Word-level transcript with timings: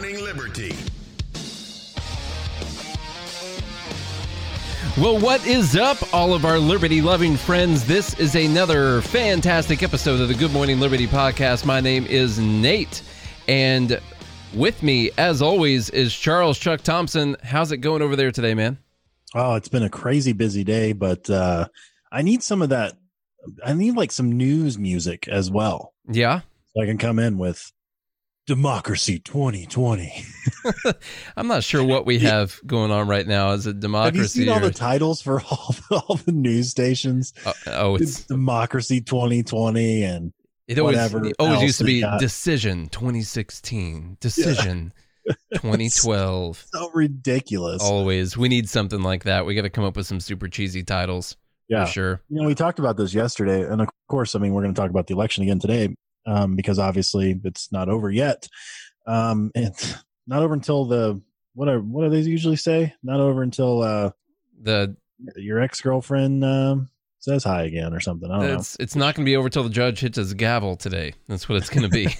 Morning 0.00 0.22
Liberty. 0.22 0.76
Well, 4.96 5.18
what 5.18 5.44
is 5.44 5.74
up, 5.74 6.14
all 6.14 6.34
of 6.34 6.44
our 6.44 6.56
liberty 6.56 7.02
loving 7.02 7.36
friends? 7.36 7.84
This 7.84 8.16
is 8.20 8.36
another 8.36 9.00
fantastic 9.00 9.82
episode 9.82 10.20
of 10.20 10.28
the 10.28 10.34
Good 10.34 10.52
Morning 10.52 10.78
Liberty 10.78 11.08
podcast. 11.08 11.64
My 11.64 11.80
name 11.80 12.06
is 12.06 12.38
Nate, 12.38 13.02
and 13.48 14.00
with 14.54 14.84
me, 14.84 15.10
as 15.18 15.42
always, 15.42 15.90
is 15.90 16.14
Charles 16.14 16.60
Chuck 16.60 16.82
Thompson. 16.82 17.36
How's 17.42 17.72
it 17.72 17.78
going 17.78 18.00
over 18.00 18.14
there 18.14 18.30
today, 18.30 18.54
man? 18.54 18.78
Oh, 19.34 19.56
it's 19.56 19.68
been 19.68 19.82
a 19.82 19.90
crazy 19.90 20.32
busy 20.32 20.62
day, 20.62 20.92
but 20.92 21.28
uh, 21.28 21.66
I 22.12 22.22
need 22.22 22.44
some 22.44 22.62
of 22.62 22.68
that. 22.68 22.92
I 23.64 23.72
need 23.72 23.96
like 23.96 24.12
some 24.12 24.30
news 24.30 24.78
music 24.78 25.26
as 25.26 25.50
well. 25.50 25.92
Yeah. 26.08 26.42
So 26.72 26.84
I 26.84 26.86
can 26.86 26.98
come 26.98 27.18
in 27.18 27.36
with 27.36 27.72
Democracy 28.48 29.18
2020. 29.18 30.24
I'm 31.36 31.48
not 31.48 31.62
sure 31.62 31.84
what 31.84 32.06
we 32.06 32.18
have 32.20 32.58
going 32.66 32.90
on 32.90 33.06
right 33.06 33.26
now. 33.26 33.50
Is 33.50 33.66
it 33.66 33.78
democracy? 33.78 34.16
Have 34.16 34.22
you 34.22 34.28
seen 34.28 34.48
all 34.48 34.58
the 34.58 34.70
titles 34.70 35.20
for 35.20 35.42
all 35.50 35.74
the, 35.90 35.96
all 35.96 36.16
the 36.16 36.32
news 36.32 36.70
stations? 36.70 37.34
oh, 37.44 37.52
oh, 37.66 37.94
It's 37.96 38.04
it's 38.04 38.24
Democracy 38.24 39.02
2020 39.02 40.02
and 40.02 40.32
it 40.66 40.78
always 40.78 40.96
whatever 40.96 41.26
it 41.26 41.36
always 41.38 41.60
used 41.60 41.76
to 41.76 41.84
be 41.84 42.00
decision 42.18 42.88
2016, 42.88 44.16
decision 44.18 44.94
2012. 45.52 46.68
so 46.72 46.90
ridiculous. 46.94 47.82
Always, 47.82 48.38
we 48.38 48.48
need 48.48 48.66
something 48.66 49.02
like 49.02 49.24
that. 49.24 49.44
We 49.44 49.56
got 49.56 49.62
to 49.62 49.70
come 49.70 49.84
up 49.84 49.94
with 49.94 50.06
some 50.06 50.20
super 50.20 50.48
cheesy 50.48 50.82
titles. 50.82 51.36
yeah. 51.68 51.84
for 51.84 51.92
sure. 51.92 52.22
You 52.30 52.40
know, 52.40 52.48
we 52.48 52.54
talked 52.54 52.78
about 52.78 52.96
this 52.96 53.12
yesterday, 53.12 53.70
and 53.70 53.82
of 53.82 53.88
course, 54.08 54.34
I 54.34 54.38
mean, 54.38 54.54
we're 54.54 54.62
going 54.62 54.72
to 54.72 54.80
talk 54.80 54.88
about 54.88 55.06
the 55.06 55.12
election 55.12 55.42
again 55.42 55.58
today 55.58 55.94
um, 56.28 56.56
because 56.56 56.78
obviously 56.78 57.40
it's 57.44 57.72
not 57.72 57.88
over 57.88 58.10
yet. 58.10 58.48
Um, 59.06 59.50
it's 59.54 59.94
not 60.26 60.42
over 60.42 60.54
until 60.54 60.84
the 60.84 61.20
what 61.54 61.68
are 61.68 61.80
what 61.80 62.04
do 62.04 62.10
they 62.10 62.28
usually 62.28 62.56
say? 62.56 62.94
Not 63.02 63.20
over 63.20 63.42
until 63.42 63.82
uh, 63.82 64.10
The 64.60 64.96
your 65.36 65.60
ex 65.60 65.80
girlfriend 65.80 66.44
um, 66.44 66.88
says 67.18 67.44
hi 67.44 67.64
again 67.64 67.92
or 67.92 68.00
something. 68.00 68.30
I 68.30 68.38
don't 68.38 68.58
it's 68.60 68.76
it's 68.78 68.94
not 68.94 69.14
going 69.14 69.24
to 69.24 69.30
be 69.30 69.36
over 69.36 69.48
till 69.48 69.64
the 69.64 69.70
judge 69.70 70.00
hits 70.00 70.16
his 70.16 70.34
gavel 70.34 70.76
today. 70.76 71.14
That's 71.28 71.48
what 71.48 71.56
it's 71.56 71.70
going 71.70 71.88
to 71.88 71.90
be. 71.90 72.16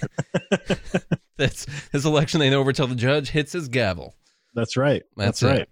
That's 1.37 1.65
his 1.91 2.05
election 2.05 2.41
ain't 2.41 2.55
over 2.55 2.73
till 2.73 2.87
the 2.87 2.95
judge 2.95 3.29
hits 3.29 3.53
his 3.53 3.69
gavel. 3.69 4.15
That's 4.55 4.75
right. 4.75 5.03
That's 5.15 5.39
That's, 5.39 5.59
right. 5.59 5.69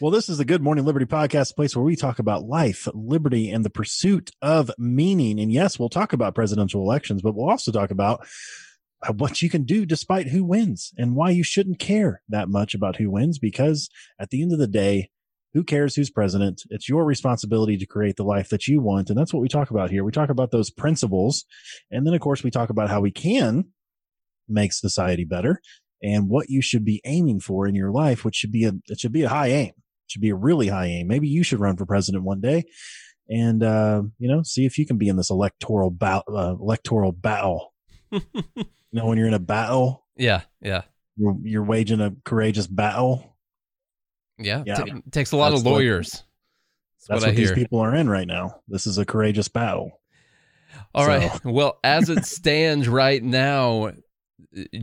Well, 0.00 0.12
this 0.12 0.28
is 0.28 0.38
the 0.38 0.44
Good 0.44 0.62
Morning 0.62 0.84
Liberty 0.84 1.06
podcast, 1.06 1.56
place 1.56 1.74
where 1.74 1.84
we 1.84 1.96
talk 1.96 2.20
about 2.20 2.44
life, 2.44 2.86
liberty, 2.94 3.50
and 3.50 3.64
the 3.64 3.70
pursuit 3.70 4.30
of 4.40 4.70
meaning. 4.78 5.40
And 5.40 5.50
yes, 5.50 5.76
we'll 5.76 5.88
talk 5.88 6.12
about 6.12 6.36
presidential 6.36 6.82
elections, 6.82 7.20
but 7.20 7.34
we'll 7.34 7.50
also 7.50 7.72
talk 7.72 7.90
about 7.90 8.24
uh, 9.02 9.12
what 9.14 9.42
you 9.42 9.50
can 9.50 9.64
do 9.64 9.84
despite 9.84 10.28
who 10.28 10.44
wins 10.44 10.92
and 10.96 11.16
why 11.16 11.30
you 11.30 11.42
shouldn't 11.42 11.80
care 11.80 12.22
that 12.28 12.48
much 12.48 12.74
about 12.74 12.94
who 12.94 13.10
wins 13.10 13.40
because 13.40 13.90
at 14.20 14.30
the 14.30 14.40
end 14.40 14.52
of 14.52 14.60
the 14.60 14.68
day, 14.68 15.10
who 15.52 15.64
cares 15.64 15.96
who's 15.96 16.10
president? 16.10 16.62
It's 16.70 16.88
your 16.88 17.04
responsibility 17.04 17.76
to 17.78 17.86
create 17.86 18.14
the 18.14 18.22
life 18.22 18.50
that 18.50 18.68
you 18.68 18.80
want. 18.80 19.10
And 19.10 19.18
that's 19.18 19.34
what 19.34 19.42
we 19.42 19.48
talk 19.48 19.72
about 19.72 19.90
here. 19.90 20.04
We 20.04 20.12
talk 20.12 20.30
about 20.30 20.52
those 20.52 20.70
principles. 20.70 21.44
And 21.90 22.06
then, 22.06 22.14
of 22.14 22.20
course, 22.20 22.44
we 22.44 22.52
talk 22.52 22.70
about 22.70 22.88
how 22.88 23.00
we 23.00 23.10
can 23.10 23.64
make 24.48 24.72
society 24.72 25.24
better 25.24 25.60
and 26.00 26.28
what 26.28 26.50
you 26.50 26.62
should 26.62 26.84
be 26.84 27.00
aiming 27.04 27.40
for 27.40 27.66
in 27.66 27.74
your 27.74 27.90
life, 27.90 28.24
which 28.24 28.36
should 28.36 28.52
be 28.52 28.64
a, 28.64 28.74
it 28.86 29.00
should 29.00 29.12
be 29.12 29.22
a 29.22 29.28
high 29.28 29.48
aim. 29.48 29.72
Should 30.08 30.22
be 30.22 30.30
a 30.30 30.34
really 30.34 30.68
high 30.68 30.86
aim. 30.86 31.06
Maybe 31.06 31.28
you 31.28 31.42
should 31.42 31.60
run 31.60 31.76
for 31.76 31.86
president 31.86 32.24
one 32.24 32.40
day 32.40 32.64
and, 33.28 33.62
uh, 33.62 34.02
you 34.18 34.26
know, 34.28 34.42
see 34.42 34.64
if 34.64 34.78
you 34.78 34.86
can 34.86 34.96
be 34.98 35.08
in 35.08 35.16
this 35.16 35.30
electoral 35.30 35.90
battle, 35.90 36.36
uh, 36.36 36.52
electoral 36.54 37.12
battle. 37.12 37.74
you 38.10 38.22
know, 38.92 39.06
when 39.06 39.18
you're 39.18 39.28
in 39.28 39.34
a 39.34 39.38
battle, 39.38 40.06
Yeah, 40.16 40.42
yeah, 40.62 40.82
you're, 41.16 41.36
you're 41.42 41.62
waging 41.64 42.00
a 42.00 42.14
courageous 42.24 42.66
battle. 42.66 43.36
yeah. 44.38 44.62
Yeah. 44.66 44.74
Ta- 44.76 44.84
takes 45.10 45.32
a 45.32 45.36
lot 45.36 45.50
That's 45.50 45.60
of 45.60 45.66
what- 45.66 45.72
lawyers. 45.72 46.24
That's, 47.08 47.22
That's 47.22 47.26
what, 47.26 47.36
these 47.36 47.52
people 47.52 47.78
are 47.80 47.94
in 47.94 48.08
right 48.08 48.26
now. 48.26 48.60
This 48.66 48.86
is 48.86 48.98
a 48.98 49.04
courageous 49.04 49.48
battle. 49.48 50.00
All 50.94 51.04
so- 51.04 51.08
right. 51.08 51.44
Well, 51.44 51.78
as 51.84 52.08
it 52.10 52.24
stands 52.24 52.88
right 52.88 53.22
now, 53.22 53.92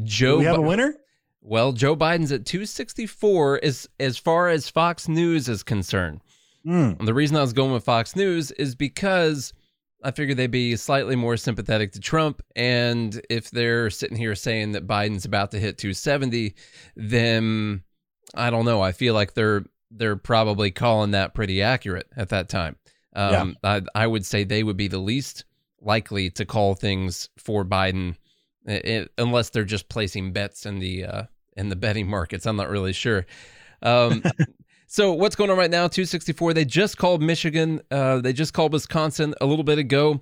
Joe. 0.03 0.33
Do 0.33 0.37
we 0.39 0.45
have 0.45 0.57
a 0.57 0.61
winner? 0.61 0.95
Well, 1.45 1.71
Joe 1.73 1.95
Biden's 1.95 2.31
at 2.31 2.45
264 2.45 3.59
as 3.63 3.87
as 3.99 4.17
far 4.17 4.49
as 4.49 4.67
Fox 4.69 5.07
News 5.07 5.47
is 5.47 5.63
concerned. 5.63 6.21
And 6.99 7.07
the 7.07 7.13
reason 7.13 7.37
I 7.37 7.41
was 7.41 7.53
going 7.53 7.71
with 7.71 7.83
Fox 7.85 8.15
News 8.15 8.49
is 8.51 8.73
because 8.73 9.53
I 10.03 10.11
figured 10.11 10.37
they'd 10.37 10.47
be 10.49 10.75
slightly 10.75 11.15
more 11.15 11.37
sympathetic 11.37 11.91
to 11.93 11.99
Trump. 11.99 12.41
And 12.55 13.21
if 13.29 13.51
they're 13.51 13.91
sitting 13.91 14.17
here 14.17 14.33
saying 14.35 14.71
that 14.71 14.87
Biden's 14.87 15.25
about 15.25 15.51
to 15.51 15.59
hit 15.59 15.77
270, 15.77 16.55
then 16.95 17.83
I 18.33 18.49
don't 18.49 18.65
know. 18.65 18.81
I 18.81 18.91
feel 18.91 19.13
like 19.13 19.33
they're 19.35 19.63
they're 19.91 20.15
probably 20.15 20.71
calling 20.71 21.11
that 21.11 21.35
pretty 21.35 21.61
accurate 21.61 22.07
at 22.17 22.29
that 22.29 22.49
time. 22.49 22.75
Um, 23.15 23.55
I, 23.63 23.81
I 23.93 24.07
would 24.07 24.25
say 24.25 24.43
they 24.43 24.63
would 24.63 24.77
be 24.77 24.87
the 24.87 24.97
least 24.97 25.45
likely 25.79 26.31
to 26.31 26.45
call 26.45 26.73
things 26.73 27.29
for 27.37 27.63
Biden, 27.63 28.15
eh, 28.67 28.81
eh, 28.83 29.05
unless 29.19 29.51
they're 29.51 29.63
just 29.63 29.87
placing 29.87 30.33
bets 30.33 30.65
in 30.65 30.79
the 30.79 31.05
uh, 31.05 31.23
in 31.55 31.69
the 31.69 31.75
betting 31.75 32.07
markets. 32.07 32.45
I'm 32.45 32.55
not 32.55 32.69
really 32.69 32.93
sure. 32.93 33.25
Um, 33.81 34.23
so 34.87 35.13
what's 35.13 35.35
going 35.35 35.49
on 35.49 35.57
right 35.57 35.71
now? 35.71 35.87
264. 35.87 36.53
They 36.53 36.65
just 36.65 36.97
called 36.97 37.21
Michigan. 37.21 37.81
Uh, 37.89 38.19
they 38.19 38.33
just 38.33 38.53
called 38.53 38.73
Wisconsin 38.73 39.33
a 39.41 39.45
little 39.45 39.63
bit 39.63 39.77
ago. 39.77 40.21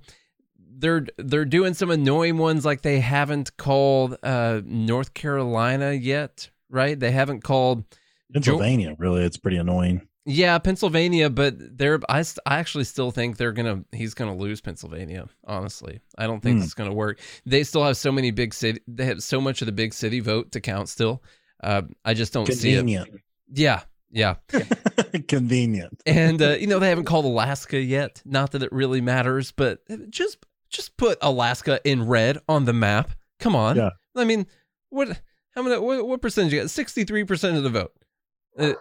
They're 0.76 1.06
they're 1.18 1.44
doing 1.44 1.72
some 1.74 1.90
annoying 1.90 2.36
ones 2.36 2.64
like 2.64 2.82
they 2.82 3.00
haven't 3.00 3.56
called 3.56 4.16
uh, 4.22 4.60
North 4.64 5.14
Carolina 5.14 5.92
yet, 5.92 6.50
right? 6.68 6.98
They 6.98 7.12
haven't 7.12 7.44
called 7.44 7.84
Pennsylvania, 8.32 8.96
really, 8.98 9.22
it's 9.22 9.36
pretty 9.36 9.56
annoying. 9.56 10.08
Yeah, 10.26 10.58
Pennsylvania, 10.58 11.28
but 11.30 11.54
they're 11.78 12.00
I, 12.08 12.22
st- 12.22 12.38
I 12.46 12.58
actually 12.58 12.84
still 12.84 13.10
think 13.10 13.36
they're 13.36 13.52
gonna 13.52 13.84
he's 13.92 14.14
gonna 14.14 14.34
lose 14.36 14.60
Pennsylvania. 14.60 15.28
Honestly, 15.46 16.00
I 16.16 16.26
don't 16.26 16.40
think 16.42 16.58
Hmm. 16.58 16.64
it's 16.64 16.74
gonna 16.74 16.94
work. 16.94 17.20
They 17.44 17.62
still 17.64 17.84
have 17.84 17.96
so 17.96 18.10
many 18.12 18.30
big 18.30 18.54
city. 18.54 18.80
They 18.88 19.04
have 19.06 19.22
so 19.22 19.40
much 19.40 19.60
of 19.62 19.66
the 19.66 19.72
big 19.72 19.92
city 19.94 20.20
vote 20.20 20.52
to 20.52 20.60
count 20.60 20.88
still. 20.88 21.22
Uh, 21.62 21.82
I 22.04 22.14
just 22.14 22.32
don't 22.32 22.46
see 22.46 22.72
it. 22.72 22.76
Convenient. 22.78 23.20
Yeah, 23.52 23.82
yeah, 24.10 24.36
Convenient. 25.28 26.02
and 26.06 26.40
uh, 26.42 26.50
you 26.58 26.66
know 26.66 26.78
they 26.78 26.88
haven't 26.88 27.04
called 27.04 27.24
Alaska 27.24 27.78
yet. 27.80 28.22
Not 28.24 28.52
that 28.52 28.62
it 28.62 28.72
really 28.72 29.00
matters, 29.00 29.52
but 29.52 29.80
just 30.10 30.38
just 30.70 30.96
put 30.96 31.18
Alaska 31.22 31.80
in 31.84 32.06
red 32.06 32.38
on 32.48 32.64
the 32.64 32.72
map. 32.72 33.10
Come 33.38 33.54
on. 33.54 33.76
Yeah. 33.76 33.90
I 34.16 34.24
mean, 34.24 34.46
what? 34.90 35.20
How 35.50 35.62
many? 35.62 35.78
What, 35.78 36.06
what 36.06 36.22
percentage? 36.22 36.52
You 36.52 36.60
got 36.60 36.70
sixty 36.70 37.04
three 37.04 37.24
percent 37.24 37.56
of 37.56 37.62
the 37.62 37.70
vote 37.70 37.92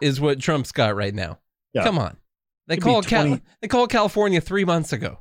is 0.02 0.20
what 0.22 0.40
Trump's 0.40 0.72
got 0.72 0.96
right 0.96 1.14
now. 1.14 1.40
Yeah. 1.74 1.84
Come 1.84 1.98
on. 2.00 2.18
They 2.68 2.76
Could 2.78 2.84
called 2.84 3.08
Cal- 3.08 3.40
they 3.62 3.68
called 3.68 3.90
California 3.90 4.40
three 4.42 4.66
months 4.66 4.94
ago. 4.94 5.20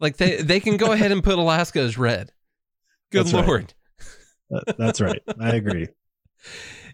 Like 0.00 0.16
they 0.16 0.42
they 0.42 0.60
can 0.60 0.76
go 0.76 0.92
ahead 0.92 1.12
and 1.12 1.22
put 1.22 1.38
Alaska 1.38 1.80
as 1.80 1.96
red. 1.96 2.32
Good 3.10 3.26
That's 3.26 3.34
right. 3.34 3.46
lord. 3.46 3.74
That- 4.50 4.76
That's 4.78 5.00
right. 5.00 5.22
I 5.40 5.50
agree. 5.50 5.88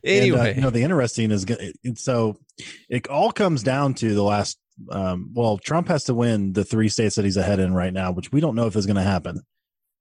Anyway, 0.04 0.38
And, 0.38 0.48
uh, 0.48 0.52
you 0.54 0.60
know, 0.60 0.70
the 0.70 0.84
interesting 0.84 1.32
is 1.32 1.44
so 1.96 2.36
it 2.88 3.08
all 3.08 3.32
comes 3.32 3.64
down 3.64 3.94
to 3.94 4.14
the 4.14 4.22
last. 4.22 4.56
Um, 4.92 5.32
well, 5.34 5.58
Trump 5.58 5.88
has 5.88 6.04
to 6.04 6.14
win 6.14 6.52
the 6.52 6.62
three 6.62 6.88
states 6.88 7.16
that 7.16 7.24
he's 7.24 7.36
ahead 7.36 7.58
in 7.58 7.74
right 7.74 7.92
now, 7.92 8.12
which 8.12 8.30
we 8.30 8.40
don't 8.40 8.54
know 8.54 8.68
if 8.68 8.76
is 8.76 8.86
going 8.86 8.94
to 8.94 9.02
happen. 9.02 9.40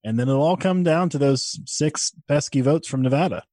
And 0.03 0.19
then 0.19 0.29
it'll 0.29 0.43
all 0.43 0.55
come 0.55 0.83
down 0.83 1.09
to 1.09 1.17
those 1.17 1.59
six 1.65 2.11
pesky 2.27 2.61
votes 2.61 2.87
from 2.87 3.01
Nevada. 3.01 3.43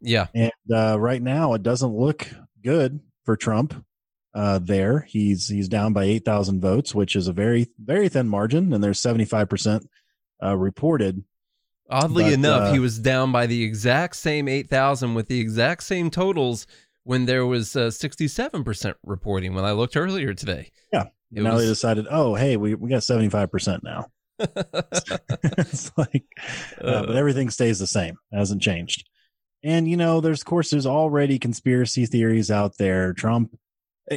yeah, 0.00 0.28
And 0.36 0.52
uh, 0.72 1.00
right 1.00 1.20
now, 1.20 1.54
it 1.54 1.64
doesn't 1.64 1.92
look 1.92 2.28
good 2.62 3.00
for 3.24 3.36
Trump. 3.36 3.84
Uh, 4.34 4.58
there, 4.58 5.00
he's 5.00 5.48
he's 5.48 5.68
down 5.68 5.92
by 5.92 6.04
eight 6.04 6.24
thousand 6.24 6.60
votes, 6.60 6.94
which 6.94 7.16
is 7.16 7.28
a 7.28 7.32
very 7.32 7.68
very 7.78 8.08
thin 8.08 8.28
margin, 8.28 8.72
and 8.72 8.84
there's 8.84 9.00
seventy 9.00 9.24
five 9.24 9.48
percent 9.48 9.88
uh, 10.42 10.56
reported. 10.56 11.24
Oddly 11.90 12.24
But, 12.24 12.32
enough, 12.34 12.62
uh, 12.68 12.72
he 12.72 12.78
was 12.78 12.98
down 12.98 13.32
by 13.32 13.46
the 13.46 13.64
exact 13.64 14.16
same 14.16 14.46
8,000 14.46 15.14
with 15.14 15.28
the 15.28 15.40
exact 15.40 15.82
same 15.82 16.10
totals 16.10 16.66
when 17.04 17.24
there 17.24 17.46
was 17.46 17.74
uh, 17.74 17.86
67% 17.86 18.94
reporting 19.02 19.54
when 19.54 19.64
I 19.64 19.72
looked 19.72 19.96
earlier 19.96 20.34
today. 20.34 20.70
Yeah. 20.92 21.04
It 21.32 21.36
And 21.36 21.44
now 21.44 21.56
they 21.56 21.64
decided, 21.64 22.06
oh, 22.10 22.34
hey, 22.34 22.58
we, 22.58 22.74
we 22.74 22.90
got 22.90 23.00
75% 23.00 23.82
now. 23.82 24.06
it's 24.38 25.90
like, 25.96 26.26
uh, 26.78 27.06
but 27.06 27.16
everything 27.16 27.48
stays 27.48 27.78
the 27.78 27.86
same, 27.86 28.16
hasn't 28.32 28.62
changed. 28.62 29.08
And, 29.62 29.88
you 29.88 29.96
know, 29.96 30.20
there's, 30.20 30.40
of 30.42 30.46
course, 30.46 30.70
there's 30.70 30.86
already 30.86 31.38
conspiracy 31.38 32.06
theories 32.06 32.50
out 32.50 32.76
there. 32.78 33.12
Trump, 33.12 33.56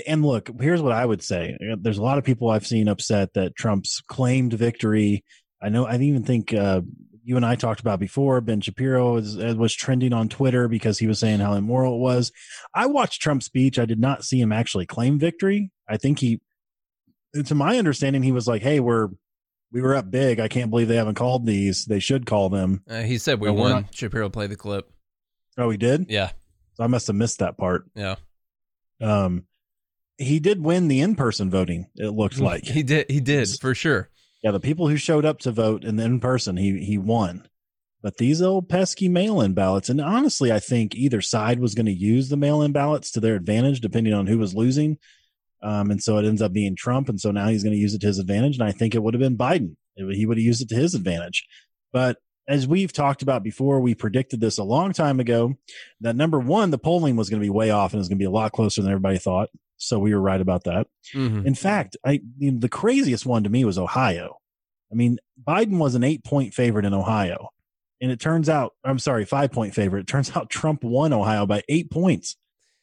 and 0.07 0.23
look, 0.23 0.49
here's 0.59 0.81
what 0.81 0.91
I 0.91 1.05
would 1.05 1.23
say. 1.23 1.57
There's 1.79 1.97
a 1.97 2.03
lot 2.03 2.17
of 2.17 2.23
people 2.23 2.49
I've 2.49 2.67
seen 2.67 2.87
upset 2.87 3.33
that 3.33 3.55
Trump's 3.55 4.01
claimed 4.01 4.53
victory. 4.53 5.23
I 5.61 5.69
know, 5.69 5.85
I 5.85 5.95
even 5.97 6.23
think, 6.23 6.53
uh, 6.53 6.81
you 7.23 7.35
and 7.35 7.45
I 7.45 7.55
talked 7.55 7.81
about 7.81 7.99
before. 7.99 8.41
Ben 8.41 8.61
Shapiro 8.61 9.13
was, 9.13 9.37
uh, 9.37 9.53
was 9.57 9.73
trending 9.75 10.11
on 10.13 10.27
Twitter 10.29 10.67
because 10.67 10.97
he 10.97 11.05
was 11.07 11.19
saying 11.19 11.39
how 11.39 11.53
immoral 11.53 11.95
it 11.95 11.99
was. 11.99 12.31
I 12.73 12.87
watched 12.87 13.21
Trump's 13.21 13.45
speech. 13.45 13.77
I 13.77 13.85
did 13.85 13.99
not 13.99 14.23
see 14.23 14.39
him 14.41 14.51
actually 14.51 14.85
claim 14.87 15.19
victory. 15.19 15.71
I 15.87 15.97
think 15.97 16.17
he, 16.19 16.41
to 17.45 17.53
my 17.55 17.77
understanding, 17.77 18.23
he 18.23 18.31
was 18.31 18.47
like, 18.47 18.61
"Hey, 18.63 18.79
we're 18.79 19.09
we 19.71 19.81
were 19.81 19.95
up 19.95 20.09
big. 20.09 20.39
I 20.39 20.47
can't 20.47 20.69
believe 20.71 20.87
they 20.87 20.95
haven't 20.95 21.15
called 21.15 21.45
these. 21.45 21.85
They 21.85 21.99
should 21.99 22.25
call 22.25 22.49
them." 22.49 22.81
Uh, 22.89 23.03
he 23.03 23.17
said 23.19 23.39
we 23.39 23.47
No, 23.47 23.53
won. 23.53 23.71
not- 23.71 23.95
Shapiro 23.95 24.29
played 24.29 24.49
the 24.49 24.55
clip. 24.55 24.91
Oh, 25.57 25.69
he 25.69 25.77
did. 25.77 26.05
Yeah. 26.09 26.31
So 26.75 26.83
I 26.83 26.87
must 26.87 27.07
have 27.07 27.15
missed 27.15 27.39
that 27.39 27.57
part. 27.57 27.85
Yeah. 27.95 28.15
Um, 29.01 29.45
he 30.17 30.39
did 30.39 30.63
win 30.63 30.87
the 30.87 31.01
in-person 31.01 31.49
voting. 31.49 31.87
It 31.95 32.09
looked 32.09 32.39
like 32.39 32.63
he 32.63 32.83
did. 32.83 33.09
He 33.09 33.19
did 33.19 33.49
for 33.59 33.73
sure. 33.73 34.09
Yeah, 34.43 34.51
the 34.51 34.59
people 34.59 34.87
who 34.87 34.97
showed 34.97 35.25
up 35.25 35.39
to 35.39 35.51
vote 35.51 35.83
in 35.83 35.95
the 35.95 36.03
in 36.03 36.19
person, 36.19 36.57
he 36.57 36.83
he 36.83 36.97
won. 36.97 37.47
But 38.03 38.17
these 38.17 38.41
old 38.41 38.67
pesky 38.67 39.09
mail-in 39.09 39.53
ballots, 39.53 39.89
and 39.89 40.01
honestly, 40.01 40.51
I 40.51 40.59
think 40.59 40.95
either 40.95 41.21
side 41.21 41.59
was 41.59 41.75
going 41.75 41.85
to 41.85 41.91
use 41.91 42.29
the 42.29 42.37
mail-in 42.37 42.71
ballots 42.71 43.11
to 43.11 43.19
their 43.19 43.35
advantage, 43.35 43.79
depending 43.79 44.13
on 44.13 44.25
who 44.25 44.39
was 44.39 44.55
losing. 44.55 44.97
Um, 45.61 45.91
and 45.91 46.01
so 46.01 46.17
it 46.17 46.25
ends 46.25 46.41
up 46.41 46.51
being 46.51 46.75
Trump, 46.75 47.09
and 47.09 47.21
so 47.21 47.29
now 47.29 47.47
he's 47.49 47.61
going 47.63 47.75
to 47.75 47.79
use 47.79 47.93
it 47.93 48.01
to 48.01 48.07
his 48.07 48.17
advantage. 48.17 48.57
And 48.57 48.67
I 48.67 48.71
think 48.71 48.95
it 48.95 49.03
would 49.03 49.13
have 49.13 49.21
been 49.21 49.37
Biden; 49.37 49.75
it, 49.95 50.15
he 50.15 50.25
would 50.25 50.37
have 50.37 50.43
used 50.43 50.63
it 50.63 50.69
to 50.69 50.75
his 50.75 50.95
advantage. 50.95 51.45
But 51.93 52.17
as 52.51 52.67
we've 52.67 52.91
talked 52.93 53.21
about 53.21 53.43
before, 53.43 53.79
we 53.79 53.95
predicted 53.95 54.39
this 54.41 54.57
a 54.57 54.63
long 54.63 54.93
time 54.93 55.19
ago 55.19 55.55
that 56.01 56.15
number 56.15 56.39
one, 56.39 56.69
the 56.71 56.77
polling 56.77 57.15
was 57.15 57.29
going 57.29 57.39
to 57.39 57.45
be 57.45 57.49
way 57.49 57.69
off 57.69 57.93
and 57.93 57.97
it 57.99 58.01
was 58.01 58.09
going 58.09 58.17
to 58.17 58.21
be 58.23 58.25
a 58.27 58.31
lot 58.31 58.51
closer 58.51 58.81
than 58.81 58.91
everybody 58.91 59.17
thought. 59.17 59.49
So 59.77 59.97
we 59.99 60.13
were 60.13 60.21
right 60.21 60.41
about 60.41 60.65
that. 60.65 60.87
Mhm. 61.13 61.45
In 61.45 61.55
fact, 61.55 61.97
I 62.05 62.21
you 62.37 62.51
know, 62.51 62.59
the 62.59 62.69
craziest 62.69 63.25
one 63.25 63.43
to 63.43 63.49
me 63.49 63.65
was 63.65 63.77
Ohio. 63.79 64.37
I 64.91 64.95
mean, 64.95 65.17
Biden 65.41 65.77
was 65.77 65.95
an 65.95 66.03
eight 66.03 66.23
point 66.23 66.53
favorite 66.53 66.85
in 66.85 66.93
Ohio. 66.93 67.49
And 68.01 68.11
it 68.11 68.19
turns 68.19 68.49
out, 68.49 68.73
I'm 68.83 68.99
sorry, 68.99 69.25
five 69.25 69.51
point 69.51 69.73
favorite. 69.73 70.01
It 70.01 70.07
turns 70.07 70.35
out 70.35 70.49
Trump 70.49 70.83
won 70.83 71.13
Ohio 71.13 71.45
by 71.45 71.63
eight 71.69 71.89
points. 71.89 72.35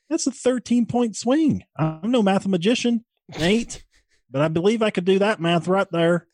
That's 0.09 0.26
a 0.26 0.31
13 0.32 0.87
point 0.87 1.15
swing. 1.17 1.65
I'm 1.76 2.11
no 2.11 2.23
mathematician, 2.23 3.05
Nate, 3.38 3.85
but 4.31 4.41
I 4.41 4.49
believe 4.49 4.81
I 4.81 4.91
could 4.91 5.05
do 5.05 5.19
that 5.19 5.41
math 5.41 5.69
right 5.69 5.91
there 5.93 6.26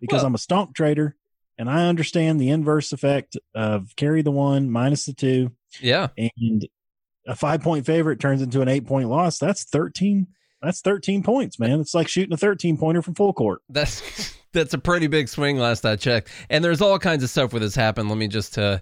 because 0.00 0.20
Well- 0.22 0.28
I'm 0.28 0.34
a 0.34 0.38
stonk 0.38 0.74
trader 0.74 1.16
and 1.58 1.68
I 1.68 1.86
understand 1.86 2.40
the 2.40 2.50
inverse 2.50 2.92
effect 2.92 3.36
of 3.54 3.94
carry 3.96 4.22
the 4.22 4.30
one 4.30 4.70
minus 4.70 5.06
the 5.06 5.12
two 5.12 5.52
Yeah. 5.80 6.08
and 6.16 6.66
a 7.26 7.34
five 7.36 7.60
point 7.62 7.84
favorite 7.84 8.20
turns 8.20 8.40
into 8.40 8.62
an 8.62 8.68
eight 8.68 8.86
point 8.86 9.08
loss. 9.08 9.38
That's 9.38 9.64
13. 9.64 10.26
That's 10.62 10.80
13 10.80 11.22
points, 11.22 11.58
man. 11.58 11.80
It's 11.80 11.94
like 11.94 12.08
shooting 12.08 12.32
a 12.32 12.36
13 12.36 12.76
pointer 12.78 13.02
from 13.02 13.14
full 13.14 13.32
court. 13.32 13.62
That's 13.68 14.36
that's 14.52 14.74
a 14.74 14.78
pretty 14.78 15.06
big 15.06 15.28
swing 15.28 15.56
last 15.58 15.84
I 15.84 15.96
checked. 15.96 16.30
And 16.50 16.64
there's 16.64 16.80
all 16.80 16.98
kinds 16.98 17.22
of 17.22 17.30
stuff 17.30 17.52
with 17.52 17.62
this 17.62 17.74
happen. 17.74 18.08
Let 18.08 18.18
me 18.18 18.26
just 18.28 18.58
uh, 18.58 18.78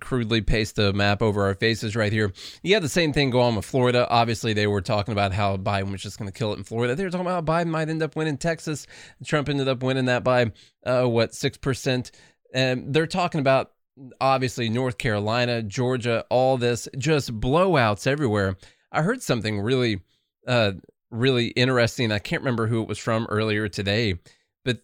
crudely 0.00 0.42
paste 0.42 0.78
a 0.78 0.92
map 0.92 1.22
over 1.22 1.44
our 1.44 1.54
faces 1.54 1.96
right 1.96 2.12
here. 2.12 2.32
You 2.62 2.74
had 2.74 2.82
the 2.82 2.88
same 2.88 3.12
thing 3.12 3.30
go 3.30 3.40
on 3.40 3.56
with 3.56 3.64
Florida. 3.64 4.06
Obviously, 4.10 4.52
they 4.52 4.66
were 4.66 4.82
talking 4.82 5.12
about 5.12 5.32
how 5.32 5.56
Biden 5.56 5.90
was 5.90 6.02
just 6.02 6.18
going 6.18 6.30
to 6.30 6.38
kill 6.38 6.52
it 6.52 6.58
in 6.58 6.64
Florida. 6.64 6.94
They 6.94 7.04
were 7.04 7.10
talking 7.10 7.26
about 7.26 7.48
how 7.48 7.54
Biden 7.54 7.68
might 7.68 7.88
end 7.88 8.02
up 8.02 8.16
winning 8.16 8.36
Texas. 8.36 8.86
Trump 9.24 9.48
ended 9.48 9.68
up 9.68 9.82
winning 9.82 10.06
that 10.06 10.24
by 10.24 10.52
uh, 10.84 11.04
what 11.04 11.34
six 11.34 11.56
percent. 11.56 12.10
And 12.52 12.92
they're 12.92 13.06
talking 13.06 13.40
about 13.40 13.72
obviously 14.20 14.68
North 14.68 14.98
Carolina, 14.98 15.62
Georgia, 15.62 16.24
all 16.30 16.56
this 16.56 16.88
just 16.98 17.38
blowouts 17.40 18.06
everywhere. 18.06 18.56
I 18.92 19.02
heard 19.02 19.22
something 19.22 19.60
really, 19.60 20.00
uh, 20.46 20.72
really 21.10 21.48
interesting. 21.48 22.10
I 22.12 22.18
can't 22.18 22.42
remember 22.42 22.66
who 22.66 22.82
it 22.82 22.88
was 22.88 22.98
from 22.98 23.26
earlier 23.30 23.68
today, 23.68 24.18
but 24.64 24.78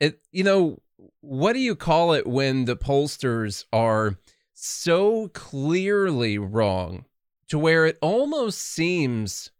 it, 0.00 0.20
you 0.30 0.44
know, 0.44 0.80
what 1.20 1.52
do 1.54 1.58
you 1.58 1.74
call 1.74 2.12
it 2.12 2.26
when 2.26 2.64
the 2.64 2.76
pollsters 2.76 3.64
are 3.72 4.16
so 4.54 5.28
clearly 5.28 6.38
wrong 6.38 7.04
to 7.48 7.58
where 7.58 7.86
it 7.86 7.98
almost 8.00 8.60
seems 8.60 9.50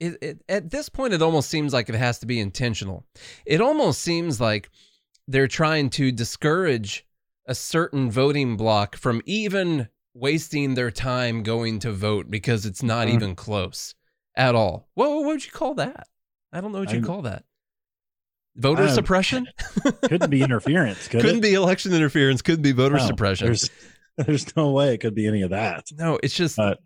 it, 0.00 0.16
it, 0.22 0.42
at 0.48 0.70
this 0.70 0.88
point 0.88 1.12
it 1.12 1.22
almost 1.22 1.48
seems 1.50 1.72
like 1.72 1.88
it 1.88 1.94
has 1.94 2.18
to 2.20 2.26
be 2.26 2.40
intentional 2.40 3.04
it 3.46 3.60
almost 3.60 4.00
seems 4.00 4.40
like 4.40 4.70
they're 5.28 5.46
trying 5.48 5.90
to 5.90 6.10
discourage 6.10 7.06
a 7.46 7.54
certain 7.54 8.10
voting 8.10 8.56
block 8.56 8.96
from 8.96 9.22
even 9.26 9.88
wasting 10.14 10.74
their 10.74 10.90
time 10.90 11.42
going 11.42 11.78
to 11.78 11.92
vote 11.92 12.30
because 12.30 12.66
it's 12.66 12.82
not 12.82 13.06
Mhm. 13.06 13.14
even 13.14 13.34
close 13.34 13.94
at 14.38 14.54
all 14.54 14.88
what, 14.94 15.10
what 15.10 15.24
would 15.26 15.44
you 15.44 15.50
call 15.52 15.74
that 15.74 16.06
i 16.52 16.60
don't 16.62 16.72
know 16.72 16.78
what 16.80 16.90
you 16.90 16.96
I'm- 17.00 17.04
call 17.04 17.22
that 17.22 17.44
voter 18.56 18.84
Um, 18.84 18.88
suppression 18.90 19.46
Couldn't 20.02 20.30
be 20.30 20.42
interference. 20.42 21.06
Could 21.08 21.20
couldn't 21.20 21.38
it? 21.38 21.42
be 21.42 21.54
election 21.54 21.92
interference 21.92 22.42
Couldn't 22.42 22.62
be 22.62 22.72
voter 22.72 22.96
No, 22.96 23.06
suppression 23.06 23.46
There's, 23.46 23.70
there's 24.16 24.56
no 24.56 24.72
way 24.72 24.94
it 24.94 24.98
could 24.98 25.14
be 25.14 25.26
any 25.28 25.42
of 25.42 25.50
that. 25.50 25.84
No, 25.96 26.18
it's 26.22 26.34
just 26.34 26.56
But- 26.56 26.78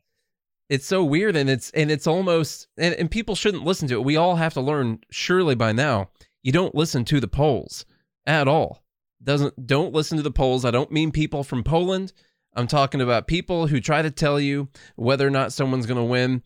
it's 0.69 0.87
so 0.87 1.02
weird 1.04 1.37
and 1.37 1.49
it's 1.50 1.70
and 1.72 1.90
it's 1.90 2.06
almost 2.06 2.66
and, 2.78 2.94
and 2.94 3.10
people 3.10 3.34
shouldn't 3.34 3.64
listen 3.64 3.88
to 3.88 3.94
it. 3.94 4.04
We 4.04 4.16
all 4.16 4.37
have 4.37 4.54
to 4.54 4.60
learn 4.62 5.00
surely 5.10 5.54
by 5.54 5.72
now. 5.72 6.10
You 6.43 6.52
don't 6.52 6.75
listen 6.75 7.04
to 7.06 7.20
the 7.20 7.28
polls 7.28 7.84
at 8.26 8.49
all. 8.49 8.82
Doesn't 9.22 9.66
don't 9.66 9.93
listen 9.94 10.16
to 10.16 10.22
the 10.22 10.31
polls. 10.31 10.64
I 10.64 10.70
don't 10.70 10.90
mean 10.93 11.10
people 11.10 11.44
from 11.44 11.62
Poland. 11.62 12.12
I'm 12.54 12.66
talking 12.66 13.00
about 13.02 13.26
people 13.26 13.66
who 13.66 13.81
try 13.81 14.00
to 14.02 14.10
tell 14.10 14.38
you 14.40 14.69
whether 14.96 15.26
or 15.26 15.31
not 15.31 15.52
someone's 15.52 15.84
going 15.87 15.99
to 15.99 16.04
win 16.04 16.43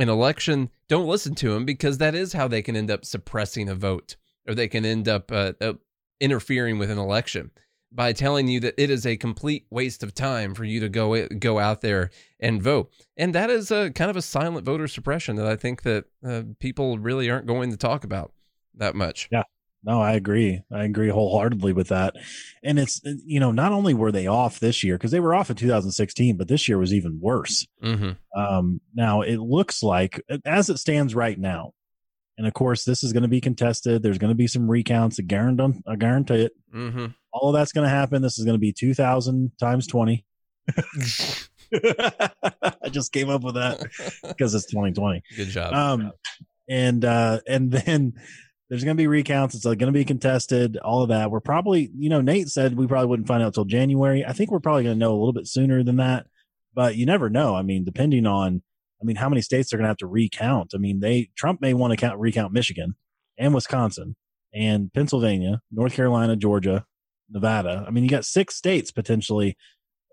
an 0.00 0.08
election. 0.08 0.70
Don't 0.88 1.06
listen 1.06 1.34
to 1.36 1.52
them 1.52 1.64
because 1.64 1.98
that 1.98 2.14
is 2.14 2.32
how 2.32 2.48
they 2.48 2.62
can 2.62 2.74
end 2.74 2.90
up 2.90 3.04
suppressing 3.04 3.68
a 3.68 3.74
vote 3.74 4.16
or 4.48 4.54
they 4.54 4.68
can 4.68 4.84
end 4.84 5.08
up 5.08 5.30
uh, 5.30 5.52
uh, 5.60 5.74
interfering 6.20 6.78
with 6.78 6.90
an 6.90 6.98
election 6.98 7.50
by 7.92 8.12
telling 8.12 8.48
you 8.48 8.60
that 8.60 8.74
it 8.80 8.88
is 8.88 9.04
a 9.04 9.16
complete 9.16 9.66
waste 9.70 10.02
of 10.02 10.14
time 10.14 10.54
for 10.54 10.64
you 10.64 10.80
to 10.80 10.88
go 10.88 11.26
go 11.28 11.58
out 11.58 11.80
there 11.80 12.10
and 12.38 12.62
vote. 12.62 12.90
And 13.16 13.34
that 13.34 13.50
is 13.50 13.70
a 13.70 13.90
kind 13.90 14.10
of 14.10 14.16
a 14.16 14.22
silent 14.22 14.64
voter 14.64 14.88
suppression 14.88 15.36
that 15.36 15.46
I 15.46 15.56
think 15.56 15.82
that 15.82 16.04
uh, 16.24 16.42
people 16.60 16.98
really 16.98 17.28
aren't 17.30 17.46
going 17.46 17.70
to 17.70 17.76
talk 17.76 18.04
about 18.04 18.32
that 18.76 18.94
much. 18.94 19.28
No, 19.82 20.00
I 20.00 20.12
agree. 20.12 20.62
I 20.70 20.84
agree 20.84 21.08
wholeheartedly 21.08 21.72
with 21.72 21.88
that. 21.88 22.14
And 22.62 22.78
it's, 22.78 23.00
you 23.04 23.40
know, 23.40 23.50
not 23.50 23.72
only 23.72 23.94
were 23.94 24.12
they 24.12 24.26
off 24.26 24.60
this 24.60 24.84
year, 24.84 24.96
because 24.98 25.10
they 25.10 25.20
were 25.20 25.34
off 25.34 25.48
in 25.48 25.56
2016, 25.56 26.36
but 26.36 26.48
this 26.48 26.68
year 26.68 26.76
was 26.78 26.92
even 26.92 27.18
worse. 27.20 27.66
hmm 27.82 28.10
Um, 28.36 28.80
now 28.94 29.22
it 29.22 29.38
looks 29.38 29.82
like, 29.82 30.22
as 30.44 30.68
it 30.68 30.78
stands 30.78 31.14
right 31.14 31.38
now, 31.38 31.72
and 32.36 32.46
of 32.46 32.52
course, 32.54 32.84
this 32.84 33.02
is 33.02 33.12
going 33.12 33.22
to 33.22 33.28
be 33.28 33.40
contested. 33.40 34.02
There's 34.02 34.18
going 34.18 34.30
to 34.30 34.34
be 34.34 34.46
some 34.46 34.70
recounts. 34.70 35.18
I 35.18 35.22
guarantee, 35.24 35.80
I 35.86 35.96
guarantee 35.96 36.42
it. 36.42 36.52
hmm 36.70 37.06
All 37.32 37.48
of 37.48 37.54
that's 37.54 37.72
going 37.72 37.84
to 37.84 37.90
happen. 37.90 38.22
This 38.22 38.38
is 38.38 38.44
going 38.44 38.54
to 38.56 38.60
be 38.60 38.72
2,000 38.72 39.52
times 39.58 39.86
20. 39.86 40.24
I 41.72 42.88
just 42.90 43.12
came 43.12 43.28
up 43.30 43.42
with 43.42 43.54
that 43.54 43.80
because 44.26 44.54
it's 44.54 44.66
2020. 44.66 45.22
Good 45.36 45.48
job. 45.48 45.72
Um, 45.72 46.12
and 46.68 47.04
uh, 47.04 47.40
and 47.46 47.70
then 47.70 48.14
there's 48.70 48.84
going 48.84 48.96
to 48.96 49.00
be 49.00 49.08
recounts. 49.08 49.56
It's 49.56 49.64
going 49.64 49.78
to 49.78 49.92
be 49.92 50.04
contested. 50.04 50.76
All 50.78 51.02
of 51.02 51.08
that. 51.08 51.30
We're 51.30 51.40
probably, 51.40 51.90
you 51.94 52.08
know, 52.08 52.20
Nate 52.20 52.48
said 52.48 52.76
we 52.76 52.86
probably 52.86 53.08
wouldn't 53.08 53.26
find 53.28 53.42
out 53.42 53.52
till 53.52 53.64
January. 53.64 54.24
I 54.24 54.32
think 54.32 54.50
we're 54.50 54.60
probably 54.60 54.84
going 54.84 54.94
to 54.94 54.98
know 54.98 55.10
a 55.10 55.18
little 55.18 55.32
bit 55.32 55.48
sooner 55.48 55.82
than 55.82 55.96
that. 55.96 56.28
But 56.72 56.94
you 56.94 57.04
never 57.04 57.28
know. 57.28 57.56
I 57.56 57.62
mean, 57.62 57.84
depending 57.84 58.26
on, 58.26 58.62
I 59.02 59.04
mean, 59.04 59.16
how 59.16 59.28
many 59.28 59.42
states 59.42 59.72
are 59.72 59.76
going 59.76 59.84
to 59.84 59.88
have 59.88 59.96
to 59.98 60.06
recount. 60.06 60.70
I 60.72 60.78
mean, 60.78 61.00
they 61.00 61.30
Trump 61.34 61.60
may 61.60 61.74
want 61.74 61.90
to 61.90 61.96
count 61.96 62.20
recount 62.20 62.52
Michigan 62.52 62.94
and 63.36 63.52
Wisconsin 63.52 64.14
and 64.54 64.92
Pennsylvania, 64.92 65.62
North 65.72 65.94
Carolina, 65.94 66.36
Georgia, 66.36 66.84
Nevada. 67.28 67.84
I 67.86 67.90
mean, 67.90 68.04
you 68.04 68.10
got 68.10 68.24
six 68.24 68.54
states 68.54 68.92
potentially 68.92 69.56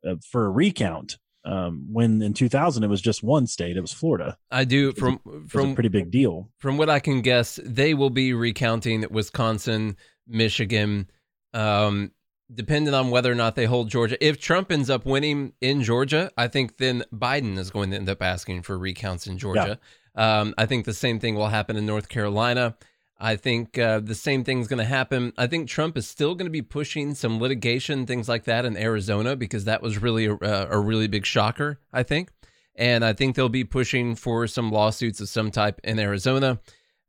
uh, 0.07 0.15
for 0.31 0.45
a 0.45 0.49
recount. 0.49 1.17
Um, 1.47 1.87
when 1.93 2.21
in 2.21 2.33
2000 2.33 2.83
it 2.83 2.87
was 2.87 3.01
just 3.01 3.23
one 3.23 3.47
state, 3.47 3.77
it 3.77 3.81
was 3.81 3.93
Florida. 3.93 4.37
I 4.51 4.65
do 4.65 4.89
it's 4.89 4.97
a- 4.97 5.01
from 5.01 5.47
from 5.47 5.73
pretty 5.75 5.87
big 5.89 6.11
deal. 6.11 6.49
from 6.57 6.77
what 6.77 6.89
I 6.89 6.99
can 6.99 7.21
guess, 7.21 7.57
they 7.63 7.93
will 7.93 8.09
be 8.09 8.33
recounting 8.33 9.05
Wisconsin, 9.09 9.95
Michigan, 10.27 11.09
um, 11.53 12.11
depending 12.53 12.93
on 12.93 13.11
whether 13.11 13.31
or 13.31 13.35
not 13.35 13.55
they 13.55 13.65
hold 13.65 13.89
Georgia. 13.89 14.17
If 14.25 14.39
Trump 14.39 14.71
ends 14.71 14.89
up 14.89 15.05
winning 15.05 15.53
in 15.61 15.83
Georgia, 15.83 16.31
I 16.37 16.47
think 16.49 16.77
then 16.77 17.03
Biden 17.13 17.57
is 17.57 17.69
going 17.71 17.91
to 17.91 17.95
end 17.97 18.09
up 18.09 18.21
asking 18.21 18.63
for 18.63 18.77
recounts 18.77 19.25
in 19.27 19.37
Georgia. 19.37 19.79
Um, 20.15 20.53
I 20.57 20.65
think 20.65 20.85
the 20.85 20.93
same 20.93 21.19
thing 21.19 21.35
will 21.35 21.47
happen 21.49 21.77
in 21.77 21.85
North 21.85 22.09
Carolina. 22.09 22.75
I 23.19 23.35
think 23.35 23.77
uh, 23.79 23.99
the 23.99 24.15
same 24.15 24.43
thing's 24.43 24.67
going 24.67 24.77
to 24.77 24.85
happen. 24.85 25.33
I 25.37 25.47
think 25.47 25.67
Trump 25.67 25.97
is 25.97 26.07
still 26.07 26.35
going 26.35 26.45
to 26.45 26.51
be 26.51 26.61
pushing 26.61 27.15
some 27.15 27.39
litigation, 27.39 28.05
things 28.05 28.29
like 28.29 28.43
that 28.43 28.63
in 28.63 28.77
Arizona, 28.77 29.35
because 29.35 29.65
that 29.65 29.81
was 29.81 30.01
really 30.01 30.25
a, 30.25 30.37
a 30.69 30.79
really 30.79 31.07
big 31.07 31.25
shocker, 31.25 31.79
I 31.91 32.03
think. 32.03 32.29
And 32.75 33.03
I 33.03 33.13
think 33.13 33.35
they'll 33.35 33.49
be 33.49 33.63
pushing 33.63 34.15
for 34.15 34.45
some 34.45 34.71
lawsuits 34.71 35.19
of 35.19 35.29
some 35.29 35.49
type 35.49 35.81
in 35.83 35.97
Arizona. 35.97 36.59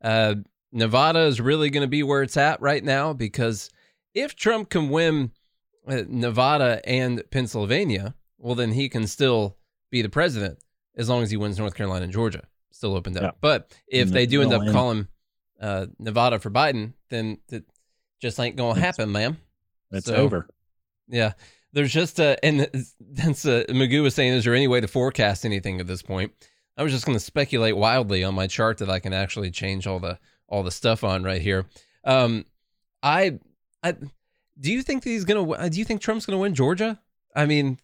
Uh, 0.02 0.36
Nevada 0.72 1.20
is 1.20 1.40
really 1.40 1.68
going 1.68 1.82
to 1.82 1.88
be 1.88 2.02
where 2.02 2.22
it's 2.22 2.38
at 2.38 2.60
right 2.62 2.82
now 2.82 3.12
because 3.12 3.70
if 4.14 4.34
Trump 4.34 4.70
can 4.70 4.88
win 4.88 5.32
uh, 5.86 6.02
Nevada 6.08 6.80
and 6.88 7.22
Pennsylvania, 7.30 8.14
well, 8.38 8.54
then 8.54 8.72
he 8.72 8.88
can 8.88 9.06
still 9.06 9.58
be 9.90 10.00
the 10.00 10.08
president 10.08 10.58
as 10.96 11.08
long 11.08 11.22
as 11.22 11.30
he 11.30 11.36
wins 11.36 11.58
North 11.58 11.74
Carolina 11.74 12.04
and 12.04 12.12
Georgia. 12.12 12.44
Still 12.70 12.94
opened 12.94 13.16
up. 13.16 13.22
Yeah. 13.22 13.30
But 13.40 13.76
if 13.88 14.08
And 14.08 14.12
they 14.12 14.26
do 14.26 14.40
end 14.40 14.52
up 14.52 14.72
calling 14.72 15.08
uh, 15.60 15.86
Nevada 15.98 16.38
for 16.38 16.50
Biden, 16.50 16.92
then 17.10 17.38
it 17.50 17.64
just 18.20 18.38
ain't 18.40 18.56
going 18.56 18.74
to 18.74 18.80
happen, 18.80 19.12
ma'am. 19.12 19.38
It's 19.90 20.06
So- 20.06 20.16
over. 20.16 20.48
Yeah. 21.08 21.32
There's 21.72 21.92
just 21.92 22.18
a 22.18 22.42
and 22.44 22.68
that's 23.00 23.44
uh, 23.44 23.64
Magoo 23.68 24.02
was 24.02 24.14
saying, 24.14 24.32
is 24.32 24.44
there 24.44 24.54
any 24.54 24.68
way 24.68 24.80
to 24.80 24.88
forecast 24.88 25.44
anything 25.44 25.80
at 25.80 25.86
this 25.86 26.02
point? 26.02 26.32
I 26.76 26.82
was 26.82 26.92
just 26.92 27.04
going 27.04 27.16
to 27.18 27.24
speculate 27.24 27.76
wildly 27.76 28.24
on 28.24 28.34
my 28.34 28.46
chart 28.46 28.78
that 28.78 28.88
I 28.88 29.00
can 29.00 29.12
actually 29.12 29.50
change 29.50 29.86
all 29.86 29.98
the 29.98 30.18
all 30.48 30.62
the 30.62 30.70
stuff 30.70 31.04
on 31.04 31.24
right 31.24 31.42
here. 31.42 31.66
Um, 32.04 32.46
I, 33.02 33.38
I, 33.82 33.92
do 34.58 34.72
you 34.72 34.82
think 34.82 35.02
that 35.02 35.10
he's 35.10 35.24
gonna? 35.24 35.68
Do 35.68 35.78
you 35.78 35.84
think 35.84 36.00
Trump's 36.00 36.24
gonna 36.24 36.38
win 36.38 36.54
Georgia? 36.54 36.98
I 37.36 37.46
mean, 37.46 37.78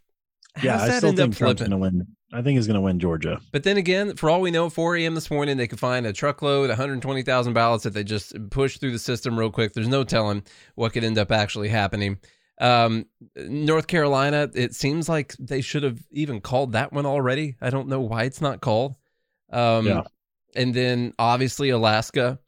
yeah, 0.62 0.82
I 0.82 0.98
still 0.98 1.12
think 1.12 1.36
Trump's 1.36 1.60
going 1.60 1.70
to 1.70 1.76
win. 1.76 2.06
I 2.32 2.42
think 2.42 2.56
he's 2.56 2.66
going 2.66 2.74
to 2.74 2.80
win 2.80 2.98
Georgia. 2.98 3.40
But 3.52 3.62
then 3.62 3.76
again, 3.76 4.16
for 4.16 4.28
all 4.28 4.40
we 4.40 4.50
know, 4.50 4.68
4 4.68 4.96
a.m. 4.96 5.14
this 5.14 5.30
morning, 5.30 5.56
they 5.56 5.68
could 5.68 5.78
find 5.78 6.04
a 6.04 6.12
truckload, 6.12 6.68
120,000 6.68 7.52
ballots 7.52 7.84
that 7.84 7.94
they 7.94 8.02
just 8.02 8.34
push 8.50 8.78
through 8.78 8.90
the 8.92 8.98
system 8.98 9.38
real 9.38 9.50
quick. 9.50 9.72
There's 9.72 9.88
no 9.88 10.02
telling 10.02 10.42
what 10.74 10.92
could 10.92 11.04
end 11.04 11.16
up 11.18 11.30
actually 11.30 11.68
happening. 11.68 12.18
Um, 12.60 13.06
North 13.36 13.86
Carolina, 13.86 14.50
it 14.54 14.74
seems 14.74 15.08
like 15.08 15.34
they 15.38 15.60
should 15.60 15.82
have 15.82 16.00
even 16.10 16.40
called 16.40 16.72
that 16.72 16.92
one 16.92 17.06
already. 17.06 17.56
I 17.60 17.70
don't 17.70 17.88
know 17.88 18.00
why 18.00 18.24
it's 18.24 18.40
not 18.40 18.60
called. 18.60 18.96
Um, 19.50 19.86
Yeah. 19.86 20.02
And 20.56 20.72
then 20.72 21.14
obviously 21.18 21.70
Alaska 21.70 22.38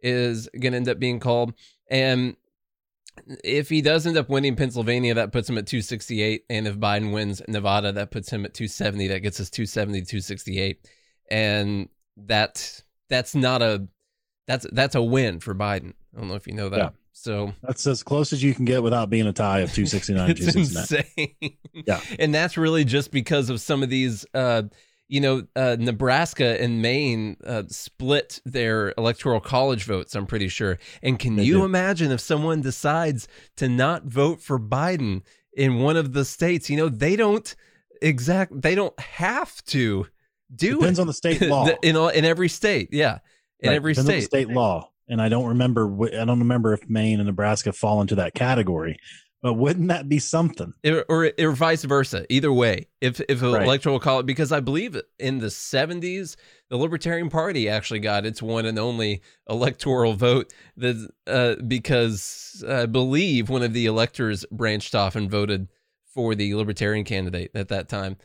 is 0.00 0.48
going 0.58 0.72
to 0.72 0.76
end 0.76 0.88
up 0.88 0.98
being 0.98 1.18
called. 1.18 1.54
And 1.90 2.36
if 3.42 3.68
he 3.68 3.80
does 3.80 4.06
end 4.06 4.16
up 4.16 4.28
winning 4.28 4.56
Pennsylvania, 4.56 5.14
that 5.14 5.32
puts 5.32 5.48
him 5.48 5.58
at 5.58 5.66
268. 5.66 6.44
And 6.50 6.66
if 6.66 6.76
Biden 6.76 7.12
wins 7.12 7.42
Nevada, 7.48 7.92
that 7.92 8.10
puts 8.10 8.30
him 8.30 8.44
at 8.44 8.54
270. 8.54 9.08
That 9.08 9.20
gets 9.20 9.40
us 9.40 9.50
270, 9.50 10.00
268. 10.00 10.88
And 11.30 11.88
that 12.16 12.82
that's 13.08 13.34
not 13.34 13.62
a 13.62 13.86
that's 14.46 14.66
that's 14.72 14.94
a 14.94 15.02
win 15.02 15.40
for 15.40 15.54
Biden. 15.54 15.94
I 16.14 16.20
don't 16.20 16.28
know 16.28 16.34
if 16.34 16.46
you 16.46 16.54
know 16.54 16.68
that. 16.68 16.78
Yeah. 16.78 16.90
So 17.16 17.54
That's 17.62 17.86
as 17.86 18.02
close 18.02 18.32
as 18.32 18.42
you 18.42 18.54
can 18.54 18.64
get 18.64 18.82
without 18.82 19.08
being 19.08 19.26
a 19.26 19.32
tie 19.32 19.60
of 19.60 19.72
269, 19.72 20.30
it's 20.32 20.40
269. 20.40 21.04
insane. 21.04 21.56
Yeah. 21.86 22.00
And 22.18 22.34
that's 22.34 22.56
really 22.56 22.84
just 22.84 23.12
because 23.12 23.50
of 23.50 23.60
some 23.60 23.82
of 23.82 23.88
these 23.88 24.26
uh 24.34 24.64
you 25.08 25.20
know, 25.20 25.46
uh, 25.54 25.76
Nebraska 25.78 26.60
and 26.62 26.80
Maine 26.80 27.36
uh, 27.44 27.64
split 27.68 28.40
their 28.44 28.94
electoral 28.96 29.40
college 29.40 29.84
votes, 29.84 30.14
I'm 30.14 30.26
pretty 30.26 30.48
sure. 30.48 30.78
And 31.02 31.18
can 31.18 31.36
They 31.36 31.44
you 31.44 31.58
do. 31.58 31.64
imagine 31.64 32.10
if 32.10 32.20
someone 32.20 32.60
decides 32.62 33.28
to 33.56 33.68
not 33.68 34.04
vote 34.04 34.40
for 34.40 34.58
Biden 34.58 35.22
in 35.56 35.80
one 35.80 35.96
of 35.96 36.12
the 36.14 36.24
states? 36.24 36.70
You 36.70 36.76
know, 36.78 36.88
they 36.88 37.16
don't 37.16 37.54
exact 38.02 38.60
they 38.60 38.74
don't 38.74 38.98
have 38.98 39.62
to 39.66 40.06
do 40.54 40.76
Depends 40.78 40.98
it. 40.98 41.02
on 41.02 41.06
the 41.06 41.12
state 41.14 41.40
law. 41.48 41.68
in 41.82 41.96
all, 41.96 42.08
in 42.08 42.24
every 42.24 42.48
state, 42.48 42.88
yeah. 42.92 43.18
In 43.60 43.70
Right, 43.70 43.76
every 43.76 43.92
depends 43.92 44.08
on 44.08 44.14
the 44.16 44.20
state. 44.22 44.44
state 44.46 44.48
law. 44.54 44.90
And 45.06 45.20
I 45.20 45.28
don't 45.28 45.46
remember. 45.48 45.90
I 46.18 46.24
don't 46.24 46.38
remember 46.38 46.72
if 46.72 46.88
Maine 46.88 47.20
and 47.20 47.26
Nebraska 47.26 47.72
fall 47.74 48.00
into 48.00 48.14
that 48.14 48.32
category. 48.34 48.98
But 49.44 49.54
wouldn't 49.54 49.88
that 49.88 50.08
be 50.08 50.18
something? 50.20 50.72
or, 50.86 51.04
or, 51.06 51.30
or 51.38 51.52
vice 51.52 51.84
versa. 51.84 52.24
Either 52.30 52.50
way, 52.50 52.86
if 53.02 53.20
if 53.28 53.42
an 53.42 53.52
Right. 53.52 53.64
electoral 53.64 54.00
college, 54.00 54.24
because 54.24 54.50
I 54.52 54.60
believe 54.60 54.98
in 55.18 55.40
the 55.40 55.48
'70s, 55.48 56.36
the 56.70 56.78
Libertarian 56.78 57.28
Party 57.28 57.68
actually 57.68 58.00
got 58.00 58.24
its 58.24 58.40
one 58.40 58.64
and 58.64 58.78
only 58.78 59.20
electoral 59.46 60.14
vote. 60.14 60.50
That 60.78 61.10
uh, 61.26 61.56
because 61.62 62.64
I 62.66 62.86
believe 62.86 63.50
one 63.50 63.62
of 63.62 63.74
the 63.74 63.84
electors 63.84 64.46
branched 64.50 64.94
off 64.94 65.14
and 65.14 65.30
voted 65.30 65.68
for 66.14 66.34
the 66.34 66.54
Libertarian 66.54 67.04
candidate 67.04 67.50
at 67.54 67.68
that 67.68 67.90
time. 67.90 68.16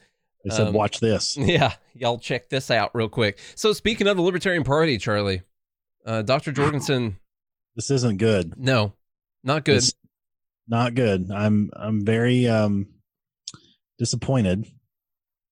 They 0.46 0.52
said, 0.56 0.68
Um, 0.70 0.74
"Watch 0.74 1.02
this." 1.02 1.36
Yeah, 1.38 1.74
y'all 1.94 2.18
check 2.20 2.48
this 2.48 2.72
out 2.72 2.92
real 2.94 3.10
quick. 3.10 3.40
So 3.56 3.74
speaking 3.74 4.08
of 4.08 4.16
the 4.16 4.24
Libertarian 4.24 4.64
Party, 4.64 4.98
Charlie, 4.98 5.42
uh, 6.06 6.22
Dr. 6.22 6.52
Jorgensen, 6.54 7.18
This 7.76 7.92
isn't 7.92 8.20
good. 8.20 8.54
no, 8.58 8.94
not 9.44 9.66
good. 9.66 9.80
It's 9.80 9.92
not 10.70 10.96
good. 10.96 11.32
I'm 11.32 11.72
I'm 11.74 12.06
very 12.06 12.48
um 12.48 12.88
disappointed. 13.98 14.66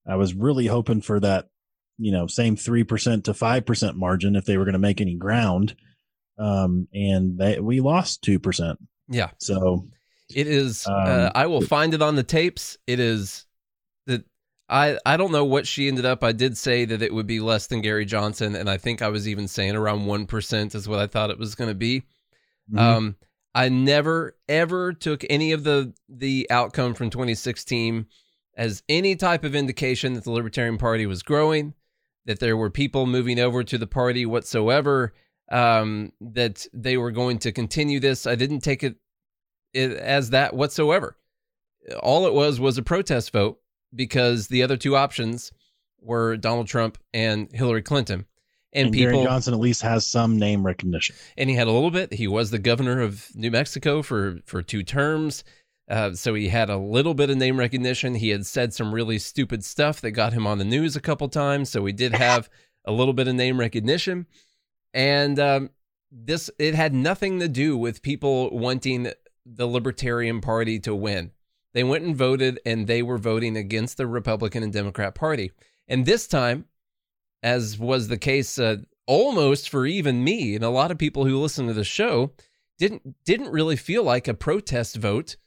I 0.08 0.16
was 0.16 0.34
really 0.34 0.68
hoping 0.68 1.02
for 1.02 1.20
that, 1.20 1.50
you 1.98 2.12
know, 2.12 2.28
same 2.28 2.56
three 2.56 2.84
percent 2.84 3.26
to 3.26 3.34
five 3.34 3.66
percent 3.66 3.98
margin 3.98 4.36
if 4.36 4.46
they 4.46 4.58
were 4.58 4.64
going 4.64 4.74
to 4.74 4.80
make 4.80 5.02
any 5.02 5.16
ground. 5.16 5.76
Um, 6.40 6.88
and 6.94 7.38
they 7.38 7.60
we 7.60 7.82
lost 7.82 8.22
two 8.22 8.40
percent. 8.40 8.80
yeah, 9.10 9.32
So 9.40 9.88
It 10.34 10.48
is. 10.48 10.86
Um, 10.88 10.94
uh, 10.96 11.30
I 11.34 11.48
will 11.48 11.62
find 11.62 11.94
it 11.94 12.02
on 12.02 12.16
the 12.16 12.24
tapes. 12.24 12.78
It 12.86 13.00
is 13.00 13.46
that 14.06 14.24
I 14.70 15.00
I 15.06 15.18
don't 15.18 15.32
know 15.32 15.46
what 15.46 15.66
she 15.66 15.88
ended 15.88 16.06
up. 16.06 16.24
I 16.24 16.32
did 16.32 16.58
say 16.58 16.86
that 16.86 17.02
it 17.02 17.14
would 17.14 17.28
be 17.28 17.40
less 17.40 17.68
than 17.68 17.82
Gary 17.82 18.06
Johnson, 18.06 18.56
and 18.56 18.70
I 18.70 18.78
think 18.78 19.02
I 19.02 19.08
was 19.10 19.28
even 19.28 19.48
saying 19.48 19.76
around 19.76 20.06
one 20.06 20.28
percent 20.28 20.76
is 20.76 20.88
what 20.88 21.00
I 21.00 21.08
thought 21.08 21.32
it 21.32 21.40
was 21.40 21.56
going 21.56 21.70
to 21.70 21.76
be. 21.76 22.04
mhm. 22.72 22.80
Um, 22.80 23.16
I 23.58 23.70
never 23.70 24.38
ever 24.48 24.94
took 24.94 25.26
any 25.32 25.52
of 25.52 25.64
the 25.64 25.96
the 26.08 26.46
outcome 26.52 26.94
from 26.94 27.10
2016 27.10 28.06
as 28.56 28.84
any 28.88 29.16
type 29.16 29.44
of 29.44 29.56
indication 29.56 30.14
that 30.14 30.26
the 30.26 30.32
Libertarian 30.32 30.78
Party 30.78 31.08
was 31.08 31.24
growing, 31.24 31.74
that 32.28 32.40
there 32.40 32.56
were 32.56 32.70
people 32.70 33.08
moving 33.08 33.40
over 33.40 33.64
to 33.64 33.80
the 33.80 33.88
party 33.88 34.28
whatsoever, 34.28 35.12
um, 35.52 36.12
that 36.22 36.68
they 36.72 36.98
were 36.98 37.10
going 37.10 37.40
to 37.40 37.52
continue 37.52 38.00
this. 38.00 38.28
I 38.28 38.36
didn't 38.36 38.60
take 38.60 38.84
it, 38.84 38.98
it 39.74 39.92
as 39.94 40.30
that 40.30 40.54
whatsoever. 40.54 41.18
All 42.04 42.28
it 42.28 42.36
was 42.36 42.60
was 42.60 42.78
a 42.78 42.84
protest 42.84 43.34
vote 43.34 43.60
because 43.96 44.50
the 44.50 44.62
other 44.62 44.78
two 44.78 44.96
options 44.96 45.52
were 46.00 46.38
Donald 46.38 46.68
Trump 46.68 47.00
and 47.12 47.50
Hillary 47.52 47.82
Clinton. 47.82 48.28
And, 48.74 48.88
and 48.88 48.94
people 48.94 49.12
Gary 49.12 49.26
Johnson 49.26 49.54
at 49.54 49.60
least 49.60 49.82
has 49.82 50.06
some 50.06 50.38
name 50.38 50.66
recognition. 50.66 51.16
and 51.38 51.50
he 51.50 51.56
had 51.56 51.68
a 51.68 51.72
little 51.72 51.92
bit. 51.92 52.14
He 52.14 52.28
was 52.28 52.52
the 52.52 52.60
governor 52.60 53.02
of 53.02 53.28
New 53.34 53.52
Mexico 53.52 54.02
for 54.02 54.40
for 54.46 54.62
two 54.62 54.84
terms, 54.84 55.44
uh, 55.90 56.14
so 56.14 56.34
he 56.34 56.50
had 56.50 56.70
a 56.70 56.78
little 56.78 57.14
bit 57.14 57.30
of 57.30 57.38
name 57.38 57.58
recognition. 57.58 58.16
He 58.16 58.30
had 58.30 58.46
said 58.46 58.74
some 58.74 58.94
really 58.94 59.20
stupid 59.20 59.64
stuff 59.64 60.02
that 60.02 60.12
got 60.12 60.34
him 60.34 60.46
on 60.46 60.58
the 60.58 60.66
news 60.66 60.96
a 60.96 61.02
couple 61.02 61.30
times, 61.30 61.70
so 61.70 61.86
he 61.86 61.94
did 61.94 62.14
have 62.14 62.50
a 62.86 62.92
little 62.92 63.14
bit 63.14 63.28
of 63.28 63.36
name 63.36 63.60
recognition. 63.60 64.26
And 64.94 65.40
um, 65.40 65.70
this 66.12 66.50
it 66.60 66.76
had 66.76 66.94
nothing 66.94 67.40
to 67.40 67.48
do 67.48 67.78
with 67.78 68.02
people 68.02 68.50
wanting 68.58 69.12
the 69.46 69.68
Libertarian 69.68 70.42
Party 70.42 70.80
to 70.82 70.94
win. 70.94 71.32
They 71.74 71.84
went 71.84 72.04
and 72.04 72.16
voted, 72.16 72.60
and 72.66 72.88
they 72.88 73.02
were 73.02 73.18
voting 73.18 73.56
against 73.56 73.98
the 73.98 74.08
Republican 74.08 74.64
and 74.64 74.74
Democrat 74.74 75.16
Party. 75.16 75.52
And 75.88 76.06
this 76.06 76.28
time, 76.28 76.66
as 77.44 77.78
was 77.78 78.08
the 78.08 78.18
case 78.18 78.58
uh, 78.60 78.78
almost 79.06 79.70
for 79.70 79.86
even 79.86 80.24
me 80.24 80.56
and 80.56 80.64
a 80.64 80.70
lot 80.70 80.92
of 80.92 80.98
people 80.98 81.26
who 81.26 81.40
listen 81.40 81.68
to 81.68 81.74
the 81.74 81.84
show, 81.84 82.32
didn't 82.78 83.24
didn't 83.26 83.52
really 83.52 83.76
feel 83.76 84.04
like 84.04 84.28
a 84.28 84.34
protest 84.34 84.98
vote 84.98 85.38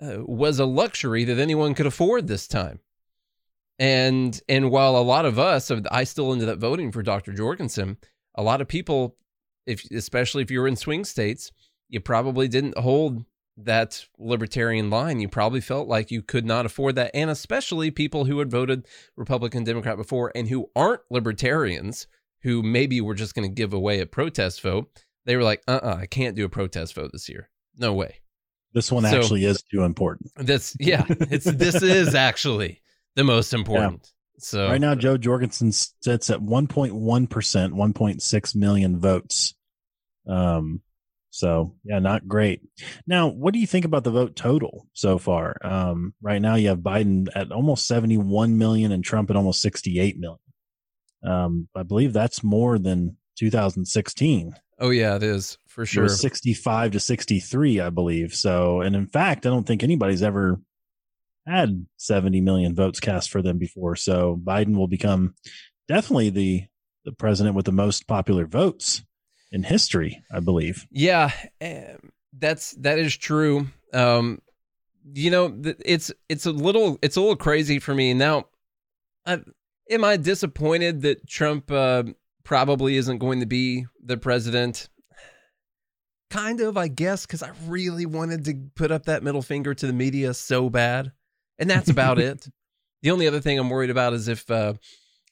uh, 0.00 0.18
was 0.18 0.58
a 0.58 0.64
luxury 0.64 1.24
that 1.24 1.38
anyone 1.38 1.74
could 1.74 1.86
afford 1.86 2.26
this 2.28 2.46
time. 2.46 2.80
And 3.78 4.40
and 4.48 4.70
while 4.70 4.96
a 4.96 5.02
lot 5.02 5.24
of 5.24 5.38
us, 5.38 5.70
I 5.90 6.04
still 6.04 6.32
ended 6.32 6.48
up 6.48 6.58
voting 6.58 6.92
for 6.92 7.02
Dr. 7.02 7.32
Jorgensen. 7.32 7.96
A 8.34 8.42
lot 8.42 8.60
of 8.60 8.68
people, 8.68 9.16
if 9.66 9.84
especially 9.90 10.42
if 10.42 10.50
you 10.50 10.60
were 10.60 10.68
in 10.68 10.76
swing 10.76 11.04
states, 11.04 11.52
you 11.88 12.00
probably 12.00 12.48
didn't 12.48 12.78
hold 12.78 13.24
that 13.64 14.06
libertarian 14.18 14.88
line. 14.90 15.20
You 15.20 15.28
probably 15.28 15.60
felt 15.60 15.88
like 15.88 16.10
you 16.10 16.22
could 16.22 16.46
not 16.46 16.66
afford 16.66 16.94
that, 16.94 17.10
and 17.14 17.30
especially 17.30 17.90
people 17.90 18.24
who 18.24 18.38
had 18.38 18.50
voted 18.50 18.86
Republican, 19.16 19.64
Democrat 19.64 19.96
before, 19.96 20.32
and 20.34 20.48
who 20.48 20.70
aren't 20.76 21.02
libertarians, 21.10 22.06
who 22.42 22.62
maybe 22.62 23.00
were 23.00 23.14
just 23.14 23.34
going 23.34 23.48
to 23.48 23.54
give 23.54 23.72
away 23.72 24.00
a 24.00 24.06
protest 24.06 24.62
vote. 24.62 25.04
They 25.24 25.36
were 25.36 25.42
like, 25.42 25.62
"Uh, 25.66 25.80
uh 25.82 25.96
I 26.00 26.06
can't 26.06 26.36
do 26.36 26.44
a 26.44 26.48
protest 26.48 26.94
vote 26.94 27.10
this 27.12 27.28
year. 27.28 27.50
No 27.76 27.92
way." 27.92 28.20
This 28.72 28.92
one 28.92 29.04
So- 29.04 29.18
actually 29.18 29.44
is 29.44 29.62
too 29.62 29.82
important. 29.82 30.30
This, 30.36 30.76
yeah. 30.78 31.04
It's 31.08 31.44
this 31.44 31.82
is 31.82 32.14
actually 32.14 32.82
the 33.16 33.24
most 33.24 33.52
important. 33.52 34.12
So 34.38 34.68
Right 34.68 34.80
now, 34.80 34.94
Jo 34.94 35.16
Jorgensen 35.16 35.72
sits 35.72 36.30
at 36.30 36.40
1.1%, 36.40 36.92
1.6 36.92 38.54
million 38.54 38.98
votes. 38.98 39.54
Um, 40.28 40.82
so 41.38 41.74
yeah, 41.84 42.00
not 42.00 42.26
great. 42.26 42.62
Now, 43.06 43.28
what 43.28 43.54
do 43.54 43.60
you 43.60 43.66
think 43.66 43.84
about 43.84 44.02
the 44.02 44.10
vote 44.10 44.34
total 44.34 44.88
so 44.92 45.18
far? 45.18 45.56
Um, 45.62 46.14
right 46.20 46.42
now 46.42 46.56
you 46.56 46.68
have 46.68 46.78
Biden 46.78 47.28
at 47.34 47.52
almost 47.52 47.86
71 47.86 48.58
million 48.58 48.90
and 48.90 49.04
Trump 49.04 49.30
at 49.30 49.36
almost 49.36 49.62
68 49.62 50.18
million. 50.18 50.38
Um, 51.22 51.68
I 51.76 51.84
believe 51.84 52.12
that's 52.12 52.42
more 52.42 52.78
than 52.78 53.16
2016. 53.36 54.54
oh 54.80 54.90
yeah, 54.90 55.14
it 55.14 55.22
is 55.22 55.58
for 55.68 55.86
sure. 55.86 56.08
65 56.08 56.92
to 56.92 57.00
63, 57.00 57.80
I 57.80 57.90
believe. 57.90 58.34
So, 58.34 58.80
and 58.80 58.96
in 58.96 59.06
fact, 59.06 59.46
I 59.46 59.50
don't 59.50 59.66
think 59.66 59.84
anybody's 59.84 60.24
ever 60.24 60.60
had 61.46 61.86
70 61.98 62.40
million 62.40 62.74
votes 62.74 62.98
cast 62.98 63.30
for 63.30 63.42
them 63.42 63.58
before. 63.58 63.94
So 63.94 64.40
Biden 64.42 64.76
will 64.76 64.88
become 64.88 65.34
definitely 65.86 66.30
the, 66.30 66.64
the 67.04 67.12
president 67.12 67.54
with 67.54 67.64
the 67.64 67.72
most 67.72 68.08
popular 68.08 68.44
votes 68.44 69.02
in 69.50 69.62
history, 69.62 70.22
I 70.32 70.40
believe. 70.40 70.86
Yeah, 70.90 71.30
um, 71.60 72.10
that's 72.32 72.72
that 72.72 72.98
is 72.98 73.16
true. 73.16 73.68
Um, 73.92 74.40
you 75.14 75.30
know, 75.30 75.60
it's 75.84 76.12
it's 76.28 76.46
a 76.46 76.52
little 76.52 76.98
it's 77.02 77.16
a 77.16 77.20
little 77.20 77.36
crazy 77.36 77.78
for 77.78 77.94
me 77.94 78.14
now. 78.14 78.46
I, 79.26 79.40
am 79.90 80.04
I 80.04 80.16
disappointed 80.16 81.02
that 81.02 81.26
Trump 81.28 81.70
uh, 81.70 82.04
probably 82.44 82.96
isn't 82.96 83.18
going 83.18 83.40
to 83.40 83.46
be 83.46 83.86
the 84.02 84.16
president? 84.16 84.88
Kind 86.30 86.60
of, 86.60 86.76
I 86.76 86.88
guess, 86.88 87.24
because 87.24 87.42
I 87.42 87.52
really 87.66 88.04
wanted 88.04 88.44
to 88.46 88.68
put 88.74 88.90
up 88.90 89.06
that 89.06 89.22
middle 89.22 89.40
finger 89.40 89.72
to 89.74 89.86
the 89.86 89.94
media 89.94 90.34
so 90.34 90.68
bad, 90.68 91.12
and 91.58 91.70
that's 91.70 91.88
about 91.88 92.18
it. 92.18 92.46
The 93.02 93.10
only 93.10 93.26
other 93.26 93.40
thing 93.40 93.58
I'm 93.58 93.70
worried 93.70 93.90
about 93.90 94.12
is 94.12 94.28
if 94.28 94.50
uh, 94.50 94.74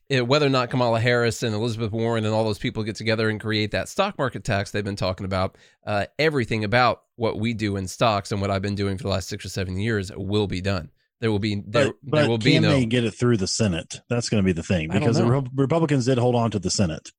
it, 0.09 0.27
whether 0.27 0.47
or 0.47 0.51
not 0.51 0.71
Kamala 0.71 1.01
Harris 1.01 1.43
and 1.43 1.55
Elizabeth 1.55 1.91
Warren 1.93 2.25
and 2.25 2.33
all 2.35 2.45
those 2.45 2.59
people 2.59 2.83
get 2.85 2.97
together 2.97 3.29
and 3.29 3.41
create 3.41 3.73
that 3.73 3.89
stock 3.89 4.17
market 4.19 4.45
tax 4.45 4.71
they've 4.71 4.85
been 4.85 4.97
talking 4.97 5.25
about, 5.25 5.57
uh, 5.87 6.07
everything 6.19 6.63
about 6.65 7.03
what 7.17 7.39
we 7.39 7.55
do 7.55 7.77
in 7.77 7.89
stocks 7.89 8.31
and 8.33 8.41
what 8.41 8.51
I've 8.51 8.63
been 8.63 8.75
doing 8.77 8.97
for 8.99 9.03
the 9.05 9.09
last 9.11 9.29
six 9.29 9.45
or 9.45 9.49
seven 9.49 9.79
years 9.79 10.13
will 10.15 10.47
be 10.47 10.61
done. 10.61 10.91
There 11.21 11.31
will 11.31 11.39
be 11.39 11.63
there, 11.67 11.87
But, 11.87 11.95
but 12.05 12.17
there 12.21 12.29
will 12.29 12.39
be 12.39 12.53
can 12.53 12.63
no 12.63 12.71
they 12.71 12.85
get 12.87 13.05
it 13.05 13.13
through 13.13 13.39
the 13.39 13.47
Senate? 13.47 14.01
That's 14.09 14.29
going 14.29 14.43
to 14.43 14.47
be 14.47 14.53
the 14.53 14.63
thing 14.63 14.91
because 14.91 15.17
the. 15.17 15.25
Re- 15.25 15.43
Republicans 15.55 16.05
did 16.05 16.19
hold 16.19 16.35
on 16.35 16.51
to 16.51 16.59
the 16.59 16.71
Senate. 16.71 17.11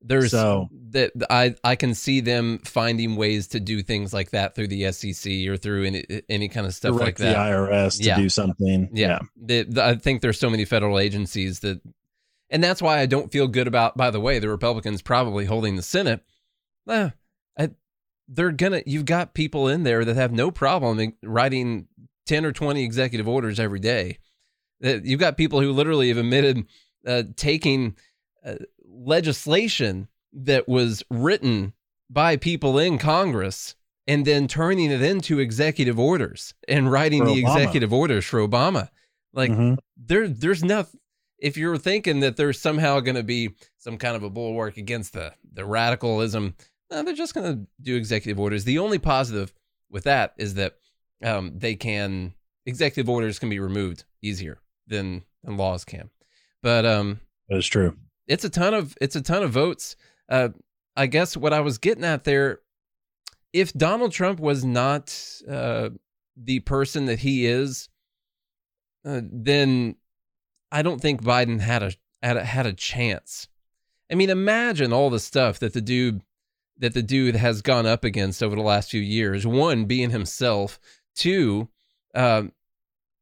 there's 0.00 0.30
So- 0.30 0.68
that 0.90 1.12
I 1.28 1.54
I 1.62 1.76
can 1.76 1.94
see 1.94 2.20
them 2.20 2.60
finding 2.64 3.16
ways 3.16 3.48
to 3.48 3.60
do 3.60 3.82
things 3.82 4.12
like 4.14 4.30
that 4.30 4.54
through 4.54 4.68
the 4.68 4.90
SEC 4.92 5.46
or 5.48 5.56
through 5.56 5.84
any 5.84 6.04
any 6.28 6.48
kind 6.48 6.66
of 6.66 6.74
stuff 6.74 6.92
like 6.92 7.16
Direct 7.16 7.18
the. 7.18 7.34
IRS 7.34 7.98
to 7.98 8.04
Yeah. 8.04 8.16
do 8.16 8.28
something. 8.28 8.88
Yeah. 8.94 9.18
The, 9.36 9.64
the- 9.64 9.84
I 9.84 9.94
think 9.96 10.22
there's 10.22 10.38
so 10.40 10.48
many 10.50 10.64
federal 10.64 10.98
agencies 10.98 11.60
that, 11.60 11.80
and 12.54 12.62
that's 12.64 12.80
why 12.80 13.00
I 13.00 13.06
don't 13.06 13.30
feel 13.32 13.48
good 13.48 13.66
about. 13.66 13.96
By 13.96 14.10
the 14.10 14.20
way, 14.20 14.38
the 14.38 14.48
Republicans 14.48 15.02
probably 15.02 15.44
holding 15.44 15.76
the 15.76 15.82
Senate. 15.82 16.22
Eh, 16.88 17.10
I, 17.58 17.70
they're 18.28 18.52
gonna. 18.52 18.82
You've 18.86 19.04
got 19.04 19.34
people 19.34 19.68
in 19.68 19.82
there 19.82 20.04
that 20.04 20.16
have 20.16 20.32
no 20.32 20.50
problem 20.50 21.12
writing 21.22 21.88
ten 22.26 22.44
or 22.46 22.52
twenty 22.52 22.84
executive 22.84 23.28
orders 23.28 23.58
every 23.60 23.80
day. 23.80 24.18
That 24.80 25.04
you've 25.04 25.20
got 25.20 25.36
people 25.36 25.60
who 25.60 25.72
literally 25.72 26.08
have 26.08 26.16
admitted 26.18 26.64
uh, 27.06 27.24
taking 27.36 27.96
uh, 28.46 28.54
legislation 28.86 30.08
that 30.32 30.68
was 30.68 31.02
written 31.10 31.72
by 32.10 32.36
people 32.36 32.78
in 32.78 32.98
Congress 32.98 33.74
and 34.06 34.24
then 34.26 34.46
turning 34.46 34.90
it 34.90 35.00
into 35.02 35.38
executive 35.38 35.98
orders 35.98 36.54
and 36.68 36.90
writing 36.92 37.20
For 37.24 37.26
the 37.34 37.42
Obama. 37.42 37.56
executive 37.56 37.92
orders 37.92 38.24
for 38.24 38.40
Obama. 38.46 38.90
Like 39.32 39.50
Mhm. 39.50 39.78
there 39.96 40.28
there's 40.28 40.62
nothing 40.62 41.00
if 41.44 41.58
you're 41.58 41.76
thinking 41.76 42.20
that 42.20 42.38
there's 42.38 42.58
somehow 42.58 43.00
going 43.00 43.16
to 43.16 43.22
be 43.22 43.50
some 43.76 43.98
kind 43.98 44.16
of 44.16 44.22
a 44.22 44.30
bulwark 44.30 44.78
against 44.78 45.12
the 45.12 45.34
the 45.52 45.64
radicalism, 45.64 46.54
no, 46.90 47.02
they're 47.02 47.14
just 47.14 47.34
going 47.34 47.54
to 47.54 47.66
do 47.82 47.96
executive 47.96 48.40
orders. 48.40 48.64
The 48.64 48.78
only 48.78 48.98
positive 48.98 49.52
with 49.90 50.04
that 50.04 50.32
is 50.38 50.54
that 50.54 50.76
um, 51.22 51.52
they 51.54 51.74
can 51.74 52.32
executive 52.64 53.10
orders 53.10 53.38
can 53.38 53.50
be 53.50 53.60
removed 53.60 54.04
easier 54.22 54.58
than, 54.86 55.22
than 55.42 55.58
laws 55.58 55.84
can. 55.84 56.08
But 56.62 56.86
um, 56.86 57.20
that 57.50 57.58
is 57.58 57.66
true. 57.66 57.94
it's 58.26 58.44
a 58.44 58.50
ton 58.50 58.72
of 58.72 58.96
it's 58.98 59.16
a 59.16 59.20
ton 59.20 59.42
of 59.42 59.50
votes. 59.50 59.96
Uh, 60.30 60.48
I 60.96 61.06
guess 61.06 61.36
what 61.36 61.52
I 61.52 61.60
was 61.60 61.76
getting 61.76 62.04
at 62.04 62.24
there, 62.24 62.60
if 63.52 63.70
Donald 63.74 64.12
Trump 64.12 64.40
was 64.40 64.64
not 64.64 65.14
uh, 65.46 65.90
the 66.38 66.60
person 66.60 67.04
that 67.04 67.18
he 67.18 67.44
is, 67.44 67.90
uh, 69.04 69.20
then 69.30 69.96
I 70.74 70.82
don't 70.82 71.00
think 71.00 71.22
Biden 71.22 71.60
had 71.60 71.82
a 71.82 71.92
had 72.22 72.36
a, 72.36 72.44
had 72.44 72.66
a 72.66 72.72
chance. 72.72 73.48
I 74.10 74.14
mean, 74.14 74.30
imagine 74.30 74.92
all 74.92 75.08
the 75.08 75.20
stuff 75.20 75.58
that 75.60 75.72
the 75.72 75.80
dude 75.80 76.22
that 76.76 76.94
the 76.94 77.02
dude 77.02 77.36
has 77.36 77.62
gone 77.62 77.86
up 77.86 78.04
against 78.04 78.42
over 78.42 78.56
the 78.56 78.62
last 78.62 78.90
few 78.90 79.00
years. 79.00 79.46
One 79.46 79.84
being 79.84 80.10
himself. 80.10 80.80
Two, 81.14 81.68
um, 82.14 82.52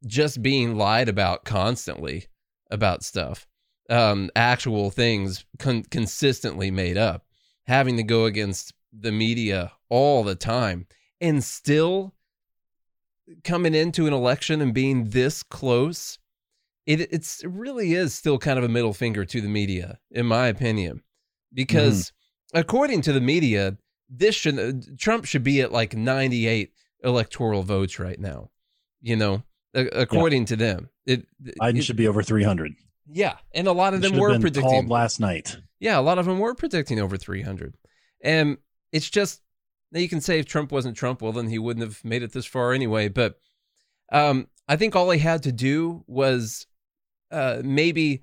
just 0.07 0.43
being 0.43 0.77
lied 0.77 1.11
about 1.11 1.45
constantly 1.45 2.27
about 2.71 3.03
stuff 3.03 3.47
um, 3.91 4.31
actual 4.35 4.91
things 4.91 5.45
con- 5.59 5.85
consistently 5.85 6.71
made 6.71 6.97
up, 6.97 7.27
having 7.67 7.97
to 7.99 8.03
go 8.03 8.25
against 8.25 8.73
the 8.93 9.13
media 9.13 9.73
all 9.91 10.25
the 10.25 10.35
time, 10.35 10.87
and 11.21 11.45
still 11.45 12.15
coming 13.45 13.75
into 13.75 14.07
an 14.07 14.13
election 14.13 14.61
and 14.63 14.73
being 14.73 15.11
this 15.11 15.43
close. 15.43 16.19
It 16.87 17.01
it's 17.13 17.43
it 17.45 17.49
really 17.51 17.95
is 17.95 18.13
still 18.15 18.39
kind 18.39 18.59
of 18.59 18.65
a 18.65 18.69
middle 18.69 18.93
finger 18.93 19.25
to 19.25 19.41
the 19.41 19.49
media, 19.49 19.99
in 20.11 20.27
my 20.27 20.49
opinion, 20.49 21.03
because 21.55 22.13
according 22.55 23.03
to 23.03 23.13
the 23.13 23.21
media, 23.21 23.77
this 24.11 24.35
should 24.35 24.59
uh, 24.59 24.73
Trump 24.99 25.25
should 25.25 25.45
be 25.45 25.61
at 25.61 25.71
like 25.73 25.95
ninety 25.95 26.47
eight 26.47 26.73
electoral 27.05 27.63
votes 27.63 27.99
right 27.99 28.19
now. 28.19 28.51
You 29.01 29.17
know, 29.17 29.43
a- 29.75 29.87
according 30.03 30.47
to 30.47 30.57
them, 30.57 30.89
it, 31.07 31.27
Biden 31.61 31.79
it- 31.79 31.83
should 31.85 31.97
be 31.97 32.07
over 32.09 32.23
300. 32.23 32.73
yeah, 33.09 33.37
and 33.55 33.67
a 33.69 33.73
lot 33.73 33.95
of 33.95 34.05
It 34.05 34.11
them 34.13 34.21
were 34.21 34.39
predicting. 34.39 34.89
last 34.89 35.19
night. 35.21 35.57
Yeah, 35.81 35.99
a 35.99 36.03
lot 36.03 36.19
of 36.19 36.27
them 36.27 36.39
were 36.39 36.55
predicting 36.55 37.01
over 37.01 37.17
300. 37.17 37.75
And 38.23 38.59
it's 38.93 39.11
just 39.11 39.41
now 39.91 39.99
you 40.01 40.09
can 40.09 40.21
say 40.21 40.39
if 40.39 40.47
Trump 40.47 40.71
wasn't 40.73 40.97
Trump, 40.97 41.23
well 41.23 41.33
then 41.33 41.49
he 41.49 41.59
wouldn't 41.59 41.85
have 41.85 42.05
made 42.05 42.23
it 42.23 42.33
this 42.33 42.47
far 42.47 42.73
anyway. 42.73 43.09
But 43.09 43.39
um, 44.13 44.47
I 44.69 44.77
think 44.77 44.95
all 44.95 45.11
he 45.11 45.19
had 45.19 45.43
to 45.45 45.53
do 45.53 46.05
was 46.07 46.67
uh, 47.33 47.63
maybe 47.65 48.23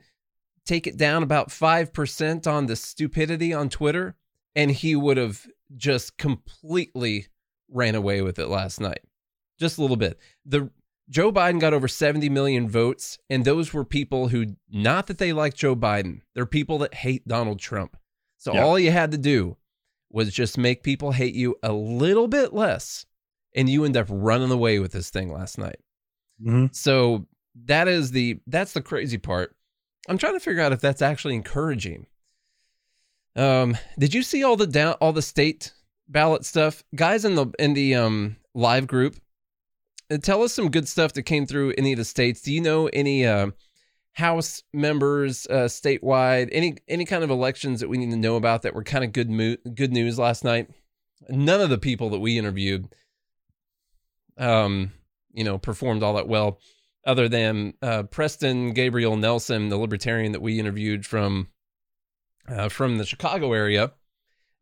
take 0.66 0.88
it 0.88 0.98
down 0.98 1.24
about 1.24 1.52
five 1.52 1.92
percent 1.92 2.48
on 2.48 2.68
the 2.68 2.76
stupidity 2.76 3.54
on 3.54 3.70
Twitter, 3.70 4.16
and 4.56 4.72
he 4.72 4.96
would 4.96 5.18
have 5.18 5.46
just 5.76 6.18
completely 6.18 7.28
ran 7.70 7.96
away 7.96 8.22
with 8.22 8.40
it 8.40 8.48
last 8.48 8.80
night. 8.80 9.02
Just 9.60 9.78
a 9.78 9.82
little 9.82 9.98
bit. 9.98 10.18
The 10.46 10.70
Joe 11.10 11.32
Biden 11.32 11.60
got 11.60 11.74
over 11.74 11.88
70 11.88 12.30
million 12.30 12.70
votes, 12.70 13.18
and 13.30 13.44
those 13.44 13.74
were 13.74 13.84
people 13.84 14.28
who, 14.28 14.46
not 14.70 15.08
that 15.08 15.18
they 15.18 15.34
like 15.34 15.56
Joe 15.56 15.76
Biden, 15.76 16.22
they're 16.36 16.46
people 16.46 16.78
that 16.80 16.94
hate 16.94 17.28
Donald 17.28 17.60
Trump. 17.60 17.98
So 18.38 18.54
all 18.64 18.78
you 18.78 18.92
had 18.92 19.12
to 19.12 19.18
do 19.18 19.58
was 20.12 20.32
just 20.32 20.58
make 20.58 20.84
people 20.84 21.12
hate 21.12 21.34
you 21.34 21.56
a 21.64 21.74
little 21.74 22.28
bit 22.28 22.54
less, 22.54 23.06
and 23.56 23.68
you 23.68 23.86
end 23.86 23.98
up 23.98 24.08
running 24.10 24.52
away 24.52 24.78
with 24.80 24.92
this 24.92 25.10
thing 25.10 25.32
last 25.34 25.58
night. 25.58 25.80
Mhm. 26.42 26.74
So 26.76 27.28
that 27.66 27.88
is 27.88 28.12
the 28.12 28.40
that's 28.48 28.74
the 28.74 28.82
crazy 28.82 29.18
part. 29.18 29.56
I'm 30.08 30.18
trying 30.18 30.34
to 30.34 30.40
figure 30.40 30.62
out 30.62 30.72
if 30.74 30.82
that's 30.82 31.02
actually 31.02 31.36
encouraging. 31.36 32.08
Um, 33.36 33.78
did 33.98 34.14
you 34.14 34.24
see 34.24 34.44
all 34.44 34.56
the 34.56 34.68
down 34.68 34.94
all 34.94 35.14
the 35.14 35.22
state 35.22 35.74
ballot 36.08 36.46
stuff, 36.46 36.84
guys 36.96 37.26
in 37.26 37.36
the 37.36 37.48
in 37.60 37.74
the 37.74 37.96
um 37.96 38.38
live 38.54 38.88
group? 38.88 39.18
uh, 40.12 40.18
Tell 40.18 40.42
us 40.44 40.54
some 40.54 40.72
good 40.72 40.88
stuff 40.88 41.14
that 41.14 41.24
came 41.24 41.46
through 41.46 41.74
any 41.78 41.94
of 41.94 41.98
the 41.98 42.06
states. 42.06 42.42
Do 42.42 42.52
you 42.54 42.62
know 42.62 42.88
any 42.88 43.26
uh, 43.26 43.52
House 44.14 44.64
members 44.74 45.48
uh, 45.48 45.66
statewide? 45.66 46.50
Any 46.52 46.78
any 46.88 47.06
kind 47.06 47.24
of 47.24 47.30
elections 47.30 47.80
that 47.80 47.90
we 47.90 47.98
need 47.98 48.12
to 48.12 48.18
know 48.18 48.36
about 48.36 48.64
that 48.64 48.74
were 48.74 48.84
kind 48.84 49.04
of 49.04 49.14
good 49.14 49.30
mo- 49.30 49.58
good 49.74 49.94
news 49.94 50.18
last 50.18 50.44
night? 50.44 50.70
None 51.30 51.62
of 51.62 51.70
the 51.70 51.78
people 51.78 52.10
that 52.10 52.20
we 52.20 52.38
interviewed, 52.38 52.88
um, 54.38 54.94
you 55.32 55.44
know, 55.44 55.58
performed 55.58 56.02
all 56.02 56.16
that 56.16 56.28
well 56.28 56.60
other 57.10 57.28
than 57.28 57.74
uh, 57.82 58.04
Preston 58.04 58.72
Gabriel 58.72 59.18
Nelson, 59.18 59.70
the 59.70 59.78
libertarian 59.78 60.32
that 60.34 60.44
we 60.44 60.60
interviewed 60.60 61.08
from 61.08 61.48
uh, 62.48 62.70
from 62.70 63.00
the 63.00 63.06
Chicago 63.06 63.54
area, 63.54 63.94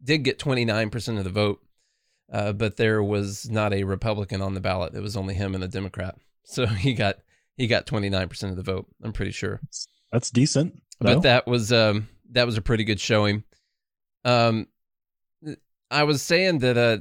did 0.01 0.19
get 0.19 0.39
29% 0.39 1.17
of 1.17 1.25
the 1.25 1.29
vote, 1.29 1.62
uh, 2.31 2.53
but 2.53 2.77
there 2.77 3.03
was 3.03 3.49
not 3.49 3.73
a 3.73 3.83
Republican 3.83 4.41
on 4.41 4.53
the 4.53 4.62
ballot. 4.62 4.95
It 4.95 5.01
was 5.01 5.17
only 5.17 5.33
him 5.33 5.55
and 5.55 5.63
a 5.63 5.67
Democrat, 5.67 6.15
so 6.45 6.65
he 6.86 6.93
got 6.93 7.17
he 7.57 7.67
got 7.67 7.86
29% 7.86 8.49
of 8.49 8.55
the 8.55 8.63
vote. 8.63 8.88
I'm 9.03 9.12
pretty 9.12 9.31
sure, 9.31 9.60
That's 10.13 10.31
decent. 10.31 10.81
but 11.01 11.23
that 11.23 11.47
was 11.47 11.73
um, 11.73 12.07
that 12.31 12.45
was 12.45 12.55
a 12.55 12.62
pretty 12.62 12.86
good 12.86 13.01
showing. 13.01 13.43
Um, 14.23 14.67
I 15.91 16.03
was 16.03 16.21
saying 16.21 16.60
that 16.60 16.77
uh, 16.77 16.99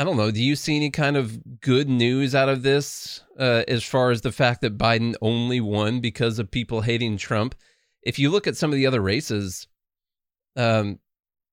I 0.00 0.04
don't 0.04 0.16
know. 0.16 0.30
Do 0.30 0.42
you 0.42 0.56
see 0.56 0.76
any 0.76 0.88
kind 0.88 1.14
of 1.14 1.60
good 1.60 1.86
news 1.86 2.34
out 2.34 2.48
of 2.48 2.62
this 2.62 3.22
uh, 3.38 3.64
as 3.68 3.84
far 3.84 4.10
as 4.10 4.22
the 4.22 4.32
fact 4.32 4.62
that 4.62 4.78
Biden 4.78 5.14
only 5.20 5.60
won 5.60 6.00
because 6.00 6.38
of 6.38 6.50
people 6.50 6.80
hating 6.80 7.18
Trump? 7.18 7.54
If 8.02 8.18
you 8.18 8.30
look 8.30 8.46
at 8.46 8.56
some 8.56 8.70
of 8.70 8.76
the 8.76 8.86
other 8.86 9.02
races, 9.02 9.68
um, 10.56 11.00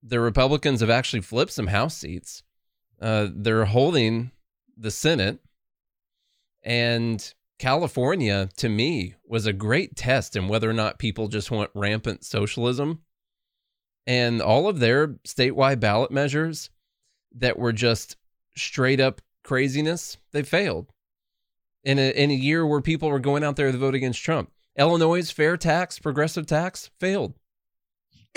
the 0.02 0.22
Republicans 0.22 0.80
have 0.80 0.90
actually 0.90 1.24
flipped 1.24 1.52
some 1.52 1.68
House 1.68 1.98
seats. 1.98 2.44
Uh, 3.02 3.28
they're 3.36 3.66
holding 3.66 4.32
the 4.78 4.92
Senate, 4.92 5.40
and 6.64 7.34
California, 7.60 8.48
to 8.56 8.70
me, 8.70 9.16
was 9.26 9.46
a 9.46 9.52
great 9.52 9.98
test 9.98 10.38
in 10.38 10.48
whether 10.48 10.70
or 10.70 10.74
not 10.74 11.00
people 11.00 11.28
just 11.28 11.52
want 11.52 11.70
rampant 11.76 12.24
socialism. 12.24 13.02
And 14.06 14.42
all 14.42 14.70
of 14.70 14.80
their 14.80 15.10
statewide 15.28 15.82
ballot 15.82 16.12
measures 16.12 16.70
that 17.36 17.60
were 17.60 17.74
just 17.74 18.16
straight 18.58 19.00
up 19.00 19.22
craziness, 19.44 20.18
they 20.32 20.44
failed. 20.44 20.88
In 21.84 22.00
a, 22.00 22.12
in 22.12 22.32
a 22.32 22.36
year 22.36 22.66
where 22.66 22.82
people 22.82 23.10
were 23.10 23.20
going 23.20 23.44
out 23.44 23.56
there 23.56 23.72
to 23.72 23.78
vote 23.78 23.96
against 23.96 24.22
Trump, 24.22 24.52
Illinois' 24.78 25.32
fair 25.32 25.56
tax, 25.58 26.00
progressive 26.00 26.46
tax 26.46 26.90
failed. 27.00 27.34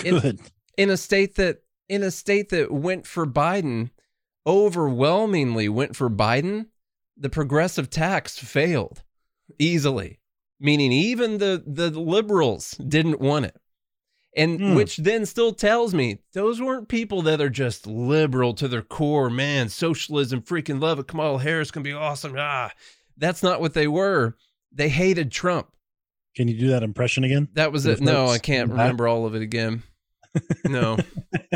in- 0.03 0.39
In 0.77 0.89
a 0.89 0.97
state 0.97 1.35
that 1.35 1.63
in 1.89 2.01
a 2.03 2.11
state 2.11 2.49
that 2.49 2.71
went 2.71 3.05
for 3.05 3.27
Biden, 3.27 3.89
overwhelmingly 4.47 5.67
went 5.69 5.95
for 5.95 6.09
Biden, 6.09 6.67
the 7.17 7.29
progressive 7.29 7.89
tax 7.89 8.37
failed 8.39 9.03
easily. 9.59 10.19
Meaning 10.59 10.91
even 10.91 11.39
the 11.39 11.61
the 11.65 11.89
liberals 11.89 12.71
didn't 12.71 13.19
want 13.19 13.45
it. 13.45 13.59
And 14.35 14.59
Hmm. 14.61 14.75
which 14.75 14.95
then 14.97 15.25
still 15.25 15.51
tells 15.53 15.93
me 15.93 16.19
those 16.33 16.61
weren't 16.61 16.87
people 16.87 17.21
that 17.23 17.41
are 17.41 17.49
just 17.49 17.85
liberal 17.85 18.53
to 18.53 18.67
their 18.69 18.81
core. 18.81 19.29
Man, 19.29 19.67
socialism, 19.67 20.41
freaking 20.41 20.81
love 20.81 20.99
it. 20.99 21.07
Kamala 21.07 21.39
Harris 21.39 21.69
can 21.71 21.83
be 21.83 21.91
awesome. 21.91 22.35
Ah, 22.37 22.71
that's 23.17 23.43
not 23.43 23.59
what 23.59 23.73
they 23.73 23.87
were. 23.87 24.37
They 24.71 24.87
hated 24.87 25.31
Trump. 25.33 25.67
Can 26.35 26.47
you 26.47 26.57
do 26.57 26.69
that 26.69 26.81
impression 26.81 27.25
again? 27.25 27.49
That 27.55 27.73
was 27.73 27.85
it. 27.85 27.99
No, 27.99 28.27
I 28.27 28.37
can't 28.39 28.63
in 28.63 28.69
the 28.69 28.75
back? 28.75 28.83
remember 28.83 29.07
all 29.09 29.25
of 29.25 29.35
it 29.35 29.41
again. 29.41 29.83
No. 30.63 30.97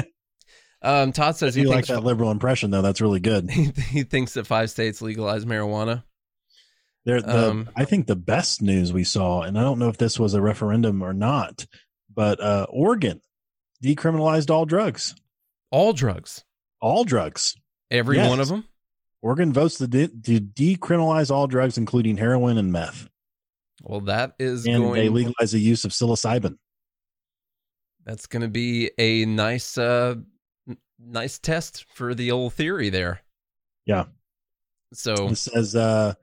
um, 0.82 1.14
Todd 1.14 1.38
says 1.38 1.56
he 1.56 1.62
you 1.62 1.70
like 1.70 1.86
that 1.88 2.04
liberal 2.04 2.30
impression, 2.30 2.72
though, 2.72 2.82
that's 2.82 3.00
really 3.00 3.22
good. 3.22 3.50
he, 3.50 3.72
he 3.90 4.04
thinks 4.04 4.34
that 4.34 4.48
five 4.48 4.70
states 4.70 5.02
legalize 5.02 5.46
marijuana. 5.46 6.04
There, 7.06 7.22
the, 7.22 7.50
Um, 7.52 7.70
I 7.76 7.86
think 7.86 8.08
the 8.08 8.16
best 8.16 8.62
news 8.62 8.92
we 8.92 9.04
saw, 9.04 9.44
and 9.44 9.58
I 9.58 9.62
don't 9.62 9.80
know 9.80 9.90
if 9.90 9.98
this 9.98 10.20
was 10.20 10.34
a 10.34 10.42
referendum 10.42 11.02
or 11.02 11.14
not, 11.14 11.66
but 12.16 12.40
uh, 12.40 12.66
Oregon 12.70 13.22
decriminalized 13.84 14.50
all 14.50 14.66
drugs, 14.66 15.14
All 15.72 15.94
drugs, 15.94 16.44
all 16.82 17.04
drugs. 17.04 17.56
every 17.92 18.18
Yes. 18.18 18.30
one 18.30 18.40
of 18.40 18.48
them. 18.48 18.66
Oregon 19.22 19.52
votes 19.54 19.78
to, 19.80 19.88
de- 19.88 20.08
to 20.08 20.40
decriminalize 20.40 21.30
all 21.32 21.48
drugs, 21.48 21.78
including 21.78 22.18
heroin 22.18 22.58
and 22.58 22.72
meth, 22.72 23.08
Well, 23.84 24.02
that 24.02 24.36
is 24.40 24.66
and 24.66 24.84
going. 24.84 24.94
they 24.94 25.10
legalize 25.10 25.52
the 25.52 25.60
use 25.60 25.84
of 25.84 25.92
psilocybin. 25.92 26.58
That's 28.06 28.28
going 28.28 28.42
to 28.44 28.48
be 28.48 28.92
a 29.00 29.26
nice, 29.26 29.78
uh, 29.80 30.16
n- 30.70 30.78
nice 31.00 31.40
test 31.40 31.86
for 31.96 32.14
the 32.14 32.32
old 32.32 32.54
theory 32.54 32.90
there. 32.90 33.22
Yeah. 33.86 34.06
So 34.94 35.30
It 35.30 35.38
says 35.38 35.76
uh, 35.76 36.14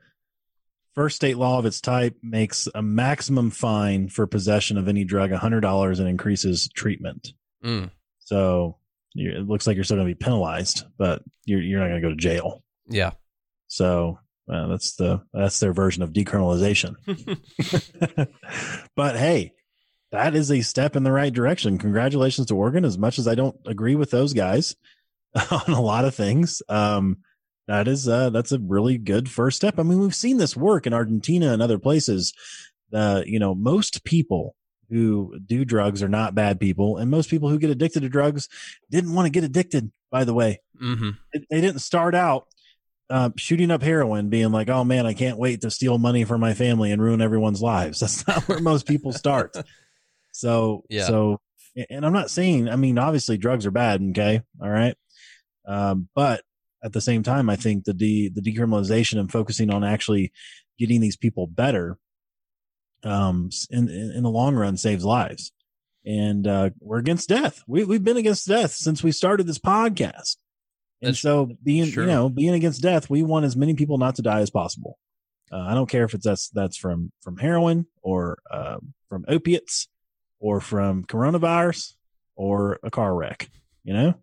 first 0.94 1.16
state 1.16 1.36
law 1.38 1.58
of 1.58 1.66
its 1.66 1.80
type 1.80 2.16
makes 2.22 2.68
a 2.74 2.82
maximum 2.82 3.50
fine 3.50 4.08
for 4.08 4.26
possession 4.26 4.76
of 4.78 4.88
any 4.88 5.04
drug 5.04 5.30
$100 5.30 5.98
and 5.98 6.08
increases 6.08 6.68
treatment. 6.74 7.32
mm, 7.64 7.90
So 8.18 8.76
you 9.14 9.30
it 9.32 9.46
looks 9.48 9.66
like 9.66 9.74
you're 9.76 9.84
still 9.84 9.96
going 9.98 10.08
to 10.08 10.14
be 10.14 10.24
penalized, 10.24 10.84
but 10.98 11.22
you're, 11.44 11.60
you're 11.62 11.80
not 11.80 11.88
going 11.88 12.00
to 12.00 12.06
go 12.08 12.10
to 12.10 12.16
jail. 12.16 12.62
yeah, 12.88 13.12
So 13.68 14.18
uh, 14.52 14.66
that's 14.68 14.96
the 14.96 15.22
that's 15.32 15.60
their 15.60 15.72
version 15.72 16.02
of 16.02 16.12
decriminalization. 16.12 16.96
but 18.96 19.16
hey, 19.16 19.52
that 20.10 20.34
is 20.34 20.50
a 20.50 20.60
step 20.60 20.96
in 20.96 21.04
the 21.04 21.12
right 21.12 21.32
direction. 21.32 21.78
Congratulations 21.78 22.46
to 22.48 22.56
Oregon. 22.56 22.84
As 22.84 22.98
much 22.98 23.18
as 23.18 23.26
I 23.28 23.34
don't 23.34 23.56
agree 23.66 23.94
with 23.94 24.10
those 24.10 24.32
guys 24.32 24.76
on 25.50 25.72
a 25.72 25.80
lot 25.80 26.04
of 26.04 26.14
things, 26.14 26.62
um, 26.68 27.18
that 27.72 27.88
is 27.88 28.06
uh, 28.08 28.30
that's 28.30 28.52
a 28.52 28.58
really 28.58 28.98
good 28.98 29.30
first 29.30 29.56
step. 29.56 29.78
I 29.78 29.82
mean, 29.82 29.98
we've 29.98 30.14
seen 30.14 30.36
this 30.36 30.56
work 30.56 30.86
in 30.86 30.92
Argentina 30.94 31.52
and 31.52 31.62
other 31.62 31.78
places. 31.78 32.32
Uh, 32.92 33.22
you 33.26 33.38
know, 33.38 33.54
most 33.54 34.04
people 34.04 34.54
who 34.90 35.38
do 35.46 35.64
drugs 35.64 36.02
are 36.02 36.08
not 36.08 36.34
bad 36.34 36.60
people, 36.60 36.98
and 36.98 37.10
most 37.10 37.30
people 37.30 37.48
who 37.48 37.58
get 37.58 37.70
addicted 37.70 38.00
to 38.00 38.08
drugs 38.10 38.48
didn't 38.90 39.14
want 39.14 39.26
to 39.26 39.30
get 39.30 39.44
addicted. 39.44 39.90
By 40.10 40.24
the 40.24 40.34
way, 40.34 40.60
hmm 40.78 41.10
it- 41.32 41.46
they 41.50 41.60
didn't 41.62 41.80
start 41.80 42.14
out 42.14 42.46
uh, 43.08 43.30
shooting 43.36 43.70
up 43.70 43.82
heroin, 43.82 44.28
being 44.28 44.52
like, 44.52 44.68
"Oh 44.68 44.84
man, 44.84 45.06
I 45.06 45.14
can't 45.14 45.38
wait 45.38 45.62
to 45.62 45.70
steal 45.70 45.96
money 45.98 46.24
from 46.24 46.40
my 46.40 46.52
family 46.54 46.92
and 46.92 47.00
ruin 47.02 47.20
everyone's 47.22 47.62
lives." 47.62 48.00
That's 48.00 48.26
not 48.26 48.46
where 48.48 48.60
most 48.60 48.86
people 48.86 49.12
start. 49.12 49.56
So, 50.34 50.84
Yeah. 50.88 51.04
so, 51.06 51.40
and 51.90 52.06
I'm 52.06 52.12
not 52.14 52.30
saying, 52.30 52.68
I 52.68 52.76
mean, 52.76 52.98
obviously, 52.98 53.36
drugs 53.36 53.66
are 53.66 53.70
bad. 53.70 54.02
Okay, 54.10 54.40
all 54.62 54.70
right, 54.70 54.96
um, 55.66 56.08
but 56.14 56.42
at 56.82 56.92
the 56.92 57.00
same 57.00 57.22
time, 57.22 57.48
I 57.48 57.56
think 57.56 57.84
the 57.84 57.94
de 57.94 58.28
the 58.28 58.40
decriminalization 58.40 59.18
and 59.18 59.30
focusing 59.30 59.70
on 59.70 59.84
actually 59.84 60.32
getting 60.78 61.00
these 61.00 61.16
people 61.16 61.46
better, 61.46 61.98
um, 63.04 63.50
in 63.70 63.88
in 63.88 64.22
the 64.22 64.30
long 64.30 64.54
run, 64.54 64.76
saves 64.76 65.04
lives. 65.04 65.52
And 66.04 66.46
uh, 66.48 66.70
we're 66.80 66.98
against 66.98 67.28
death. 67.28 67.62
We 67.66 67.84
we've 67.84 68.02
been 68.02 68.16
against 68.16 68.48
death 68.48 68.72
since 68.72 69.02
we 69.02 69.12
started 69.12 69.46
this 69.46 69.58
podcast. 69.58 70.36
And 71.00 71.10
That's 71.10 71.20
so 71.20 71.50
being 71.62 71.90
true. 71.90 72.04
you 72.04 72.10
know 72.10 72.28
being 72.28 72.54
against 72.54 72.82
death, 72.82 73.08
we 73.08 73.22
want 73.22 73.44
as 73.44 73.56
many 73.56 73.74
people 73.74 73.98
not 73.98 74.16
to 74.16 74.22
die 74.22 74.40
as 74.40 74.50
possible. 74.50 74.98
Uh, 75.50 75.58
I 75.60 75.74
don't 75.74 75.88
care 75.88 76.04
if 76.04 76.14
it's 76.14 76.24
that's 76.24 76.48
that's 76.50 76.76
from 76.76 77.12
from 77.22 77.36
heroin 77.36 77.86
or 78.02 78.38
uh, 78.50 78.78
from 79.08 79.24
opiates 79.28 79.88
or 80.40 80.60
from 80.60 81.04
coronavirus 81.04 81.94
or 82.34 82.80
a 82.82 82.90
car 82.90 83.14
wreck. 83.14 83.48
You 83.84 83.92
know, 83.94 84.14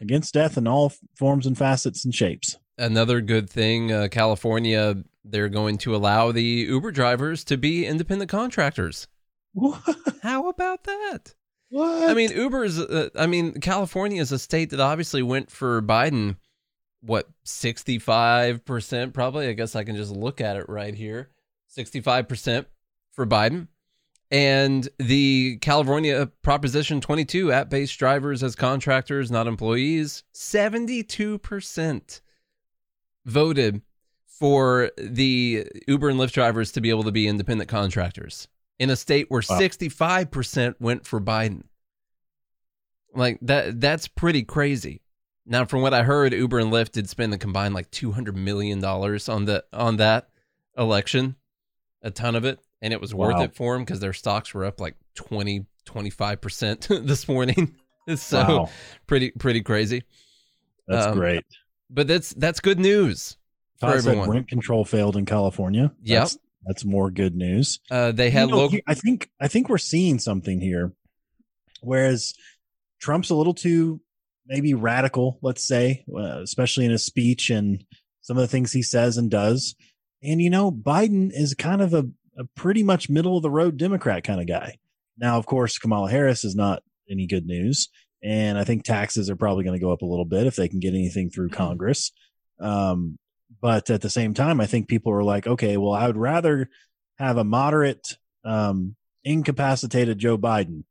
against 0.00 0.34
death 0.34 0.56
in 0.56 0.66
all 0.66 0.92
forms 1.16 1.46
and 1.46 1.56
facets 1.56 2.04
and 2.04 2.14
shapes. 2.14 2.56
Another 2.76 3.20
good 3.20 3.50
thing, 3.50 3.90
uh, 3.90 4.08
California, 4.10 5.02
they're 5.24 5.48
going 5.48 5.78
to 5.78 5.96
allow 5.96 6.32
the 6.32 6.42
Uber 6.42 6.92
drivers 6.92 7.44
to 7.44 7.56
be 7.56 7.84
independent 7.84 8.30
contractors. 8.30 9.08
What? 9.52 9.96
How 10.22 10.48
about 10.48 10.84
that? 10.84 11.34
what? 11.70 12.08
I 12.10 12.14
mean, 12.14 12.30
Uber's. 12.30 12.78
Uh, 12.78 13.08
I 13.16 13.26
mean, 13.26 13.60
California 13.60 14.20
is 14.20 14.32
a 14.32 14.38
state 14.38 14.70
that 14.70 14.80
obviously 14.80 15.22
went 15.22 15.50
for 15.50 15.82
Biden. 15.82 16.36
What 17.00 17.28
sixty-five 17.44 18.64
percent? 18.64 19.14
Probably. 19.14 19.48
I 19.48 19.52
guess 19.52 19.74
I 19.76 19.84
can 19.84 19.96
just 19.96 20.12
look 20.12 20.40
at 20.40 20.56
it 20.56 20.68
right 20.68 20.94
here. 20.94 21.30
Sixty-five 21.68 22.28
percent 22.28 22.66
for 23.12 23.26
Biden, 23.26 23.68
and 24.30 24.88
the 24.98 25.58
California 25.60 26.30
Proposition 26.42 27.00
Twenty-two 27.00 27.52
app-based 27.52 27.98
drivers 27.98 28.42
as 28.42 28.54
contractors, 28.54 29.30
not 29.30 29.46
employees. 29.46 30.24
Seventy-two 30.32 31.38
percent 31.38 32.20
voted 33.24 33.82
for 34.26 34.90
the 34.96 35.66
Uber 35.88 36.08
and 36.10 36.18
Lyft 36.20 36.32
drivers 36.32 36.72
to 36.72 36.80
be 36.80 36.90
able 36.90 37.02
to 37.02 37.12
be 37.12 37.26
independent 37.26 37.68
contractors 37.68 38.48
in 38.78 38.88
a 38.90 38.96
state 38.96 39.30
where 39.30 39.42
Wow. 39.48 39.58
65% 39.58 40.76
went 40.78 41.04
for 41.04 41.20
Biden. 41.20 41.64
Like 43.14 43.38
that 43.42 43.80
that's 43.80 44.06
pretty 44.06 44.44
crazy. 44.44 45.02
Now 45.44 45.64
from 45.64 45.80
what 45.82 45.94
I 45.94 46.02
heard 46.04 46.32
Uber 46.32 46.58
and 46.58 46.70
Lyft 46.70 46.92
did 46.92 47.08
spend 47.08 47.34
a 47.34 47.38
combined 47.38 47.74
like 47.74 47.90
200 47.90 48.36
million 48.36 48.80
dollars 48.80 49.28
on 49.28 49.46
the 49.46 49.64
on 49.72 49.96
that 49.96 50.28
election. 50.76 51.36
A 52.02 52.10
ton 52.10 52.36
of 52.36 52.44
it 52.44 52.60
and 52.82 52.92
it 52.92 53.00
was 53.00 53.14
worth 53.14 53.40
it 53.40 53.54
for 53.54 53.74
them 53.74 53.84
cuz 53.84 54.00
their 54.00 54.12
stocks 54.12 54.54
were 54.54 54.64
up 54.64 54.80
like 54.80 54.96
20 55.14 55.66
25% 55.86 57.06
this 57.06 57.28
morning. 57.28 57.74
so 58.16 58.38
wow, 58.38 58.70
pretty 59.06 59.30
pretty 59.32 59.62
crazy. 59.62 60.02
that's 60.86 61.06
um, 61.06 61.14
great. 61.14 61.44
But 61.90 62.06
that's 62.06 62.34
that's 62.34 62.60
good 62.60 62.78
news 62.78 63.36
for 63.80 63.86
Todd 63.86 63.96
everyone. 63.96 64.30
rent 64.30 64.48
control 64.48 64.84
failed 64.84 65.16
in 65.16 65.24
California. 65.24 65.92
Yep. 66.02 66.20
That's, 66.20 66.38
that's 66.66 66.84
more 66.84 67.10
good 67.10 67.34
news. 67.34 67.80
Uh, 67.90 68.12
they 68.12 68.26
You 68.26 68.32
had 68.32 68.48
know, 68.48 68.56
local 68.56 68.78
I 68.86 68.94
think 68.94 69.30
I 69.40 69.48
think 69.48 69.68
we're 69.68 69.78
seeing 69.78 70.18
something 70.18 70.60
here. 70.60 70.92
Whereas 71.80 72.34
Trump's 73.00 73.30
a 73.30 73.34
little 73.34 73.54
too 73.54 74.00
maybe 74.46 74.74
radical, 74.74 75.38
let's 75.42 75.66
say, 75.66 76.04
uh, 76.14 76.40
especially 76.42 76.84
in 76.86 76.90
his 76.90 77.04
speech 77.04 77.50
and 77.50 77.84
some 78.22 78.36
of 78.36 78.40
the 78.40 78.48
things 78.48 78.72
he 78.72 78.82
says 78.82 79.16
and 79.16 79.30
does. 79.30 79.74
And 80.22 80.42
you 80.42 80.50
know, 80.50 80.72
Biden 80.72 81.30
is 81.32 81.54
kind 81.54 81.80
of 81.80 81.94
a, 81.94 82.08
a 82.38 82.44
pretty 82.54 82.82
much 82.82 83.10
middle 83.10 83.36
of 83.36 83.42
the 83.42 83.50
road 83.50 83.76
Democrat 83.76 84.24
kind 84.24 84.40
of 84.40 84.46
guy. 84.46 84.78
Now, 85.18 85.38
of 85.38 85.46
course, 85.46 85.78
Kamala 85.78 86.10
Harris 86.10 86.44
is 86.44 86.54
not 86.54 86.82
any 87.10 87.26
good 87.26 87.46
news, 87.46 87.88
and 88.22 88.56
I 88.56 88.64
think 88.64 88.84
taxes 88.84 89.28
are 89.28 89.36
probably 89.36 89.64
going 89.64 89.78
to 89.78 89.84
go 89.84 89.92
up 89.92 90.02
a 90.02 90.06
little 90.06 90.24
bit 90.24 90.46
if 90.46 90.56
they 90.56 90.68
can 90.68 90.80
get 90.80 90.94
anything 90.94 91.30
through 91.30 91.48
Congress. 91.50 92.12
Um, 92.60 93.18
but 93.60 93.90
at 93.90 94.00
the 94.00 94.10
same 94.10 94.34
time, 94.34 94.60
I 94.60 94.66
think 94.66 94.88
people 94.88 95.12
are 95.12 95.24
like, 95.24 95.46
okay, 95.46 95.76
well, 95.76 95.92
I 95.92 96.06
would 96.06 96.16
rather 96.16 96.68
have 97.18 97.36
a 97.36 97.44
moderate, 97.44 98.16
um, 98.44 98.94
incapacitated 99.24 100.18
Joe 100.18 100.38
Biden 100.38 100.84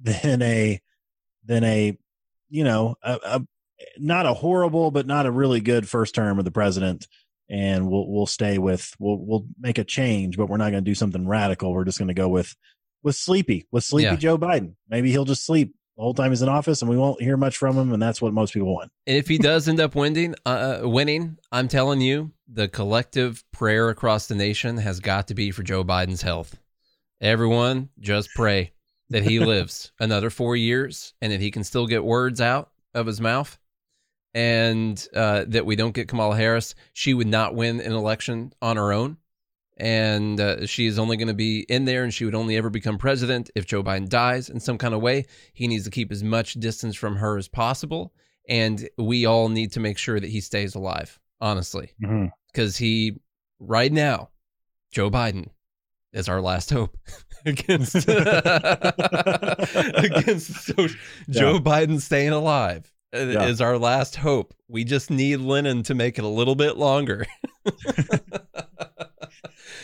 than 0.00 0.42
a 0.42 0.80
than 1.44 1.64
a 1.64 1.98
you 2.48 2.64
know 2.64 2.96
a, 3.02 3.18
a 3.24 3.46
not 3.98 4.26
a 4.26 4.34
horrible 4.34 4.90
but 4.90 5.06
not 5.06 5.26
a 5.26 5.30
really 5.30 5.60
good 5.60 5.88
first 5.88 6.14
term 6.14 6.38
of 6.38 6.44
the 6.44 6.50
president. 6.50 7.06
And 7.50 7.90
we'll 7.90 8.08
we'll 8.08 8.26
stay 8.26 8.58
with 8.58 8.94
we'll 9.00 9.18
we'll 9.18 9.46
make 9.58 9.78
a 9.78 9.84
change, 9.84 10.36
but 10.36 10.48
we're 10.48 10.56
not 10.56 10.70
going 10.70 10.84
to 10.84 10.90
do 10.90 10.94
something 10.94 11.26
radical. 11.26 11.72
We're 11.72 11.84
just 11.84 11.98
going 11.98 12.08
to 12.08 12.14
go 12.14 12.28
with 12.28 12.54
with 13.02 13.16
sleepy 13.16 13.66
with 13.72 13.84
sleepy 13.84 14.04
Yeah. 14.04 14.16
Joe 14.16 14.38
Biden. 14.38 14.74
Maybe 14.88 15.10
he'll 15.10 15.24
just 15.24 15.44
sleep 15.44 15.74
the 15.96 16.02
whole 16.02 16.14
time 16.14 16.30
he's 16.30 16.42
in 16.42 16.48
office, 16.48 16.80
and 16.80 16.90
we 16.90 16.96
won't 16.96 17.20
hear 17.20 17.36
much 17.36 17.56
from 17.56 17.76
him. 17.76 17.92
And 17.92 18.02
that's 18.02 18.22
what 18.22 18.32
most 18.32 18.54
people 18.54 18.72
want. 18.74 18.90
And 19.06 19.16
if 19.16 19.28
he 19.28 19.36
does 19.36 19.68
end 19.68 19.80
up 19.80 19.94
winning, 19.94 20.34
uh, 20.46 20.80
winning, 20.84 21.36
I'm 21.50 21.68
telling 21.68 22.00
you, 22.00 22.30
the 22.48 22.68
collective 22.68 23.44
prayer 23.52 23.90
across 23.90 24.26
the 24.26 24.34
nation 24.34 24.78
has 24.78 25.00
got 25.00 25.28
to 25.28 25.34
be 25.34 25.50
for 25.50 25.62
Joe 25.62 25.84
Biden's 25.84 26.22
health. 26.22 26.56
Everyone, 27.20 27.90
just 27.98 28.30
pray 28.34 28.72
that 29.10 29.24
he 29.24 29.40
lives 29.44 29.92
another 30.00 30.30
four 30.30 30.56
years 30.56 31.12
and 31.20 31.32
that 31.32 31.40
he 31.40 31.50
can 31.50 31.64
still 31.64 31.86
get 31.86 32.04
words 32.04 32.40
out 32.40 32.70
of 32.94 33.06
his 33.06 33.20
mouth, 33.20 33.58
and 34.34 35.06
uh, 35.14 35.44
that 35.48 35.66
we 35.66 35.76
don't 35.76 35.94
get 35.94 36.08
Kamala 36.08 36.36
Harris. 36.36 36.74
She 36.92 37.14
would 37.14 37.26
not 37.26 37.54
win 37.54 37.80
an 37.80 37.92
election 37.92 38.52
on 38.62 38.76
her 38.76 38.92
own, 38.92 39.16
and 39.76 40.40
uh, 40.40 40.66
she 40.66 40.86
is 40.86 40.98
only 40.98 41.16
going 41.16 41.28
to 41.28 41.34
be 41.34 41.60
in 41.68 41.84
there, 41.84 42.04
and 42.04 42.12
she 42.12 42.24
would 42.24 42.34
only 42.34 42.56
ever 42.56 42.70
become 42.70 42.98
president 42.98 43.50
if 43.54 43.66
Joe 43.66 43.82
Biden 43.82 44.08
dies 44.08 44.48
in 44.48 44.60
some 44.60 44.78
kind 44.78 44.94
of 44.94 45.00
way. 45.00 45.26
He 45.52 45.68
needs 45.68 45.84
to 45.84 45.90
keep 45.90 46.12
as 46.12 46.22
much 46.22 46.54
distance 46.54 46.96
from 46.96 47.16
her 47.16 47.36
as 47.36 47.48
possible. 47.48 48.12
And 48.48 48.88
we 48.98 49.26
all 49.26 49.48
need 49.48 49.72
to 49.72 49.80
make 49.80 49.98
sure 49.98 50.18
that 50.18 50.30
he 50.30 50.40
stays 50.40 50.74
alive 50.74 51.20
honestly. 51.40 51.92
Because 52.52 52.76
he 52.76 53.20
right 53.60 53.92
now 53.92 54.30
joe 54.90 55.10
biden 55.10 55.48
is 56.12 56.28
our 56.28 56.40
last 56.40 56.70
hope 56.70 56.96
against 57.46 57.94
against 58.08 58.08
so, 60.64 60.88
joe 61.30 61.58
biden 61.58 62.00
staying 62.00 62.30
alive 62.30 62.90
Yeah. 63.12 63.46
is 63.46 63.60
our 63.60 63.76
last 63.78 64.16
hope 64.16 64.54
we 64.68 64.84
just 64.84 65.10
need 65.10 65.38
lennon 65.38 65.82
to 65.84 65.94
make 65.94 66.18
it 66.18 66.24
a 66.24 66.28
little 66.28 66.54
bit 66.54 66.76
longer 66.76 67.26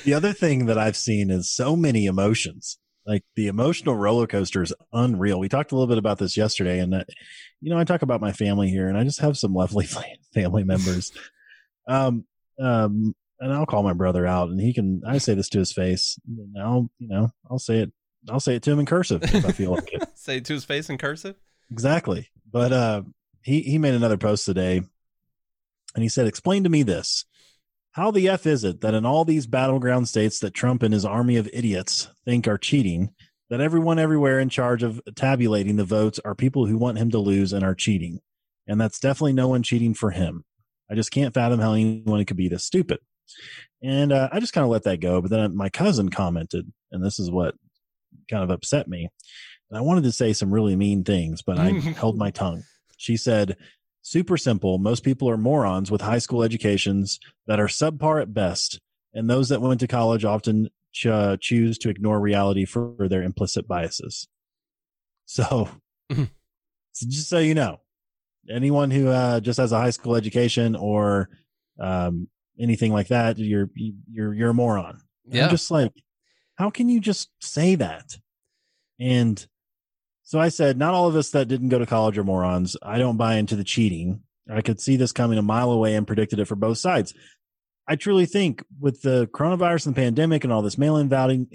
The 0.07 0.15
other 0.15 0.33
thing 0.33 0.67
that 0.67 0.79
I've 0.79 0.97
seen 0.97 1.31
is 1.31 1.51
so 1.51 1.75
many 1.75 2.07
emotions. 2.07 2.79
Like 3.05 3.25
the 3.35 3.49
emotional 3.49 3.97
roller 3.97 4.29
coaster 4.29 4.63
is 4.63 4.73
unreal. 4.93 5.41
We 5.41 5.49
talked 5.49 5.73
a 5.73 5.75
little 5.75 5.89
bit 5.89 5.99
about 5.99 6.19
this 6.19 6.37
yesterday, 6.37 6.79
and 6.79 6.95
uh, 6.95 7.05
you 7.61 7.71
know, 7.71 7.79
I 7.79 7.83
talk 7.83 8.03
about 8.03 8.21
my 8.21 8.31
family 8.31 8.69
here, 8.69 8.89
and 8.89 8.97
I 8.97 9.03
just 9.03 9.21
have 9.21 9.37
some 9.37 9.53
lovely 9.53 9.87
family 10.35 10.63
members. 10.63 11.11
Um, 11.89 12.25
um, 12.61 13.17
and 13.41 13.53
I'll 13.53 13.67
call 13.67 13.83
my 13.83 13.95
brother 13.95 14.25
out, 14.29 14.49
and 14.49 14.61
he 14.61 14.73
can. 14.73 15.03
I 15.05 15.19
say 15.19 15.35
this 15.35 15.49
to 15.51 15.59
his 15.59 15.73
face. 15.73 16.19
And 16.29 16.55
I'll, 16.57 16.89
you 16.99 17.09
know, 17.09 17.31
I'll 17.51 17.59
say 17.59 17.79
it. 17.81 17.93
I'll 18.31 18.39
say 18.39 18.55
it 18.55 18.63
to 18.63 18.71
him 18.71 18.79
in 18.79 18.87
cursive 18.87 19.25
if 19.25 19.45
I 19.45 19.51
feel 19.51 19.73
like 19.73 19.93
it. 19.93 20.09
Say 20.17 20.39
it 20.39 20.45
to 20.47 20.55
his 20.55 20.65
face 20.65 20.89
in 20.91 20.99
cursive. 20.99 21.37
Exactly. 21.71 22.29
But 22.51 22.73
uh, 22.73 23.03
he 23.43 23.61
he 23.63 23.79
made 23.79 23.95
another 23.95 24.17
post 24.17 24.45
today, 24.45 24.79
and 24.79 26.03
he 26.03 26.09
said, 26.09 26.27
"Explain 26.27 26.65
to 26.65 26.71
me 26.71 26.83
this: 26.83 27.25
How 27.93 28.11
the 28.11 28.29
f 28.29 28.47
is 28.47 28.65
it 28.65 28.81
that 28.81 28.95
in 28.95 29.05
all 29.05 29.25
these 29.25 29.47
battleground 29.47 30.09
states 30.09 30.39
that 30.41 30.55
Trump 30.55 30.83
and 30.83 30.95
his 30.95 31.05
army 31.05 31.37
of 31.37 31.51
idiots 31.53 32.09
think 32.25 32.47
are 32.47 32.59
cheating, 32.59 33.11
that 33.51 33.61
everyone 33.61 33.99
everywhere 33.99 34.39
in 34.39 34.49
charge 34.49 34.83
of 34.83 35.01
tabulating 35.15 35.77
the 35.77 35.85
votes 35.85 36.21
are 36.25 36.35
people 36.35 36.67
who 36.67 36.79
want 36.79 36.99
him 36.99 37.11
to 37.11 37.19
lose 37.19 37.53
and 37.53 37.65
are 37.65 37.75
cheating, 37.75 38.21
and 38.67 38.81
that's 38.81 39.01
definitely 39.01 39.33
no 39.33 39.49
one 39.49 39.63
cheating 39.63 39.95
for 39.95 40.11
him. 40.11 40.45
I 40.91 40.95
just 40.95 41.11
can't 41.11 41.35
fathom 41.35 41.61
how 41.61 41.73
anyone 41.73 42.25
could 42.25 42.37
be 42.37 42.49
this 42.49 42.65
stupid." 42.65 43.01
And 43.83 44.13
uh, 44.13 44.29
I 44.33 44.41
just 44.41 44.53
kind 44.53 44.65
of 44.65 44.71
let 44.71 44.85
that 44.85 45.01
go. 45.01 45.21
But 45.21 45.31
then 45.31 45.57
my 45.57 45.69
cousin 45.69 46.09
commented, 46.09 46.73
and 46.93 47.05
this 47.05 47.19
is 47.19 47.31
what 47.31 47.55
kind 48.31 48.43
of 48.43 48.51
upset 48.51 48.89
me. 48.89 49.09
And 49.71 49.79
I 49.79 49.81
wanted 49.81 50.05
to 50.05 50.13
say 50.13 50.33
some 50.33 50.53
really 50.53 50.77
mean 50.77 51.05
things, 51.05 51.43
but 51.43 51.59
I 51.59 51.71
held 51.73 52.17
my 52.17 52.31
tongue. 52.31 52.63
She 52.97 53.17
said, 53.17 53.57
super 54.03 54.37
simple. 54.37 54.79
Most 54.79 55.03
people 55.03 55.29
are 55.29 55.37
morons 55.37 55.91
with 55.91 56.01
high 56.01 56.19
school 56.19 56.43
educations 56.43 57.19
that 57.47 57.59
are 57.59 57.67
subpar 57.67 58.23
at 58.23 58.33
best. 58.33 58.81
And 59.13 59.29
those 59.29 59.49
that 59.49 59.61
went 59.61 59.81
to 59.81 59.89
college 59.89 60.25
often 60.25 60.69
ch- 60.93 61.07
uh, 61.07 61.37
choose 61.41 61.79
to 61.79 61.89
ignore 61.89 62.21
reality 62.21 62.65
for 62.65 62.95
their 63.09 63.23
implicit 63.23 63.67
biases. 63.67 64.29
So, 65.25 65.69
so 66.11 67.07
just 67.09 67.29
so 67.29 67.39
you 67.39 67.55
know, 67.55 67.81
anyone 68.49 68.91
who 68.91 69.09
uh, 69.09 69.41
just 69.41 69.59
has 69.59 69.73
a 69.73 69.81
high 69.81 69.91
school 69.91 70.15
education 70.15 70.77
or 70.77 71.29
um, 71.81 72.29
anything 72.61 72.93
like 72.93 73.09
that, 73.09 73.39
you're 73.39 73.71
you're 73.75 74.33
you're 74.35 74.51
a 74.51 74.55
moron. 74.55 75.01
Yeah. 75.29 75.45
I'm 75.45 75.51
just 75.51 75.71
like, 75.71 75.93
how 76.57 76.71
can 76.71 76.89
you 76.89 77.01
just 77.01 77.31
say 77.41 77.75
that? 77.75 78.17
And 79.01 79.45
so 80.27 80.41
I 80.41 80.49
said, 80.49 80.77
not 80.77 80.93
all 80.93 81.07
of 81.07 81.15
us 81.15 81.31
that 81.31 81.47
didn't 81.47 81.69
go 81.69 81.79
to 81.79 81.87
college 81.87 82.19
are 82.19 82.25
morons. 82.25 82.77
I 82.83 82.99
don't 82.99 83.17
buy 83.17 83.37
into 83.37 83.55
the 83.55 83.63
cheating. 83.63 84.25
I 84.53 84.61
could 84.61 84.81
see 84.81 84.97
this 84.97 85.13
coming 85.13 85.39
a 85.39 85.43
mile 85.43 85.71
away 85.71 85.95
and 85.95 86.05
predicted 86.05 86.41
it 86.41 86.47
for 86.47 86.57
both 86.57 86.79
sides. 86.79 87.15
I 87.87 87.95
truly 87.95 88.27
think 88.27 88.65
with 88.81 89.03
the 89.03 89.29
coronavirus 89.29 89.87
and 89.87 89.95
the 89.95 90.01
pandemic 90.01 90.43
and 90.43 90.53
all 90.53 90.63
this 90.63 90.77
mail-in 90.77 91.09
voting, 91.09 91.47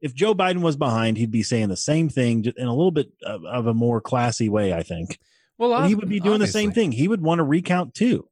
if 0.00 0.14
Joe 0.14 0.34
Biden 0.34 0.62
was 0.62 0.74
behind, 0.74 1.18
he'd 1.18 1.30
be 1.30 1.42
saying 1.42 1.68
the 1.68 1.76
same 1.76 2.08
thing 2.08 2.46
in 2.56 2.66
a 2.66 2.74
little 2.74 2.90
bit 2.90 3.08
of, 3.22 3.44
of 3.44 3.66
a 3.66 3.74
more 3.74 4.00
classy 4.00 4.48
way. 4.48 4.72
I 4.72 4.82
think. 4.82 5.18
Well, 5.58 5.86
he 5.86 5.94
would 5.94 6.08
be 6.08 6.20
doing 6.20 6.40
the 6.40 6.46
same 6.46 6.72
thing. 6.72 6.92
He 6.92 7.06
would 7.06 7.20
want 7.20 7.40
to 7.40 7.44
recount 7.44 7.92
too, 7.92 8.26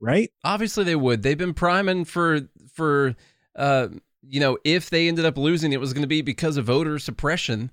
right? 0.00 0.32
Obviously, 0.42 0.82
they 0.82 0.96
would. 0.96 1.22
They've 1.22 1.38
been 1.38 1.54
priming 1.54 2.04
for 2.04 2.40
for 2.74 3.14
uh, 3.54 3.88
you 4.26 4.40
know 4.40 4.58
if 4.64 4.90
they 4.90 5.06
ended 5.06 5.24
up 5.24 5.38
losing, 5.38 5.72
it 5.72 5.80
was 5.80 5.92
going 5.92 6.02
to 6.02 6.08
be 6.08 6.22
because 6.22 6.56
of 6.56 6.64
voter 6.64 6.98
suppression 6.98 7.70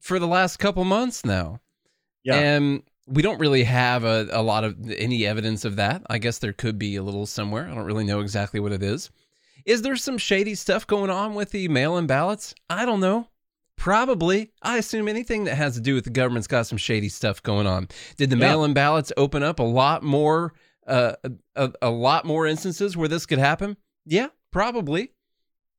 for 0.00 0.18
the 0.18 0.26
last 0.26 0.58
couple 0.58 0.84
months 0.84 1.24
now. 1.24 1.60
Yeah. 2.24 2.36
And 2.36 2.82
we 3.06 3.22
don't 3.22 3.40
really 3.40 3.64
have 3.64 4.04
a, 4.04 4.28
a 4.30 4.42
lot 4.42 4.64
of 4.64 4.76
any 4.90 5.26
evidence 5.26 5.64
of 5.64 5.76
that. 5.76 6.02
I 6.08 6.18
guess 6.18 6.38
there 6.38 6.52
could 6.52 6.78
be 6.78 6.96
a 6.96 7.02
little 7.02 7.26
somewhere. 7.26 7.66
I 7.68 7.74
don't 7.74 7.84
really 7.84 8.04
know 8.04 8.20
exactly 8.20 8.60
what 8.60 8.72
it 8.72 8.82
is. 8.82 9.10
Is 9.66 9.82
there 9.82 9.96
some 9.96 10.18
shady 10.18 10.54
stuff 10.54 10.86
going 10.86 11.10
on 11.10 11.34
with 11.34 11.50
the 11.50 11.68
mail 11.68 11.96
in 11.96 12.06
ballots? 12.06 12.54
I 12.70 12.84
don't 12.84 13.00
know. 13.00 13.28
Probably. 13.76 14.50
I 14.62 14.78
assume 14.78 15.08
anything 15.08 15.44
that 15.44 15.56
has 15.56 15.74
to 15.74 15.80
do 15.80 15.94
with 15.94 16.04
the 16.04 16.10
government's 16.10 16.46
got 16.46 16.66
some 16.66 16.78
shady 16.78 17.08
stuff 17.08 17.42
going 17.42 17.66
on. 17.66 17.88
Did 18.16 18.30
the 18.30 18.36
Yeah. 18.36 18.48
mail 18.48 18.64
in 18.64 18.74
ballots 18.74 19.12
open 19.16 19.42
up 19.42 19.58
a 19.58 19.64
lot 19.64 20.02
more 20.02 20.52
uh, 20.86 21.14
a, 21.54 21.72
a 21.80 21.90
lot 21.90 22.24
more 22.24 22.46
instances 22.46 22.96
where 22.96 23.08
this 23.08 23.24
could 23.26 23.38
happen? 23.38 23.76
Yeah, 24.04 24.28
probably. 24.50 25.12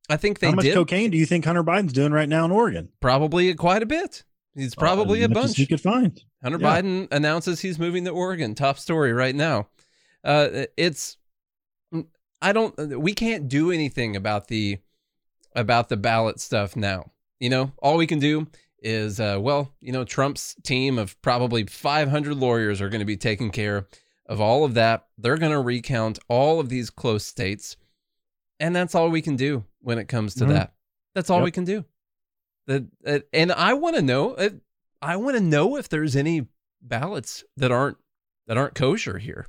I 0.08 0.16
think 0.16 0.38
they 0.38 0.48
How 0.48 0.54
much 0.54 0.64
did. 0.64 0.74
cocaine 0.74 1.10
do 1.10 1.16
you 1.18 1.26
think 1.26 1.44
Hunter 1.44 1.64
Biden's 1.64 1.92
doing 1.92 2.12
right 2.12 2.28
now 2.28 2.44
in 2.44 2.50
Oregon? 2.50 2.90
Probably 3.00 3.52
quite 3.54 3.82
a 3.82 3.86
bit. 3.86 4.22
He's 4.54 4.74
probably 4.74 5.20
Uh, 5.22 5.28
a 5.28 5.30
as 5.30 5.30
much 5.30 5.36
as 5.38 5.44
bunch. 5.50 5.56
he 5.56 5.66
could 5.66 5.80
find. 5.80 6.22
Hunter 6.42 6.58
Yeah. 6.60 6.80
Biden 6.80 7.08
announces 7.10 7.60
he's 7.60 7.78
moving 7.78 8.04
to 8.04 8.10
Oregon. 8.10 8.54
Top 8.54 8.78
story 8.78 9.12
right 9.12 9.34
now. 9.34 9.68
Uh, 10.22 10.66
it's 10.76 11.16
I 12.42 12.52
don't. 12.52 13.00
We 13.00 13.14
can't 13.14 13.48
do 13.48 13.70
anything 13.70 14.16
about 14.16 14.48
the 14.48 14.78
about 15.56 15.88
the 15.88 15.96
ballot 15.96 16.40
stuff 16.40 16.76
now. 16.76 17.10
You 17.40 17.48
know, 17.50 17.72
all 17.78 17.96
we 17.96 18.06
can 18.06 18.18
do 18.18 18.46
is 18.82 19.18
uh, 19.18 19.38
well, 19.40 19.72
you 19.80 19.92
know, 19.92 20.04
Trump's 20.04 20.54
team 20.62 20.98
of 20.98 21.20
probably 21.22 21.64
500 21.64 22.36
lawyers 22.36 22.80
are 22.82 22.90
going 22.90 22.98
to 23.00 23.04
be 23.06 23.16
taking 23.16 23.50
care 23.50 23.86
of 24.26 24.40
all 24.40 24.64
of 24.64 24.74
that. 24.74 25.06
They're 25.16 25.38
going 25.38 25.52
to 25.52 25.60
recount 25.60 26.18
all 26.28 26.60
of 26.60 26.68
these 26.68 26.90
close 26.90 27.24
states, 27.24 27.76
and 28.60 28.74
that's 28.74 28.94
all 28.94 29.10
we 29.10 29.22
can 29.22 29.36
do 29.36 29.64
when 29.80 29.98
it 29.98 30.08
comes 30.08 30.34
to 30.36 30.44
Mhm. 30.44 30.48
that. 30.48 30.74
That's 31.14 31.30
all 31.30 31.38
Yep. 31.38 31.44
we 31.44 31.50
can 31.50 31.64
do. 31.64 31.84
That 32.66 32.84
uh, 33.06 33.18
and 33.32 33.52
I 33.52 33.74
want 33.74 33.96
to 33.96 34.02
know. 34.02 34.34
Uh, 34.34 34.50
I 35.02 35.16
want 35.16 35.36
to 35.36 35.42
know 35.42 35.76
if 35.76 35.88
there's 35.88 36.16
any 36.16 36.46
ballots 36.80 37.44
that 37.56 37.70
aren't 37.70 37.98
that 38.46 38.56
aren't 38.56 38.74
kosher 38.74 39.18
here. 39.18 39.46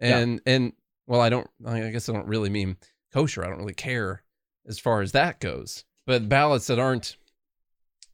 Yeah. 0.00 0.18
And 0.18 0.40
and 0.46 0.72
well, 1.06 1.20
I 1.20 1.28
don't. 1.28 1.48
I 1.66 1.90
guess 1.90 2.08
I 2.08 2.12
don't 2.12 2.26
really 2.26 2.50
mean 2.50 2.76
kosher. 3.12 3.44
I 3.44 3.48
don't 3.48 3.58
really 3.58 3.74
care 3.74 4.22
as 4.66 4.78
far 4.78 5.02
as 5.02 5.12
that 5.12 5.38
goes. 5.40 5.84
But 6.06 6.28
ballots 6.28 6.66
that 6.68 6.78
aren't 6.78 7.16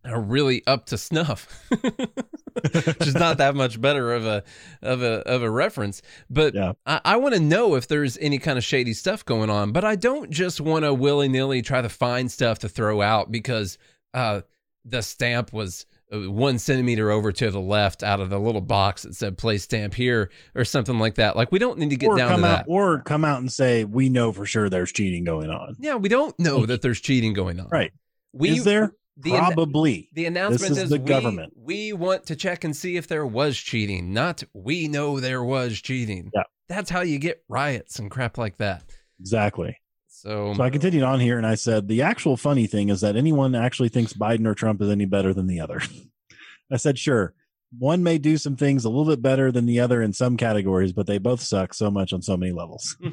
are 0.04 0.20
really 0.20 0.66
up 0.66 0.86
to 0.86 0.98
snuff, 0.98 1.66
which 1.82 3.06
is 3.06 3.14
not 3.14 3.38
that 3.38 3.54
much 3.54 3.80
better 3.80 4.12
of 4.14 4.24
a 4.26 4.42
of 4.82 5.02
a 5.02 5.26
of 5.28 5.42
a 5.42 5.50
reference. 5.50 6.02
But 6.28 6.54
Yeah. 6.54 6.72
I, 6.86 7.00
I 7.04 7.16
want 7.16 7.34
to 7.34 7.40
know 7.40 7.74
if 7.74 7.86
there's 7.88 8.16
any 8.18 8.38
kind 8.38 8.58
of 8.58 8.64
shady 8.64 8.94
stuff 8.94 9.24
going 9.24 9.50
on. 9.50 9.72
But 9.72 9.84
I 9.84 9.96
don't 9.96 10.30
just 10.30 10.60
want 10.60 10.84
to 10.84 10.94
willy 10.94 11.28
nilly 11.28 11.62
try 11.62 11.82
to 11.82 11.88
find 11.88 12.30
stuff 12.30 12.60
to 12.60 12.68
throw 12.68 13.02
out 13.02 13.30
because 13.30 13.78
uh, 14.14 14.40
the 14.84 15.02
stamp 15.02 15.52
was 15.52 15.84
uh, 16.12 16.30
one 16.30 16.58
centimeter 16.58 17.10
over 17.10 17.30
to 17.30 17.50
the 17.50 17.60
left 17.60 18.02
out 18.02 18.20
of 18.20 18.30
the 18.30 18.40
little 18.40 18.60
box 18.62 19.02
that 19.02 19.14
said 19.14 19.36
"place 19.36 19.64
stamp 19.64 19.94
here" 19.94 20.30
or 20.54 20.64
something 20.64 20.98
like 20.98 21.16
that. 21.16 21.36
Like 21.36 21.52
we 21.52 21.58
don't 21.58 21.78
need 21.78 21.90
to 21.90 21.96
get 21.96 22.08
or 22.08 22.16
down 22.16 22.38
to 22.40 22.46
out 22.46 22.64
that. 22.64 22.64
or 22.68 23.00
come 23.02 23.24
out 23.24 23.40
and 23.40 23.52
say 23.52 23.84
we 23.84 24.08
know 24.08 24.32
for 24.32 24.46
sure 24.46 24.70
there's 24.70 24.92
cheating 24.92 25.24
going 25.24 25.50
on. 25.50 25.76
Yeah, 25.78 25.96
we 25.96 26.08
don't 26.08 26.36
know 26.38 26.64
that 26.66 26.80
there's 26.82 27.00
cheating 27.00 27.34
going 27.34 27.60
on. 27.60 27.68
Right. 27.68 27.92
We 28.32 28.50
is 28.50 28.64
there? 28.64 28.94
The 29.16 29.32
an- 29.34 29.38
Probably. 29.38 30.08
the 30.14 30.26
announcement 30.26 30.72
is 30.72 30.78
is, 30.78 30.90
the 30.90 30.98
we, 31.00 31.04
government. 31.06 31.52
We 31.56 31.92
want 31.92 32.26
to 32.26 32.36
check 32.36 32.64
and 32.64 32.74
see 32.74 32.96
if 32.96 33.06
there 33.06 33.26
was 33.26 33.56
cheating, 33.58 34.12
not 34.12 34.42
we 34.54 34.88
know 34.88 35.20
there 35.20 35.44
was 35.44 35.80
cheating. 35.80 36.30
Yeah. 36.34 36.44
That's 36.68 36.90
how 36.90 37.00
you 37.00 37.18
get 37.18 37.42
riots 37.48 37.98
and 37.98 38.10
crap 38.10 38.38
like 38.38 38.58
that. 38.58 38.84
exactly. 39.18 39.76
So, 40.08 40.54
So 40.54 40.62
I 40.62 40.70
continued 40.70 41.02
on 41.02 41.18
here 41.20 41.38
and 41.38 41.46
I 41.46 41.54
said 41.54 41.88
the 41.88 42.02
actual 42.02 42.36
funny 42.36 42.66
thing 42.66 42.88
is 42.90 43.00
that 43.00 43.16
anyone 43.16 43.54
actually 43.54 43.88
thinks 43.88 44.12
Biden 44.12 44.46
or 44.46 44.54
Trump 44.54 44.80
is 44.82 44.90
any 44.90 45.06
better 45.06 45.32
than 45.34 45.46
the 45.46 45.60
other. 45.60 45.80
I 46.72 46.76
said 46.76 46.98
sure. 46.98 47.34
One 47.78 48.02
may 48.02 48.18
do 48.18 48.36
some 48.36 48.56
things 48.56 48.84
a 48.84 48.88
little 48.88 49.06
bit 49.06 49.22
better 49.22 49.50
than 49.52 49.64
the 49.66 49.80
other 49.80 50.02
in 50.02 50.12
some 50.12 50.36
categories, 50.36 50.92
but 50.92 51.06
they 51.06 51.18
both 51.18 51.40
suck 51.40 51.72
so 51.72 51.90
much 51.90 52.12
on 52.12 52.20
so 52.22 52.36
many 52.36 52.52
levels. 52.52 52.96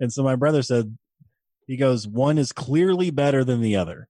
And 0.00 0.12
so 0.12 0.22
my 0.22 0.36
brother 0.36 0.62
said, 0.62 0.96
he 1.66 1.76
goes, 1.76 2.06
one 2.06 2.38
is 2.38 2.52
clearly 2.52 3.10
better 3.10 3.44
than 3.44 3.60
the 3.60 3.76
other. 3.76 4.08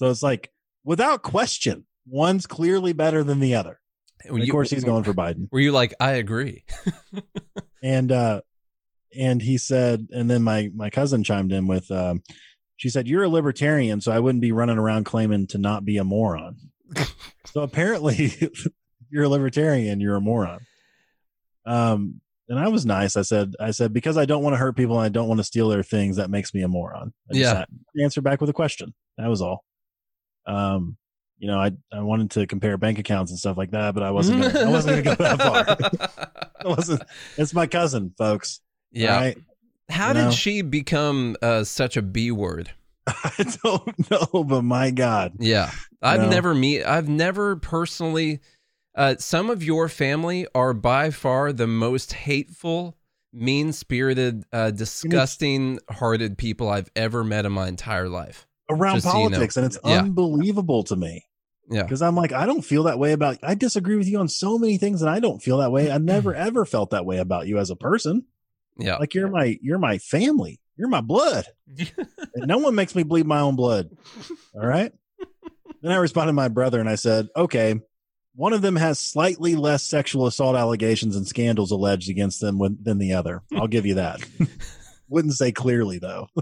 So 0.00 0.08
it's 0.08 0.22
like, 0.22 0.50
without 0.82 1.22
question, 1.22 1.84
one's 2.06 2.46
clearly 2.46 2.94
better 2.94 3.22
than 3.22 3.38
the 3.38 3.54
other. 3.54 3.80
Of 4.24 4.48
course, 4.48 4.70
he's 4.70 4.82
going 4.82 5.04
for 5.04 5.12
Biden. 5.12 5.46
Were 5.52 5.60
you 5.60 5.72
like, 5.72 5.92
I 6.00 6.12
agree? 6.12 6.64
And, 7.82 8.12
uh, 8.12 8.42
and 9.18 9.40
he 9.40 9.56
said, 9.56 10.08
and 10.10 10.28
then 10.30 10.42
my, 10.42 10.70
my 10.74 10.90
cousin 10.90 11.24
chimed 11.24 11.50
in 11.50 11.66
with, 11.66 11.90
um, 11.90 12.22
she 12.76 12.90
said, 12.90 13.08
you're 13.08 13.22
a 13.22 13.28
libertarian, 13.28 14.02
so 14.02 14.12
I 14.12 14.18
wouldn't 14.20 14.42
be 14.42 14.52
running 14.52 14.76
around 14.76 15.04
claiming 15.04 15.46
to 15.46 15.58
not 15.58 15.86
be 15.86 15.96
a 15.96 16.04
moron. 16.04 16.56
so 17.46 17.62
apparently 17.62 18.34
you're 19.10 19.24
a 19.24 19.28
libertarian, 19.30 19.98
you're 19.98 20.16
a 20.16 20.20
moron. 20.20 20.60
Um, 21.64 22.20
and 22.50 22.58
I 22.58 22.68
was 22.68 22.84
nice. 22.84 23.16
I 23.16 23.22
said, 23.22 23.54
I 23.58 23.70
said, 23.70 23.94
because 23.94 24.18
I 24.18 24.26
don't 24.26 24.42
want 24.42 24.52
to 24.52 24.58
hurt 24.58 24.76
people 24.76 24.98
and 24.98 25.06
I 25.06 25.08
don't 25.08 25.28
want 25.28 25.40
to 25.40 25.44
steal 25.44 25.70
their 25.70 25.82
things, 25.82 26.16
that 26.16 26.28
makes 26.28 26.52
me 26.52 26.60
a 26.60 26.68
moron. 26.68 27.14
I 27.32 27.36
Yeah. 27.38 27.64
answer 27.98 28.20
back 28.20 28.42
with 28.42 28.50
a 28.50 28.54
question. 28.54 28.92
That 29.16 29.28
was 29.28 29.40
all. 29.40 29.64
Um, 30.46 30.96
you 31.38 31.46
know, 31.46 31.58
I, 31.58 31.70
I 31.92 32.00
wanted 32.00 32.30
to 32.32 32.46
compare 32.46 32.76
bank 32.76 32.98
accounts 32.98 33.30
and 33.30 33.38
stuff 33.38 33.56
like 33.56 33.70
that, 33.70 33.94
but 33.94 34.02
I 34.02 34.10
wasn't 34.10 34.42
gonna, 34.42 34.60
I 34.60 34.70
wasn't 34.70 35.04
gonna 35.04 35.16
go 35.16 35.24
that 35.24 35.40
far. 35.40 36.50
I 36.64 36.68
wasn't 36.68 37.02
it's 37.38 37.54
my 37.54 37.66
cousin, 37.66 38.12
folks. 38.18 38.60
yeah. 38.92 39.16
Right? 39.16 39.38
How 39.88 40.08
You 40.08 40.14
did 40.14 40.24
know? 40.26 40.30
she 40.30 40.62
become 40.62 41.36
uh, 41.42 41.64
such 41.64 41.96
a 41.96 42.02
B 42.02 42.30
word? 42.30 42.70
I 43.06 43.44
don't 43.64 44.10
know, 44.10 44.44
but 44.44 44.62
my 44.62 44.90
God. 44.90 45.32
Yeah, 45.40 45.70
I've 46.02 46.28
never 46.28 46.54
meet. 46.54 46.84
I've 46.84 47.08
never 47.08 47.56
personally. 47.56 48.40
Uh, 48.94 49.14
some 49.18 49.50
of 49.50 49.62
your 49.64 49.88
family 49.88 50.46
are 50.54 50.74
by 50.74 51.10
far 51.10 51.52
the 51.52 51.66
most 51.66 52.12
hateful, 52.12 52.96
mean-spirited, 53.32 54.44
uh, 54.52 54.70
disgusting-hearted 54.72 56.36
people 56.36 56.68
I've 56.68 56.90
ever 56.96 57.24
met 57.24 57.46
in 57.46 57.52
my 57.52 57.68
entire 57.68 58.08
life. 58.08 58.46
Around 58.70 58.96
Just 58.96 59.06
so 59.06 59.12
you 59.12 59.24
know. 59.24 59.28
politics, 59.30 59.56
and 59.56 59.66
it's 59.66 59.78
Yeah. 59.84 59.98
unbelievable 60.00 60.82
to 60.84 60.96
me. 60.96 61.26
Yeah. 61.70 61.82
Because 61.84 62.02
I'm 62.02 62.16
like, 62.16 62.32
I 62.32 62.46
don't 62.46 62.62
feel 62.62 62.84
that 62.84 62.98
way 62.98 63.12
about 63.12 63.38
I 63.42 63.54
disagree 63.54 63.96
with 63.96 64.08
you 64.08 64.18
on 64.18 64.28
so 64.28 64.58
many 64.58 64.76
things, 64.78 65.02
and 65.02 65.10
I 65.10 65.20
don't 65.20 65.42
feel 65.42 65.58
that 65.58 65.70
way. 65.72 65.90
I've 65.90 66.02
never 66.16 66.34
ever 66.34 66.64
felt 66.64 66.90
that 66.90 67.06
way 67.06 67.18
about 67.18 67.46
you 67.46 67.58
as 67.58 67.70
a 67.70 67.76
person. 67.76 68.24
Yeah. 68.78 68.96
Like 68.96 69.14
you're 69.14 69.28
my 69.28 69.58
you're 69.62 69.78
my 69.78 69.98
family. 69.98 70.60
You're 70.76 70.88
my 70.88 71.00
blood. 71.02 71.44
and 71.76 72.46
no 72.46 72.58
one 72.58 72.74
makes 72.74 72.94
me 72.94 73.02
bleed 73.02 73.26
my 73.26 73.40
own 73.40 73.54
blood. 73.54 73.90
All 74.54 74.66
right. 74.66 74.92
then 75.82 75.92
I 75.92 75.96
responded 75.96 76.30
to 76.30 76.34
my 76.34 76.48
brother 76.48 76.80
and 76.80 76.88
I 76.88 76.94
said, 76.94 77.28
okay, 77.36 77.78
one 78.34 78.54
of 78.54 78.62
them 78.62 78.76
has 78.76 78.98
slightly 78.98 79.54
less 79.56 79.82
sexual 79.82 80.26
assault 80.26 80.56
allegations 80.56 81.16
and 81.16 81.26
scandals 81.28 81.70
alleged 81.70 82.08
against 82.08 82.40
them 82.40 82.58
when, 82.58 82.78
than 82.82 82.96
the 82.98 83.12
other. 83.12 83.42
I'll 83.54 83.66
give 83.66 83.84
you 83.84 83.94
that. 83.96 84.20
Wouldn't 85.08 85.34
say 85.34 85.52
clearly 85.52 85.98
though. 85.98 86.28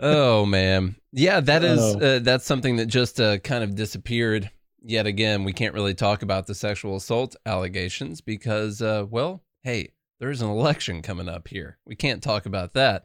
oh 0.00 0.46
man, 0.46 0.96
yeah, 1.12 1.40
that 1.40 1.64
is 1.64 1.80
Oh. 1.80 1.98
uh, 2.16 2.18
that's 2.20 2.44
something 2.46 2.76
that 2.76 2.86
just 2.86 3.20
uh, 3.20 3.38
kind 3.38 3.64
of 3.64 3.74
disappeared. 3.74 4.50
Yet 4.84 5.06
again, 5.06 5.44
we 5.44 5.52
can't 5.52 5.74
really 5.74 5.94
talk 5.94 6.22
about 6.22 6.46
the 6.46 6.54
sexual 6.54 6.96
assault 6.96 7.36
allegations 7.46 8.20
because, 8.20 8.82
uh, 8.82 9.06
well, 9.08 9.44
hey, 9.62 9.90
there's 10.18 10.42
an 10.42 10.50
election 10.50 11.02
coming 11.02 11.28
up 11.28 11.46
here. 11.46 11.78
We 11.86 11.94
can't 11.94 12.22
talk 12.22 12.46
about 12.46 12.72
that. 12.74 13.04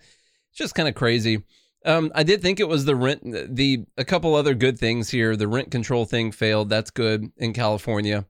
It's 0.50 0.58
just 0.58 0.74
kind 0.74 0.89
of 0.89 0.96
crazy. 0.96 1.43
Um, 1.86 2.12
I 2.15 2.24
did 2.24 2.41
think 2.41 2.60
it 2.60 2.67
was 2.67 2.86
the 2.86 2.96
rent, 2.96 3.22
the 3.56 3.86
a 3.96 4.04
couple 4.04 4.34
other 4.34 4.56
good 4.56 4.80
things 4.80 5.10
here. 5.10 5.36
The 5.36 5.48
rent 5.48 5.70
control 5.70 6.06
thing 6.06 6.32
failed. 6.32 6.70
That's 6.70 6.89
good 6.89 7.32
in 7.38 7.54
California. 7.54 8.26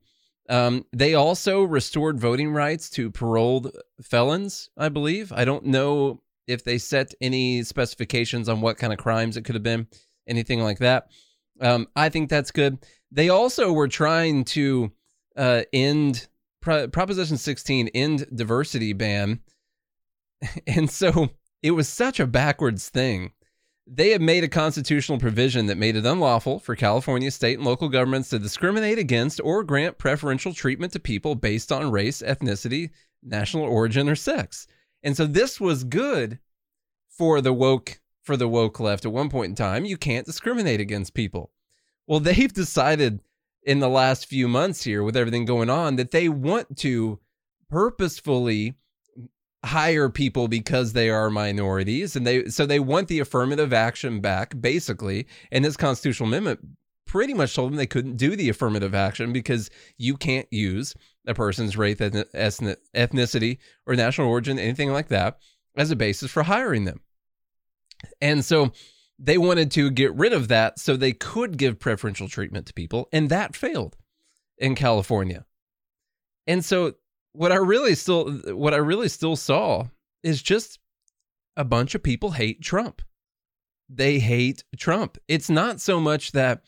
Um, 0.50 0.86
they 0.94 1.13
also 1.13 1.63
restored 1.63 2.20
voting 2.20 2.52
rights 2.52 2.90
to 2.92 3.12
paroled 3.12 3.72
felons, 4.02 4.70
I 4.78 4.90
believe. 4.90 5.32
I 5.32 5.46
don't 5.46 5.66
know 5.66 6.22
if 6.48 6.64
they 6.64 6.78
set 6.78 7.14
any 7.22 7.64
specifications 7.64 8.50
on 8.50 8.62
what 8.62 8.78
kind 8.78 8.94
of 8.94 9.00
crimes 9.00 9.38
it 9.38 9.44
could 9.44 9.56
have 9.56 9.64
been, 9.64 9.88
anything 10.28 10.62
like 10.62 10.80
that. 10.80 11.08
Um, 11.60 11.88
I 11.96 12.10
think 12.10 12.30
that's 12.30 12.52
good. 12.52 12.80
They 13.12 13.30
also 13.30 13.72
were 13.72 13.88
trying 13.88 14.46
to 14.46 14.92
uh, 15.36 15.64
end 15.74 16.28
Pro- 16.62 16.88
Proposition 16.88 17.38
16, 17.38 17.90
end 17.90 18.28
diversity 18.34 18.94
ban. 18.94 19.42
And 20.68 20.88
so 20.92 21.30
it 21.64 21.72
was 21.72 21.90
such 21.90 22.20
a 22.20 22.28
backwards 22.28 22.90
thing. 22.90 23.32
They 23.88 24.10
had 24.12 24.22
made 24.22 24.44
a 24.44 24.50
constitutional 24.50 25.18
provision 25.18 25.66
that 25.66 25.78
made 25.78 25.96
it 25.96 26.06
unlawful 26.06 26.60
for 26.60 26.76
California 26.76 27.32
state 27.32 27.58
and 27.58 27.66
local 27.66 27.90
governments 27.90 28.30
to 28.30 28.40
discriminate 28.40 29.00
against 29.00 29.42
or 29.44 29.64
grant 29.64 29.98
preferential 29.98 30.54
treatment 30.54 30.94
to 30.94 31.00
people 31.00 31.34
based 31.34 31.72
on 31.72 31.90
race, 31.90 32.22
ethnicity, 32.22 32.92
national 33.24 33.64
origin, 33.64 34.08
or 34.10 34.16
sex. 34.16 34.68
And 35.04 35.16
so 35.16 35.26
this 35.26 35.60
was 35.60 35.84
good 35.84 36.40
for 37.10 37.42
the 37.42 37.54
woke 37.54 38.00
for 38.24 38.36
the 38.36 38.48
woke 38.48 38.80
left 38.80 39.06
at 39.06 39.12
one 39.12 39.30
point 39.30 39.52
in 39.52 39.56
time. 39.56 39.86
You 39.86 39.96
can't 39.98 40.26
discriminate 40.26 40.82
against 40.82 41.14
people. 41.14 41.52
Well, 42.06 42.20
they've 42.22 42.52
decided 42.52 43.22
in 43.64 43.80
the 43.80 43.90
last 43.90 44.26
few 44.26 44.48
months 44.48 44.84
here 44.84 45.04
with 45.04 45.18
everything 45.18 45.46
going 45.46 45.70
on 45.70 45.98
that 45.98 46.12
they 46.12 46.30
want 46.30 46.78
to 46.78 47.20
purposefully 47.70 48.76
hire 49.66 50.10
people 50.10 50.48
because 50.48 50.94
they 50.94 51.10
are 51.10 51.30
minorities 51.30 52.16
and 52.16 52.26
they 52.26 52.46
so 52.46 52.66
they 52.66 52.80
want 52.80 53.08
the 53.10 53.20
affirmative 53.20 53.74
action 53.74 54.22
back 54.22 54.54
basically 54.62 55.28
and 55.52 55.66
this 55.66 55.76
constitutional 55.76 56.30
amendment 56.30 56.60
pretty 57.08 57.34
much 57.34 57.56
told 57.56 57.72
them 57.72 57.78
they 57.78 57.88
couldn't 57.88 58.16
do 58.18 58.36
the 58.36 58.50
affirmative 58.50 58.94
action 58.94 59.34
because 59.34 59.70
you 59.98 60.16
can't 60.16 60.48
use 60.52 60.94
a 61.28 61.34
person's 61.34 61.78
race 61.78 62.00
ethnic, 62.00 62.80
ethnicity 62.96 63.58
or 63.86 63.96
national 63.96 64.30
origin 64.30 64.58
anything 64.58 64.92
like 64.92 65.10
that 65.10 65.38
as 65.76 65.92
a 65.92 65.96
basis 65.96 66.32
for 66.32 66.44
hiring 66.44 66.86
them 66.86 67.02
and 68.22 68.44
so 68.44 68.72
they 69.20 69.38
wanted 69.38 69.72
to 69.72 69.90
get 69.90 70.13
rid 70.16 70.34
of 70.34 70.48
that 70.48 70.80
so 70.80 70.96
they 70.96 71.13
could 71.13 71.58
give 71.58 71.80
preferential 71.80 72.28
treatment 72.28 72.68
to 72.68 72.74
people 72.74 73.10
and 73.12 73.30
that 73.30 73.56
failed 73.56 73.98
in 74.58 74.76
California. 74.76 75.46
And 76.46 76.63
so 76.63 76.94
what 77.34 77.52
I 77.52 77.56
really 77.56 77.96
still 77.96 78.32
what 78.56 78.74
I 78.74 78.78
really 78.78 79.10
still 79.10 79.36
saw 79.36 79.86
is 80.24 80.42
just 80.42 80.80
a 81.56 81.66
bunch 81.66 81.96
of 81.96 82.04
people 82.04 82.32
hate 82.32 82.62
Trump. 82.62 83.02
They 83.90 84.20
hate 84.20 84.63
Trump. 84.78 85.18
It's 85.28 85.50
not 85.50 85.80
so 85.82 86.00
much 86.00 86.34
that 86.34 86.62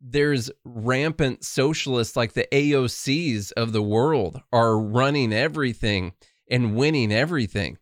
there's 0.00 0.50
rampant 0.64 1.44
socialists 1.44 2.16
like 2.16 2.32
the 2.32 2.48
AOCs 2.52 3.52
of 3.52 3.72
the 3.72 3.82
world 3.82 4.40
are 4.52 4.78
running 4.78 5.32
everything 5.32 6.12
and 6.50 6.74
winning 6.74 7.12
everything. 7.12 7.76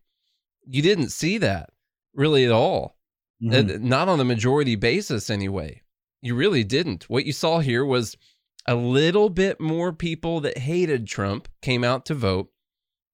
You 0.67 0.81
didn't 0.81 1.09
see 1.09 1.37
that 1.39 1.69
really 2.13 2.45
at 2.45 2.51
all. 2.51 2.97
Mhm. 3.41 3.75
Uh, 3.75 3.77
not 3.81 4.09
on 4.09 4.19
a 4.19 4.25
majority 4.25 4.75
basis, 4.75 5.29
anyway. 5.29 5.81
You 6.21 6.35
really 6.35 6.63
didn't. 6.65 7.09
What 7.09 7.25
you 7.25 7.31
saw 7.31 7.59
here 7.59 7.85
was 7.85 8.17
a 8.67 8.75
little 8.75 9.29
bit 9.29 9.61
more 9.61 9.93
people 9.93 10.41
that 10.41 10.57
hated 10.57 11.07
Trump 11.07 11.47
came 11.61 11.83
out 11.85 12.05
to 12.07 12.13
vote 12.13 12.51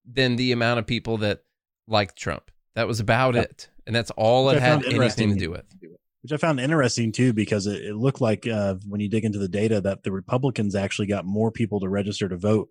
than 0.03 0.35
the 0.35 0.51
amount 0.51 0.79
of 0.79 0.87
people 0.87 1.17
that 1.17 1.43
liked 1.87 2.17
Trump. 2.17 2.49
That 2.73 2.87
was 2.87 2.99
about 2.99 3.35
Yep. 3.35 3.45
it. 3.45 3.69
And 3.85 3.95
that's 3.95 4.11
all 4.11 4.49
it 4.49 4.59
had 4.59 4.83
anything 4.85 5.33
to 5.33 5.39
do 5.39 5.51
with. 5.51 5.65
Which 6.25 6.33
I 6.33 6.37
found 6.37 6.59
interesting 6.59 7.11
too, 7.11 7.33
because 7.33 7.67
it, 7.67 7.85
it 7.85 7.95
looked 7.95 8.19
like 8.19 8.47
uh, 8.47 8.75
when 8.87 8.99
you 8.99 9.07
dig 9.07 9.25
into 9.25 9.37
the 9.37 9.47
data 9.47 9.79
that 9.81 10.01
the 10.01 10.11
Republicans 10.11 10.73
actually 10.73 11.05
got 11.05 11.23
more 11.23 11.51
people 11.51 11.81
to 11.81 11.87
register 11.87 12.27
to 12.27 12.35
vote 12.35 12.69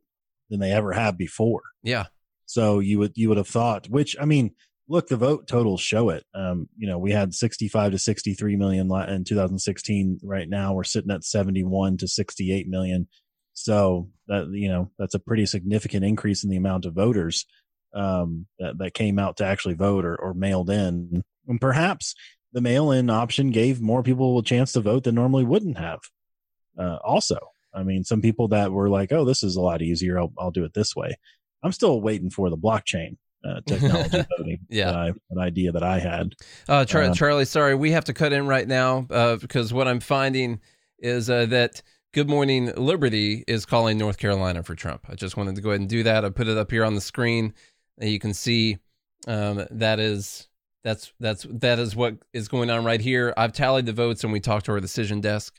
than 0.51 0.59
they 0.59 0.73
ever 0.73 0.91
have 0.91 1.17
before. 1.17 1.63
Yeah. 1.85 2.07
So 2.47 2.81
you 2.81 2.99
would 2.99 3.13
you 3.15 3.29
would 3.29 3.39
have 3.39 3.47
thought, 3.47 3.89
which 3.89 4.17
I 4.21 4.25
mean, 4.25 4.57
look, 4.89 5.07
the 5.07 5.17
vote 5.17 5.47
totals 5.47 5.81
show 5.81 6.09
it. 6.09 6.25
Um, 6.35 6.69
you 6.77 6.89
know, 6.89 6.99
we 6.99 7.13
had 7.13 7.33
65 7.33 7.93
to 7.93 7.99
63 7.99 8.57
million 8.57 8.91
in 9.09 9.23
2016. 9.23 10.19
Right 10.25 10.49
now, 10.49 10.73
we're 10.73 10.83
sitting 10.83 11.13
at 11.13 11.23
71 11.23 11.99
to 11.99 12.09
68 12.09 12.67
million. 12.67 13.07
So 13.53 14.11
that 14.27 14.49
you 14.53 14.69
know, 14.69 14.91
that's 14.99 15.15
a 15.15 15.21
pretty 15.21 15.47
significant 15.47 16.05
increase 16.05 16.43
in 16.43 16.51
the 16.51 16.57
amount 16.57 16.87
of 16.87 16.95
voters 16.95 17.47
um, 17.95 18.47
that 18.59 18.79
that 18.79 18.95
came 18.95 19.21
out 19.21 19.37
to 19.37 19.47
actually 19.47 19.75
vote 19.75 20.05
or, 20.05 20.17
or 20.17 20.35
mailed 20.35 20.71
in, 20.71 21.23
and 21.47 21.61
perhaps 21.61 22.17
the 22.55 22.61
mail-in 22.63 23.11
option 23.11 23.51
gave 23.51 23.81
more 23.83 24.03
people 24.03 24.39
a 24.39 24.43
chance 24.43 24.73
to 24.73 24.81
vote 24.81 25.05
than 25.05 25.15
normally 25.15 25.45
wouldn't 25.45 25.77
have. 25.77 26.01
Uh, 26.79 26.97
also, 27.05 27.39
I 27.75 27.83
mean, 27.83 28.05
some 28.05 28.23
people 28.23 28.49
that 28.49 28.73
were 28.73 28.89
like, 28.89 29.13
"Oh, 29.13 29.25
this 29.25 29.43
is 29.43 29.57
a 29.57 29.61
lot 29.61 29.83
easier. 29.83 30.19
I'll, 30.19 30.33
I'll 30.39 30.51
do 30.51 30.65
it 30.65 30.73
this 30.73 30.97
way." 30.97 31.15
I'm 31.63 31.73
still 31.73 32.01
waiting 32.01 32.31
for 32.31 32.49
the 32.51 32.57
blockchain 32.57 33.17
uh, 33.45 33.61
technology 33.67 34.25
voting. 34.39 34.59
Yeah. 34.69 34.87
that 34.87 34.97
I, 34.97 35.09
an 35.31 35.39
idea 35.39 35.73
that 35.73 35.83
I 35.83 35.99
had. 35.99 36.35
Uh, 36.69 36.85
Char- 36.85 37.03
Uh, 37.05 37.15
Charlie, 37.15 37.45
sorry, 37.45 37.75
we 37.75 37.91
have 37.91 38.05
to 38.05 38.15
cut 38.15 38.33
in 38.33 38.47
right 38.47 38.67
now 38.69 39.07
uh, 39.11 39.37
because 39.37 39.73
what 39.73 39.89
I'm 39.89 40.01
finding 40.01 40.61
is 41.01 41.29
uh, 41.29 41.47
that 41.47 41.83
Good 42.13 42.29
Morning 42.29 42.73
Liberty 42.77 43.45
is 43.49 43.67
calling 43.67 43.99
North 43.99 44.19
Carolina 44.19 44.63
for 44.63 44.75
Trump. 44.75 45.07
I 45.09 45.17
just 45.17 45.37
wanted 45.37 45.57
to 45.57 45.61
go 45.61 45.71
ahead 45.71 45.81
and 45.81 45.89
do 45.91 46.05
that. 46.05 46.25
I 46.25 46.31
put 46.31 46.47
it 46.49 46.57
up 46.57 46.71
here 46.71 46.85
on 46.85 46.95
the 46.95 47.01
screen. 47.01 47.53
And 47.99 48.11
you 48.11 48.19
can 48.21 48.35
see 48.35 48.79
um, 49.27 49.67
that 49.71 49.99
is 50.01 50.49
that's 50.85 51.13
that's 51.19 51.47
that 51.51 51.79
is 51.79 51.97
what 51.97 52.17
is 52.33 52.47
going 52.49 52.71
on 52.71 52.85
right 52.85 53.01
here. 53.01 53.35
I've 53.37 53.53
tallied 53.53 53.87
the 53.87 53.93
votes 53.93 54.23
and 54.23 54.33
we 54.33 54.39
talked 54.41 54.67
to 54.67 54.73
our 54.73 54.81
decision 54.81 55.21
desk, 55.21 55.59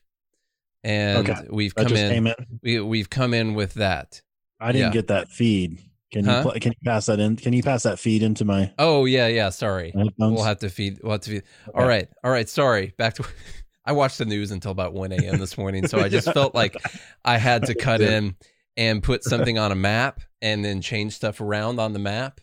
and 0.84 1.28
Okay. 1.30 1.42
we've 1.50 1.74
come 1.76 1.94
in. 1.94 2.28
in. 2.28 2.34
We, 2.64 2.80
we've 2.80 3.10
come 3.10 3.34
in 3.34 3.54
with 3.56 3.74
that. 3.76 4.22
I 4.60 4.72
didn't 4.72 4.88
Yeah. 4.88 4.94
get 4.94 5.08
that 5.08 5.30
feed. 5.30 5.80
Can 6.12 6.24
Huh? 6.26 6.38
you 6.46 6.52
pl- 6.52 6.60
can 6.62 6.72
you 6.72 6.90
pass 6.92 7.08
that 7.08 7.20
in? 7.20 7.36
Can 7.36 7.52
you 7.54 7.64
pass 7.64 7.84
that 7.84 8.00
feed 8.00 8.24
into 8.24 8.46
my 8.46 8.72
Oh 8.78 9.06
yeah, 9.06 9.28
yeah. 9.28 9.50
Sorry. 9.50 9.92
We'll 10.18 10.44
have 10.44 10.60
to 10.60 10.70
feed. 10.70 11.00
We'll 11.04 11.14
have 11.14 11.22
to 11.22 11.30
feed. 11.32 11.44
All 11.74 11.86
right, 11.86 12.08
all 12.24 12.32
right. 12.32 12.48
Sorry. 12.48 12.94
Back 12.98 13.16
to. 13.16 13.26
I 13.88 13.92
watched 13.92 14.18
the 14.18 14.26
news 14.26 14.50
until 14.52 14.72
about 14.72 14.94
one 14.94 15.12
a.m. 15.12 15.38
this 15.40 15.58
morning, 15.60 15.88
so 15.88 16.00
I 16.00 16.10
just 16.10 16.32
felt 16.34 16.56
like 16.56 16.76
I 17.24 17.38
had 17.38 17.66
to 17.66 17.76
cut 17.90 18.02
in 18.02 18.36
and 18.78 19.04
put 19.04 19.24
something 19.24 19.58
on 19.60 19.72
a 19.72 19.76
map 19.76 20.22
and 20.42 20.64
then 20.66 20.82
change 20.82 21.14
stuff 21.14 21.40
around 21.42 21.80
on 21.80 21.94
the 21.94 22.00
map, 22.00 22.40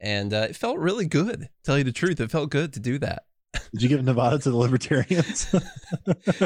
and 0.00 0.32
uh, 0.32 0.46
it 0.48 0.56
felt 0.56 0.78
really 0.78 1.06
good. 1.06 1.48
Tell 1.64 1.76
you 1.78 1.84
the 1.84 1.92
truth, 1.92 2.20
it 2.20 2.30
felt 2.30 2.50
good 2.50 2.72
to 2.74 2.80
do 2.80 2.98
that. 2.98 3.24
Did 3.72 3.82
you 3.82 3.88
give 3.88 4.04
Nevada 4.04 4.38
to 4.38 4.50
the 4.50 4.56
Libertarians? 4.56 5.52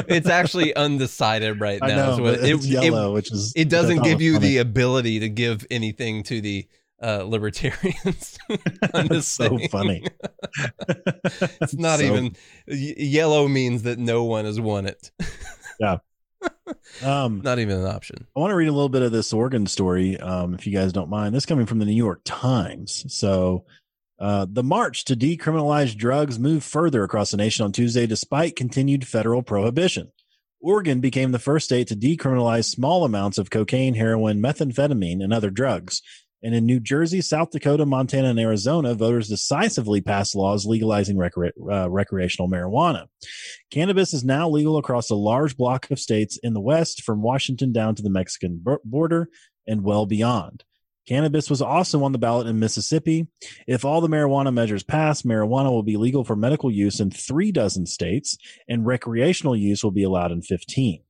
It's 0.07 0.27
actually 0.27 0.75
undecided 0.75 1.59
right 1.59 1.79
now. 1.79 1.87
I 1.87 1.95
know, 2.17 2.17
but 2.23 2.33
it's 2.43 2.65
it, 2.65 2.69
it- 2.73 2.83
yellow, 2.83 3.13
which 3.13 3.31
is 3.31 3.53
it 3.55 3.69
doesn't 3.69 4.03
give 4.03 4.21
you 4.21 4.33
funny. 4.35 4.47
the 4.47 4.57
ability 4.57 5.19
to 5.19 5.29
give 5.29 5.65
anything 5.69 6.23
to 6.23 6.41
the 6.41 6.67
uh, 7.01 7.23
libertarians. 7.23 8.37
That's 8.93 9.27
so 9.27 9.57
funny. 9.69 10.05
it's 11.61 11.75
not 11.75 11.99
So- 11.99 12.05
even 12.05 12.35
yellow 12.67 13.47
means 13.47 13.83
that 13.83 13.99
no 13.99 14.23
one 14.23 14.45
has 14.45 14.59
won 14.59 14.87
it. 14.87 15.11
Um, 17.03 17.41
Not 17.43 17.59
even 17.59 17.79
an 17.79 17.85
option. 17.85 18.27
I 18.35 18.39
want 18.39 18.51
to 18.51 18.55
read 18.55 18.67
a 18.67 18.73
little 18.73 18.89
bit 18.89 19.01
of 19.01 19.11
this 19.11 19.33
Oregon 19.33 19.67
story, 19.67 20.19
um, 20.19 20.53
if 20.53 20.65
you 20.65 20.73
guys 20.73 20.93
don't 20.93 21.09
mind. 21.09 21.35
This 21.35 21.45
coming 21.45 21.65
from 21.65 21.79
the 21.79 21.85
New 21.85 21.91
York 21.91 22.21
Times. 22.25 23.05
So, 23.13 23.65
uh, 24.17 24.45
the 24.49 24.63
march 24.63 25.05
to 25.05 25.15
decriminalize 25.15 25.95
drugs 25.95 26.39
moved 26.39 26.63
further 26.63 27.03
across 27.03 27.31
the 27.31 27.37
nation 27.37 27.65
on 27.65 27.71
Tuesday, 27.73 28.07
despite 28.07 28.55
continued 28.55 29.05
federal 29.05 29.43
prohibition. 29.43 30.11
Oregon 30.61 30.99
became 30.99 31.31
the 31.31 31.39
first 31.39 31.65
state 31.65 31.87
to 31.89 31.95
decriminalize 31.95 32.65
small 32.65 33.03
amounts 33.03 33.37
of 33.37 33.49
cocaine, 33.49 33.93
heroin, 33.93 34.41
methamphetamine, 34.41 35.23
and 35.23 35.33
other 35.33 35.49
drugs. 35.49 36.01
And 36.45 36.53
in 36.53 36.67
New 36.67 36.79
Jersey, 36.79 37.21
South 37.21 37.49
Dakota, 37.49 37.87
Montana, 37.87 38.29
and 38.29 38.39
Arizona, 38.39 38.93
voters 38.93 39.29
decisively 39.29 39.99
passed 39.99 40.35
laws 40.35 40.67
legalizing 40.67 41.19
uh, 41.19 41.89
recreational 41.89 42.47
marijuana. 42.47 43.07
Cannabis 43.71 44.13
is 44.13 44.23
now 44.23 44.47
legal 44.47 44.77
across 44.77 45.09
a 45.09 45.15
large 45.15 45.57
block 45.57 45.89
of 45.89 45.99
states 45.99 46.37
in 46.43 46.53
the 46.53 46.61
West, 46.61 47.01
from 47.01 47.23
Washington 47.23 47.71
down 47.71 47.95
to 47.95 48.03
the 48.03 48.11
Mexican 48.11 48.63
border 48.83 49.27
and 49.65 49.83
well 49.83 50.05
beyond. 50.05 50.63
Cannabis 51.07 51.49
was 51.49 51.63
also 51.63 52.03
on 52.03 52.11
the 52.11 52.19
ballot 52.19 52.45
in 52.45 52.59
Mississippi. 52.59 53.25
If 53.65 53.83
all 53.83 53.99
the 53.99 54.07
marijuana 54.07 54.53
measures 54.53 54.83
pass, 54.83 55.23
marijuana 55.23 55.71
will 55.71 55.81
be 55.81 55.97
legal 55.97 56.23
for 56.23 56.35
medical 56.35 56.69
use 56.69 56.99
in 56.99 57.09
three 57.09 57.51
dozen 57.51 57.87
states, 57.87 58.37
and 58.69 58.85
recreational 58.85 59.55
use 59.55 59.83
will 59.83 59.89
be 59.89 60.03
allowed 60.03 60.31
in 60.31 60.43
15. 60.43 61.01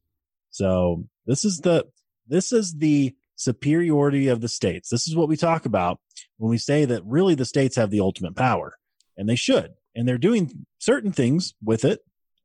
So 0.50 1.10
this 1.26 1.44
is 1.44 1.58
the 1.58 1.88
this 2.26 2.54
is 2.54 2.76
the 2.76 3.14
superiority 3.36 4.28
of 4.28 4.42
the 4.42 4.48
states. 4.48 4.90
This 4.90 5.08
is 5.08 5.16
what 5.16 5.28
we 5.28 5.38
talk 5.38 5.66
about 5.66 6.00
when 6.38 6.50
we 6.50 6.58
say 6.58 6.86
that 6.86 7.04
really 7.06 7.36
the 7.36 7.46
states 7.46 7.76
have 7.76 7.92
the 7.92 8.00
ultimate 8.00 8.36
power, 8.36 8.78
and 9.18 9.28
they 9.28 9.36
should, 9.36 9.74
and 9.96 10.08
they're 10.08 10.18
doing 10.18 10.66
certain 10.80 11.12
things 11.12 11.54
with 11.64 11.86
it. 11.86 12.02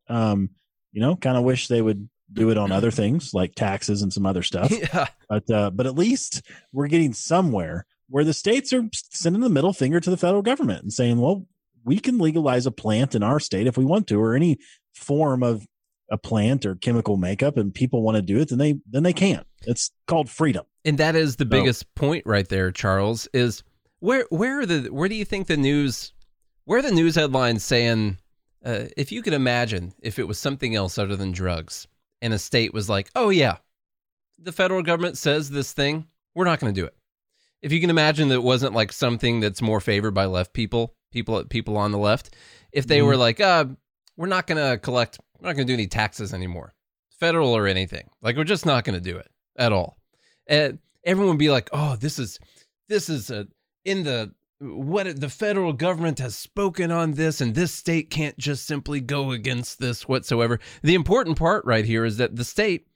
Um, 0.09 0.51
you 0.93 1.01
know, 1.01 1.17
kind 1.17 1.37
of 1.37 1.45
wish 1.45 1.69
they 1.69 1.83
would 1.83 2.09
do 2.33 2.51
it 2.51 2.59
on 2.59 2.73
other 2.73 2.91
things 2.91 3.35
like 3.35 3.55
taxes 3.55 4.03
and 4.03 4.13
some 4.13 4.27
other 4.27 4.43
stuff. 4.43 4.71
Yeah. 4.93 5.07
But 5.29 5.51
uh, 5.51 5.71
but 5.71 5.87
at 5.87 5.95
least 5.95 6.43
we're 6.73 6.89
getting 6.89 7.13
somewhere 7.13 7.87
where 8.09 8.25
the 8.25 8.35
states 8.35 8.73
are 8.73 8.89
sending 8.93 9.43
the 9.43 9.49
middle 9.49 9.73
finger 9.73 10.01
to 10.01 10.11
the 10.11 10.17
federal 10.17 10.43
government 10.43 10.83
and 10.83 10.93
saying, 10.93 11.21
well, 11.21 11.47
we 11.85 12.01
can 12.01 12.19
legalize 12.19 12.67
a 12.67 12.73
plant 12.73 13.15
in 13.15 13.23
our 13.23 13.39
state 13.39 13.67
if 13.67 13.79
we 13.79 13.85
want 13.85 14.09
to, 14.09 14.21
or 14.21 14.35
any 14.35 14.59
form 14.93 15.43
of 15.43 15.67
a 16.11 16.19
plant 16.19 16.67
or 16.67 16.75
chemical 16.75 17.17
makeup, 17.17 17.57
and 17.57 17.73
people 17.73 18.03
want 18.03 18.17
to 18.17 18.23
do 18.23 18.39
it, 18.41 18.49
then 18.49 18.59
they 18.59 18.81
then 18.91 19.03
they 19.03 19.13
can. 19.13 19.45
It's 19.67 19.91
called 20.07 20.29
freedom. 20.29 20.65
And 20.85 20.99
that 20.99 21.15
is 21.15 21.37
the 21.37 21.45
biggest 21.45 21.95
point 21.95 22.25
right 22.27 22.49
there, 22.49 22.71
Charles, 22.73 23.29
is 23.33 23.63
where 24.01 24.27
where 24.31 24.61
are 24.61 24.67
the 24.67 24.89
where 24.89 25.09
do 25.09 25.15
you 25.15 25.25
think 25.25 25.47
the 25.47 25.57
news 25.57 26.13
where 26.65 26.79
are 26.79 26.83
the 26.83 26.91
news 26.93 27.15
headlines 27.17 27.65
saying 27.65 28.19
uh, 28.65 28.85
if 28.97 29.13
you 29.13 29.23
could 29.23 29.33
imagine 29.35 29.93
if 30.03 30.19
it 30.19 30.27
was 30.29 30.39
something 30.39 30.75
else 30.75 30.99
other 30.99 31.17
than 31.17 31.33
drugs 31.33 31.87
and 32.23 32.33
a 32.35 32.39
state 32.39 32.73
was 32.75 32.89
like, 32.89 33.11
"Oh 33.15 33.31
yeah, 33.31 33.57
the 34.39 34.53
federal 34.53 34.83
government 34.83 35.17
says 35.19 35.51
this 35.51 35.73
thing, 35.73 36.07
we're 36.35 36.45
not 36.45 36.61
going 36.61 36.75
to 36.75 36.81
do 36.81 36.87
it." 36.87 36.95
If 37.63 37.73
you 37.73 37.81
can 37.81 37.91
imagine 37.91 38.29
that 38.29 38.37
it 38.37 38.43
wasn't 38.43 38.75
like 38.75 38.93
something 38.93 39.41
that's 39.41 39.61
more 39.63 39.81
favored 39.81 40.13
by 40.13 40.25
left 40.27 40.53
people, 40.55 40.95
people 41.13 41.45
people 41.45 41.77
on 41.77 41.93
the 41.93 41.99
left, 41.99 42.35
if 42.73 42.87
they 42.87 43.01
Mhm. 43.01 43.07
were 43.07 43.17
like, 43.17 43.41
"Uh, 43.41 43.67
we're 44.17 44.27
not 44.29 44.47
going 44.47 44.59
to 44.71 44.79
collect, 44.79 45.19
we're 45.41 45.49
not 45.49 45.57
going 45.57 45.67
to 45.67 45.71
do 45.71 45.75
any 45.75 45.87
taxes 45.87 46.33
anymore, 46.35 46.75
federal 47.19 47.57
or 47.57 47.67
anything. 47.67 48.09
Like 48.23 48.37
we're 48.37 48.45
just 48.45 48.67
not 48.67 48.85
going 48.85 49.01
to 49.01 49.11
do 49.11 49.17
it 49.17 49.29
at 49.57 49.73
all." 49.73 49.99
And 50.47 50.79
everyone 51.05 51.35
would 51.35 51.39
be 51.39 51.51
like, 51.51 51.69
"Oh, 51.73 51.97
this 51.97 52.19
is 52.19 52.39
this 52.89 53.09
is 53.09 53.31
a 53.31 53.47
in 53.85 54.03
the 54.05 54.35
what 54.61 55.19
the 55.19 55.31
federal 55.31 55.73
government 55.73 56.19
has 56.19 56.37
spoken 56.37 56.91
on 56.91 57.13
this 57.13 57.41
and 57.41 57.55
this 57.55 57.73
state 57.73 58.11
can't 58.11 58.37
just 58.37 58.67
simply 58.67 59.01
go 59.01 59.31
against 59.31 59.79
this 59.79 60.07
whatsoever." 60.09 60.61
The 60.83 60.95
important 60.95 61.39
part 61.39 61.65
right 61.65 61.85
here 61.85 62.05
is 62.05 62.17
that 62.19 62.37
the 62.37 62.45
state 62.45 62.87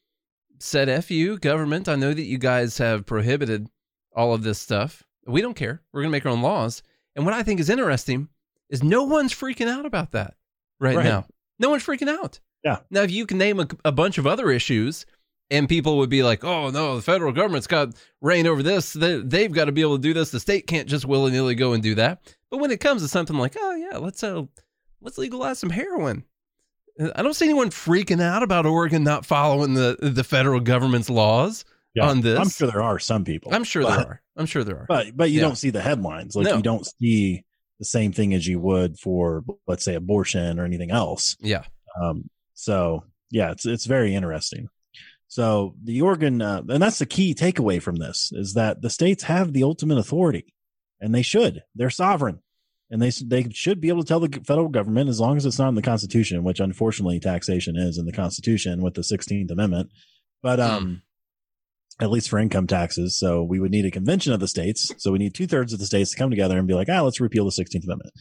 said, 0.59 0.89
"F 0.89 1.11
you, 1.11 1.39
government. 1.39 1.89
I 1.89 1.97
know 1.97 2.15
that 2.15 2.23
you 2.25 2.39
guys 2.39 2.79
have 2.79 3.07
prohibited 3.07 3.69
all 4.15 4.35
of 4.35 4.43
this 4.43 4.61
stuff. 4.61 5.03
We 5.27 5.41
don't 5.41 5.57
care. 5.57 5.83
We're 5.93 6.03
going 6.03 6.11
to 6.11 6.17
make 6.17 6.27
our 6.27 6.33
own 6.33 6.43
laws." 6.43 6.83
And 7.17 7.25
what 7.25 7.35
I 7.35 7.43
think 7.43 7.61
is 7.61 7.71
interesting 7.71 8.29
is 8.69 8.83
no 8.83 9.05
one's 9.05 9.33
freaking 9.33 9.69
out 9.69 9.87
about 9.87 10.11
that 10.13 10.35
right, 10.81 10.97
Right. 10.97 11.05
now. 11.05 11.27
No 11.59 11.71
one's 11.71 11.85
freaking 11.85 12.09
out. 12.09 12.41
Yeah. 12.65 12.79
Now, 12.91 13.03
if 13.03 13.11
you 13.11 13.27
can 13.27 13.39
name 13.39 13.61
a, 13.61 13.69
a 13.85 13.93
bunch 13.93 14.19
of 14.19 14.27
other 14.27 14.51
issues, 14.51 15.07
and 15.51 15.69
people 15.69 15.99
would 15.99 16.11
be 16.11 16.23
like, 16.23 16.43
"Oh 16.45 16.71
no, 16.71 16.97
the 16.97 17.03
federal 17.03 17.33
government's 17.33 17.67
got 17.67 17.95
reign 18.23 18.47
over 18.47 18.63
this. 18.63 18.93
They, 18.95 19.19
they've 19.19 19.53
got 19.53 19.67
to 19.67 19.73
be 19.73 19.83
able 19.83 19.97
to 19.97 20.03
do 20.03 20.15
this. 20.15 20.31
The 20.31 20.41
state 20.41 20.67
can't 20.67 20.89
just 20.89 21.05
willy 21.05 21.31
nilly 21.33 21.55
go 21.55 21.73
and 21.75 21.83
do 21.83 21.95
that." 21.97 22.35
But 22.51 22.59
when 22.59 22.71
it 22.71 22.81
comes 22.81 23.03
to 23.03 23.09
something 23.09 23.37
like, 23.37 23.57
"Oh 23.61 23.75
yeah, 23.75 23.99
let's 23.99 24.23
uh, 24.25 24.45
let's 25.03 25.19
legalize 25.19 25.59
some 25.59 25.71
heroin," 25.71 26.25
I 27.15 27.23
don't 27.23 27.35
see 27.35 27.45
anyone 27.45 27.71
freaking 27.71 28.23
out 28.23 28.43
about 28.43 28.67
Oregon 28.67 29.05
not 29.05 29.27
following 29.27 29.75
the 29.75 29.97
the 30.01 30.25
federal 30.25 30.61
government's 30.61 31.11
laws 31.11 31.65
on 32.01 32.23
this. 32.23 32.39
I'm 32.39 32.49
sure 32.49 32.69
there 32.69 32.83
are 32.83 32.99
some 32.99 33.25
people. 33.25 33.55
I'm 33.55 33.65
sure 33.65 33.83
but, 33.83 33.97
there 33.97 34.07
are. 34.07 34.23
I'm 34.37 34.47
sure 34.47 34.65
there 34.65 34.79
are. 34.79 34.87
But 34.89 35.17
but 35.17 35.31
you 35.31 35.41
Yeah. 35.41 35.47
don't 35.49 35.57
see 35.57 35.71
the 35.71 35.83
headlines. 35.83 36.35
Like 36.35 36.47
No. 36.47 36.57
you 36.57 36.63
don't 36.63 36.87
see 37.01 37.45
the 37.85 37.91
same 37.91 38.13
thing 38.13 38.33
as 38.33 38.47
you 38.47 38.59
would 38.61 38.99
for 38.99 39.45
let's 39.67 39.85
say 39.85 39.95
abortion 39.95 40.59
or 40.59 40.65
anything 40.65 40.91
else. 40.91 41.37
yeah. 41.41 41.65
Um, 42.01 42.31
so 42.55 43.05
yeah, 43.31 43.51
it's 43.51 43.67
it's 43.67 43.85
very 43.85 44.15
interesting. 44.15 44.69
So 45.29 45.75
the 45.83 46.01
Oregon, 46.01 46.41
uh, 46.41 46.63
and 46.69 46.83
that's 46.83 46.99
the 46.99 47.07
key 47.07 47.35
takeaway 47.35 47.83
from 47.83 47.97
this 47.97 48.31
is 48.33 48.55
that 48.55 48.81
the 48.83 48.91
states 48.91 49.25
have 49.25 49.53
the 49.53 49.65
ultimate 49.65 49.99
authority, 49.99 50.55
and 51.01 51.15
they 51.15 51.23
should. 51.23 51.63
They're 51.75 51.91
sovereign, 51.91 52.41
and 52.91 53.03
they 53.03 53.11
they 53.11 53.49
should 53.51 53.81
be 53.81 53.89
able 53.89 54.03
to 54.03 54.09
tell 54.09 54.21
the 54.21 54.41
federal 54.47 54.69
government 54.69 55.11
as 55.11 55.21
long 55.21 55.37
as 55.37 55.45
it's 55.45 55.59
not 55.59 55.69
in 55.69 55.75
the 55.75 55.83
Constitution, 55.83 56.45
which 56.45 56.61
unfortunately 56.61 57.21
taxation 57.21 57.77
is 57.77 57.99
in 57.99 58.07
the 58.07 58.13
Constitution 58.13 58.83
with 58.83 58.95
the 58.95 59.05
Sixteenth 59.05 59.51
Amendment. 59.51 59.91
But 60.43 60.61
um, 60.61 61.03
at 62.01 62.11
least 62.11 62.29
for 62.29 62.39
income 62.39 62.67
taxes, 62.67 63.19
so 63.19 63.43
we 63.43 63.61
would 63.61 63.71
need 63.71 63.87
a 63.87 63.91
convention 63.91 64.33
of 64.33 64.41
the 64.41 64.49
states. 64.49 64.93
So 64.99 65.13
we 65.13 65.19
need 65.19 65.35
two 65.35 65.47
thirds 65.47 65.73
of 65.73 65.79
the 65.79 65.87
states 65.87 66.11
to 66.11 66.17
come 66.17 66.31
together 66.31 66.59
and 66.59 66.67
be 66.67 66.75
like, 66.75 66.89
ah, 66.91 67.03
let's 67.03 67.21
repeal 67.21 67.45
the 67.45 67.53
Sixteenth 67.53 67.85
Amendment. 67.85 68.15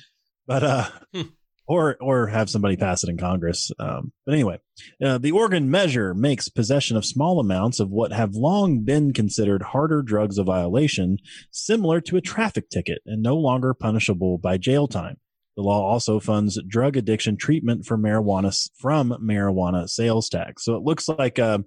But 0.46 0.64
uh, 0.64 0.90
Hmm. 1.14 1.22
or 1.68 1.96
or 2.02 2.28
have 2.28 2.50
somebody 2.50 2.76
pass 2.76 3.04
it 3.04 3.10
in 3.10 3.18
Congress. 3.18 3.72
Um, 3.80 4.12
but 4.26 4.34
anyway, 4.34 4.60
uh, 5.04 5.18
the 5.18 5.32
Oregon 5.32 5.72
measure 5.72 6.14
makes 6.14 6.50
possession 6.50 6.98
of 6.98 7.06
small 7.06 7.40
amounts 7.40 7.80
of 7.80 7.90
what 7.90 8.12
have 8.12 8.36
long 8.36 8.84
been 8.84 9.14
considered 9.14 9.62
harder 9.62 10.02
drugs 10.02 10.38
a 10.38 10.44
violation, 10.44 11.18
similar 11.52 12.02
to 12.02 12.18
a 12.18 12.22
traffic 12.22 12.70
ticket 12.70 13.00
and 13.06 13.24
no 13.24 13.36
longer 13.36 13.74
punishable 13.74 14.38
by 14.38 14.58
jail 14.58 14.88
time. 14.88 15.18
The 15.56 15.62
law 15.62 15.88
also 15.88 16.20
funds 16.20 16.60
drug 16.68 16.98
addiction 16.98 17.38
treatment 17.38 17.86
for 17.86 17.98
marijuana 17.98 18.56
from 18.80 19.12
marijuana 19.22 19.88
sales 19.88 20.28
tax. 20.30 20.64
So 20.66 20.76
it 20.76 20.82
looks 20.84 21.08
like 21.08 21.38
uh, 21.38 21.60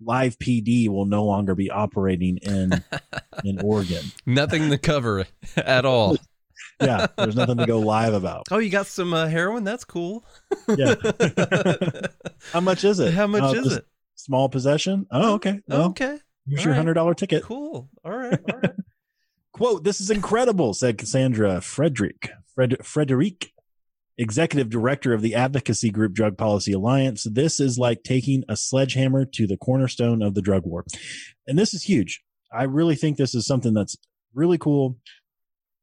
Live 0.00 0.38
PD 0.38 0.88
will 0.88 1.06
no 1.06 1.24
longer 1.24 1.54
be 1.54 1.70
operating 1.70 2.38
in 2.38 2.82
in 3.44 3.60
Oregon. 3.60 4.04
Nothing 4.26 4.70
to 4.70 4.78
cover 4.78 5.26
at 5.56 5.84
all. 5.84 6.16
Yeah, 6.80 7.08
there's 7.16 7.34
nothing 7.34 7.56
to 7.56 7.66
go 7.66 7.80
live 7.80 8.14
about. 8.14 8.46
Oh, 8.52 8.58
you 8.58 8.70
got 8.70 8.86
some 8.86 9.12
uh, 9.12 9.26
heroin? 9.26 9.64
That's 9.64 9.84
cool. 9.84 10.24
Yeah. 10.68 10.94
How 12.52 12.60
much 12.60 12.84
is 12.84 13.00
it? 13.00 13.14
How 13.14 13.26
much 13.26 13.42
Oh, 13.42 13.52
is 13.54 13.72
it? 13.78 13.86
Small 14.14 14.48
possession. 14.48 15.06
Oh, 15.10 15.34
okay. 15.34 15.58
Well, 15.66 15.86
okay. 15.88 16.18
here's 16.46 16.60
all 16.60 16.64
your 16.64 16.70
right. 16.72 16.76
hundred 16.76 16.94
dollar 16.94 17.14
ticket. 17.14 17.42
Cool. 17.42 17.88
All 18.04 18.16
right. 18.16 18.38
All 18.52 18.60
right. 18.60 18.72
Quote: 19.58 19.82
This 19.82 20.00
is 20.00 20.08
incredible," 20.08 20.72
said 20.72 20.98
Kassandra 20.98 21.60
Frederique. 21.60 22.30
Fred 22.54 22.76
Frederique, 22.86 23.52
executive 24.16 24.70
director 24.70 25.12
of 25.12 25.20
the 25.20 25.34
advocacy 25.34 25.90
group 25.90 26.12
Drug 26.12 26.38
Policy 26.38 26.72
Alliance. 26.72 27.24
This 27.24 27.58
is 27.58 27.76
like 27.76 28.04
taking 28.04 28.44
a 28.48 28.56
sledgehammer 28.56 29.24
to 29.24 29.48
the 29.48 29.56
cornerstone 29.56 30.22
of 30.22 30.34
the 30.34 30.42
drug 30.42 30.62
war, 30.64 30.84
and 31.48 31.58
this 31.58 31.74
is 31.74 31.82
huge. 31.82 32.22
I 32.52 32.62
really 32.62 32.94
think 32.94 33.16
this 33.16 33.34
is 33.34 33.48
something 33.48 33.74
that's 33.74 33.96
really 34.32 34.58
cool. 34.58 34.96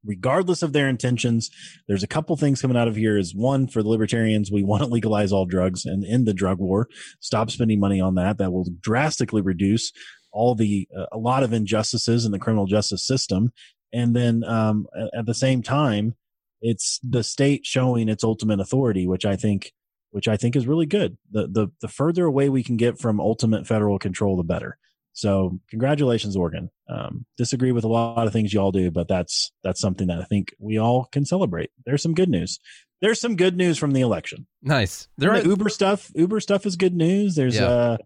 Regardless 0.02 0.62
of 0.62 0.72
their 0.72 0.88
intentions, 0.88 1.50
there's 1.86 2.02
a 2.02 2.06
couple 2.06 2.34
things 2.36 2.62
coming 2.62 2.78
out 2.78 2.88
of 2.88 2.96
here. 2.96 3.18
Is 3.18 3.34
one 3.34 3.66
for 3.66 3.82
the 3.82 3.90
libertarians, 3.90 4.50
we 4.50 4.62
want 4.62 4.84
to 4.84 4.88
legalize 4.88 5.32
all 5.32 5.44
drugs 5.44 5.84
and 5.84 6.02
end 6.02 6.26
the 6.26 6.32
drug 6.32 6.60
war. 6.60 6.88
Stop 7.20 7.50
spending 7.50 7.78
money 7.78 8.00
on 8.00 8.14
that. 8.14 8.38
That 8.38 8.52
will 8.52 8.68
drastically 8.80 9.42
reduce 9.42 9.92
all 10.36 10.54
the 10.54 10.86
uh, 10.96 11.06
a 11.12 11.18
lot 11.18 11.42
of 11.42 11.52
injustices 11.52 12.24
in 12.24 12.32
the 12.32 12.38
criminal 12.38 12.66
justice 12.66 13.04
system. 13.04 13.52
And 13.92 14.14
then 14.14 14.44
um, 14.44 14.86
at, 15.16 15.26
the 15.26 15.34
same 15.34 15.62
time, 15.62 16.14
it's 16.60 17.00
the 17.02 17.22
state 17.22 17.64
showing 17.64 18.08
its 18.08 18.24
ultimate 18.24 18.60
authority, 18.60 19.06
which 19.06 19.24
I 19.24 19.36
think, 19.36 19.72
which 20.10 20.28
I 20.28 20.36
think 20.36 20.56
is 20.56 20.66
really 20.66 20.86
good. 20.86 21.16
The 21.30 21.46
the 21.46 21.68
the 21.80 21.88
further 21.88 22.24
away 22.26 22.48
we 22.48 22.62
can 22.62 22.76
get 22.76 22.98
from 22.98 23.20
ultimate 23.20 23.66
federal 23.66 23.98
control, 23.98 24.36
the 24.36 24.44
better. 24.44 24.78
So 25.12 25.60
congratulations, 25.70 26.36
Oregon. 26.36 26.70
Um, 26.90 27.24
disagree 27.38 27.72
with 27.72 27.84
a 27.84 27.88
lot 27.88 28.26
of 28.26 28.32
things 28.34 28.52
y'all 28.52 28.72
do, 28.72 28.90
but 28.90 29.08
that's 29.08 29.50
that's 29.64 29.80
something 29.80 30.08
that 30.08 30.20
I 30.20 30.24
think 30.24 30.54
we 30.58 30.78
all 30.78 31.08
can 31.10 31.24
celebrate. 31.24 31.70
There's 31.86 32.02
some 32.02 32.12
good 32.14 32.28
news. 32.28 32.60
There's 33.00 33.20
some 33.20 33.36
good 33.36 33.56
news 33.56 33.78
from 33.78 33.92
the 33.92 34.00
election. 34.02 34.46
Nice. 34.62 35.08
There 35.16 35.30
There 35.30 35.38
are 35.38 35.42
the 35.42 35.48
Uber 35.50 35.68
stuff. 35.70 36.10
Uber 36.14 36.40
stuff 36.40 36.66
is 36.66 36.76
good 36.76 36.94
news. 36.94 37.34
There's 37.34 37.56
Yeah. 37.56 37.66
uh 37.66 37.96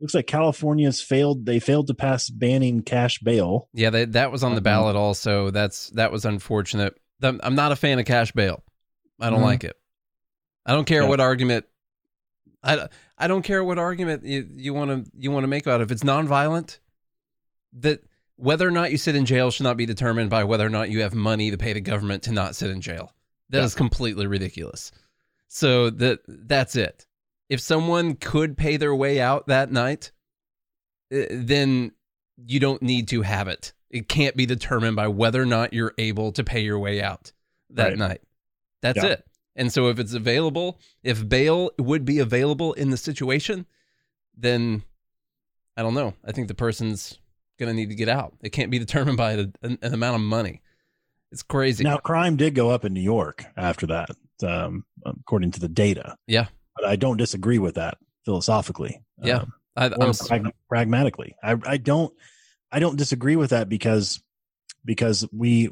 looks 0.00 0.14
like 0.14 0.26
California's 0.26 1.00
failed. 1.00 1.46
They 1.46 1.60
failed 1.60 1.86
to 1.88 1.94
pass 1.94 2.28
banning 2.30 2.82
cash 2.82 3.18
bail. 3.20 3.68
Yeah, 3.72 3.90
they, 3.90 4.04
that 4.06 4.30
was 4.32 4.42
on 4.42 4.52
the 4.52 4.58
Um, 4.58 4.62
ballot 4.64 4.96
also. 4.96 5.50
That's 5.50 5.90
that 5.90 6.12
was 6.12 6.24
unfortunate. 6.24 6.94
I'm 7.22 7.54
not 7.54 7.72
a 7.72 7.76
fan 7.76 7.98
of 7.98 8.04
cash 8.04 8.32
bail. 8.32 8.62
I 9.20 9.30
don't 9.30 9.40
Mhm. 9.40 9.44
like 9.44 9.64
it. 9.64 9.76
I 10.66 10.72
don't 10.72 10.84
care 10.84 11.02
Yeah. 11.02 11.08
what 11.08 11.20
argument. 11.20 11.64
I, 12.62 12.88
I 13.16 13.28
don't 13.28 13.42
care 13.42 13.62
what 13.62 13.78
argument 13.78 14.24
you 14.24 14.74
want 14.74 14.90
to 15.06 15.10
you 15.16 15.30
want 15.30 15.44
to 15.44 15.48
make 15.48 15.64
about 15.64 15.80
it. 15.80 15.84
If 15.84 15.90
it's 15.92 16.02
nonviolent, 16.02 16.78
that 17.74 18.00
whether 18.36 18.66
or 18.66 18.70
not 18.72 18.90
you 18.90 18.96
sit 18.98 19.14
in 19.14 19.24
jail 19.26 19.50
should 19.50 19.62
not 19.64 19.76
be 19.76 19.86
determined 19.86 20.28
by 20.30 20.44
whether 20.44 20.66
or 20.66 20.70
not 20.70 20.90
you 20.90 21.02
have 21.02 21.14
money 21.14 21.50
to 21.50 21.56
pay 21.58 21.72
the 21.72 21.80
government 21.80 22.22
to 22.24 22.32
not 22.32 22.56
sit 22.56 22.70
in 22.70 22.80
jail. 22.80 23.12
That 23.50 23.62
is 23.62 23.74
Yeah. 23.74 23.78
completely 23.78 24.26
ridiculous. 24.26 24.90
So 25.48 25.90
that 25.90 26.20
that's 26.26 26.74
it. 26.74 27.06
If 27.54 27.60
someone 27.60 28.16
could 28.16 28.56
pay 28.56 28.76
their 28.76 28.92
way 28.92 29.20
out 29.20 29.46
that 29.46 29.70
night, 29.70 30.10
eh, 31.12 31.26
then 31.30 31.92
you 32.36 32.58
don't 32.58 32.82
need 32.82 33.06
to 33.08 33.22
have 33.22 33.46
it. 33.46 33.72
It 33.90 34.08
can't 34.08 34.34
be 34.36 34.44
determined 34.44 34.96
by 34.96 35.06
whether 35.06 35.40
or 35.40 35.46
not 35.46 35.72
you're 35.72 35.94
able 35.96 36.32
to 36.32 36.42
pay 36.42 36.62
your 36.64 36.80
way 36.80 37.00
out 37.00 37.30
that 37.70 37.90
Right. 37.90 37.96
night. 37.98 38.20
That's 38.82 38.96
Yeah. 38.96 39.10
it. 39.12 39.24
And 39.54 39.72
so 39.72 39.86
if 39.86 40.00
it's 40.00 40.14
available, 40.14 40.80
if 41.04 41.28
bail 41.28 41.70
would 41.78 42.04
be 42.04 42.18
available 42.18 42.72
in 42.72 42.90
the 42.90 42.96
situation, 42.96 43.66
then 44.36 44.82
I 45.76 45.82
don't 45.82 45.94
know. 45.94 46.14
I 46.24 46.32
think 46.32 46.48
the 46.48 46.54
person's 46.56 47.20
going 47.56 47.68
to 47.68 47.74
need 47.74 47.90
to 47.90 47.94
get 47.94 48.08
out. 48.08 48.34
It 48.40 48.50
can't 48.50 48.72
be 48.72 48.80
determined 48.80 49.16
by 49.16 49.32
an, 49.34 49.54
an 49.62 49.94
amount 49.94 50.16
of 50.16 50.22
money. 50.22 50.60
It's 51.30 51.44
crazy. 51.44 51.84
Now, 51.84 51.98
crime 51.98 52.34
did 52.36 52.56
go 52.56 52.70
up 52.70 52.84
in 52.84 52.92
New 52.92 53.00
York 53.00 53.44
after 53.56 53.86
that, 53.86 54.10
um, 54.42 54.84
according 55.06 55.52
to 55.52 55.60
the 55.60 55.68
data. 55.68 56.16
Yeah. 56.26 56.46
But 56.76 56.86
I 56.86 56.96
don't 56.96 57.16
disagree 57.16 57.58
with 57.58 57.76
that 57.76 57.98
philosophically. 58.24 59.02
Yeah. 59.22 59.38
Um, 59.38 59.52
I, 59.76 59.86
I'm 59.86 60.12
prag- 60.12 60.54
pragmatically. 60.68 61.36
I, 61.42 61.56
I 61.66 61.76
don't 61.76 62.12
I 62.70 62.78
don't 62.78 62.96
disagree 62.96 63.36
with 63.36 63.50
that 63.50 63.68
because 63.68 64.22
because 64.84 65.26
we 65.32 65.70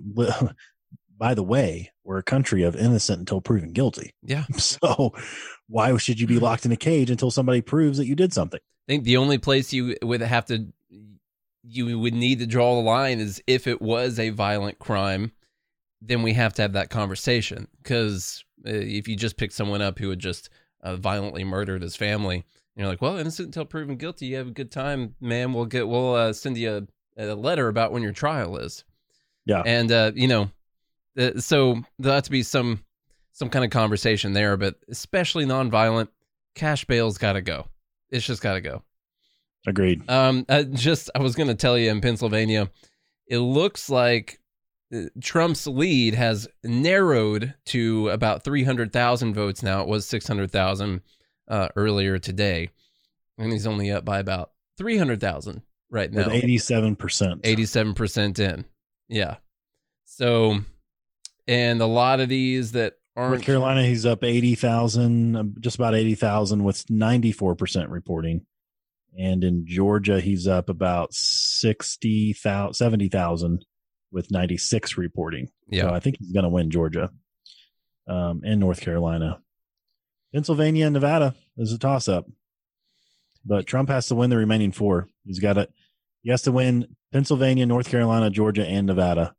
by 1.19 1.35
the 1.35 1.43
way, 1.43 1.93
we're 2.05 2.19
a 2.19 2.23
country 2.23 2.65
of 2.65 2.75
innocent 2.75 3.21
until 3.21 3.41
proven 3.41 3.73
guilty. 3.73 4.15
yeah. 4.23 4.45
So 4.59 5.15
why 5.69 5.97
should 5.97 6.21
you 6.21 6.27
be 6.27 6.39
locked 6.39 6.67
in 6.67 6.73
a 6.73 6.77
cage 6.77 7.11
until 7.11 7.31
somebody 7.31 7.61
proves 7.61 7.99
that 7.99 8.07
you 8.07 8.17
did 8.17 8.33
something? 8.33 8.61
I 8.61 8.93
think 8.93 9.05
the 9.05 9.17
only 9.17 9.39
place 9.39 9.73
you 9.73 9.97
would 10.03 10.21
have 10.21 10.47
to 10.47 10.67
you 11.65 11.99
would 11.99 12.15
need 12.15 12.41
to 12.41 12.47
draw 12.47 12.75
the 12.75 12.83
line 12.83 13.21
is 13.21 13.41
if 13.47 13.67
it 13.67 13.81
was 13.81 14.19
a 14.19 14.31
violent 14.31 14.79
crime, 14.79 15.33
then 16.01 16.23
we 16.23 16.33
have 16.33 16.55
to 16.55 16.63
have 16.63 16.73
that 16.73 16.91
conversation. 16.91 17.69
Because 17.83 18.45
uh, 18.67 18.71
if 18.71 19.07
you 19.07 19.17
just 19.17 19.37
pick 19.37 19.53
someone 19.53 19.81
up 19.81 19.99
who 19.99 20.09
would 20.09 20.19
just 20.19 20.51
uh, 20.83 20.97
violently 20.97 21.45
murdered 21.45 21.83
his 21.83 21.97
family, 21.97 22.37
and 22.37 22.45
you're 22.77 22.89
like, 22.89 23.03
well, 23.03 23.17
innocent 23.17 23.47
until 23.47 23.65
proven 23.65 23.97
guilty. 23.97 24.27
You 24.27 24.37
have 24.37 24.49
a 24.49 24.53
good 24.53 24.71
time, 24.71 25.15
man. 25.21 25.53
We'll 25.53 25.67
get 25.67 25.89
we'll 25.89 26.15
uh, 26.15 26.33
send 26.33 26.57
you 26.59 26.89
a, 27.17 27.33
a 27.33 27.35
letter 27.35 27.69
about 27.69 27.93
when 27.93 28.03
your 28.03 28.13
trial 28.13 28.57
is. 28.57 28.85
Yeah. 29.45 29.63
and 29.67 29.91
uh, 29.91 30.13
you 30.15 30.29
know, 30.29 30.51
uh, 31.19 31.39
so 31.39 31.83
there 31.99 32.15
has 32.15 32.25
to 32.25 32.31
be 32.31 32.43
some 32.43 32.85
some 33.33 33.49
kind 33.49 33.65
of 33.65 33.71
conversation 33.71 34.33
there. 34.33 34.57
But 34.57 34.77
especially 34.89 35.45
nonviolent, 35.45 36.09
cash 36.55 36.85
bail's 36.85 37.19
got 37.19 37.35
to 37.35 37.43
go. 37.43 37.67
It's 38.11 38.27
just 38.27 38.43
got 38.43 38.55
to 38.55 38.61
go. 38.61 38.83
Agreed. 39.67 40.09
Um, 40.11 40.45
I 40.49 40.65
just 40.65 41.11
I 41.15 41.21
was 41.21 41.35
going 41.35 41.49
to 41.49 41.55
tell 41.55 41.79
you 41.79 41.91
in 41.91 42.01
Pennsylvania, 42.01 42.71
it 43.27 43.39
looks 43.39 43.89
like 43.89 44.41
Trump's 45.21 45.67
lead 45.67 46.15
has 46.15 46.49
narrowed 46.63 47.55
to 47.67 48.09
about 48.11 48.45
three 48.45 48.65
hundred 48.65 48.93
thousand 48.93 49.35
votes 49.35 49.63
now. 49.63 49.81
It 49.83 49.89
was 49.89 50.07
six 50.07 50.27
hundred 50.27 50.51
thousand 50.51 51.01
uh, 51.49 51.69
earlier 51.77 52.19
today, 52.19 52.71
and 53.39 53.53
he's 53.53 53.67
only 53.67 53.91
up 53.91 54.05
by 54.05 54.19
about 54.19 54.51
three 54.77 54.99
hundred 54.99 55.21
thousand 55.21 55.63
right 55.91 56.11
With 56.11 56.27
now. 56.27 56.33
percent. 56.97 57.41
Eighty-seven 57.45 57.95
percent 57.95 58.39
in, 58.39 58.65
yeah. 59.09 59.37
So, 60.05 60.59
and 61.47 61.81
a 61.81 61.87
lot 61.87 62.21
of 62.21 62.29
these 62.29 62.73
that 62.73 62.95
aren't 63.17 63.33
North 63.33 63.45
Carolina, 63.45 63.85
he's 63.85 64.05
up 64.05 64.23
eighty 64.23 64.55
thousand, 64.55 65.57
just 65.61 65.77
about 65.77 65.95
eighty 65.95 66.15
thousand, 66.15 66.65
with 66.65 66.89
ninety 66.91 67.33
four 67.33 67.55
percent 67.55 67.89
reporting. 67.89 68.45
And 69.19 69.45
in 69.45 69.67
Georgia, 69.67 70.23
he's 70.23 70.49
up 70.49 70.71
about 70.71 71.13
60,000, 71.13 72.73
70,000 72.73 73.67
with 74.13 74.31
96 74.31 74.97
reporting. 74.97 75.49
yeah, 75.69 75.83
So 75.83 75.95
I 75.95 76.01
think 76.01 76.17
he's 76.19 76.33
going 76.33 76.45
to 76.45 76.49
win 76.51 76.71
Georgia 76.71 77.11
um, 78.07 78.43
and 78.45 78.61
North 78.61 78.81
Carolina. 78.81 79.41
Pennsylvania 80.33 80.87
and 80.87 80.95
Nevada 80.95 81.35
is 81.57 81.73
a 81.73 81.79
toss 81.79 82.09
up. 82.09 82.27
But 83.45 83.67
Trump 83.67 83.89
has 83.89 84.07
to 84.07 84.15
win 84.15 84.31
the 84.31 84.37
remaining 84.37 84.71
four. 84.73 85.09
He's 85.25 85.41
got 85.41 85.55
to, 85.55 85.69
he 86.23 86.31
has 86.31 86.43
to 86.43 86.53
win 86.53 86.95
Pennsylvania, 87.13 87.67
North 87.67 87.89
Carolina, 87.89 88.31
Georgia, 88.31 88.65
and 88.65 88.87
Nevada, 88.87 89.35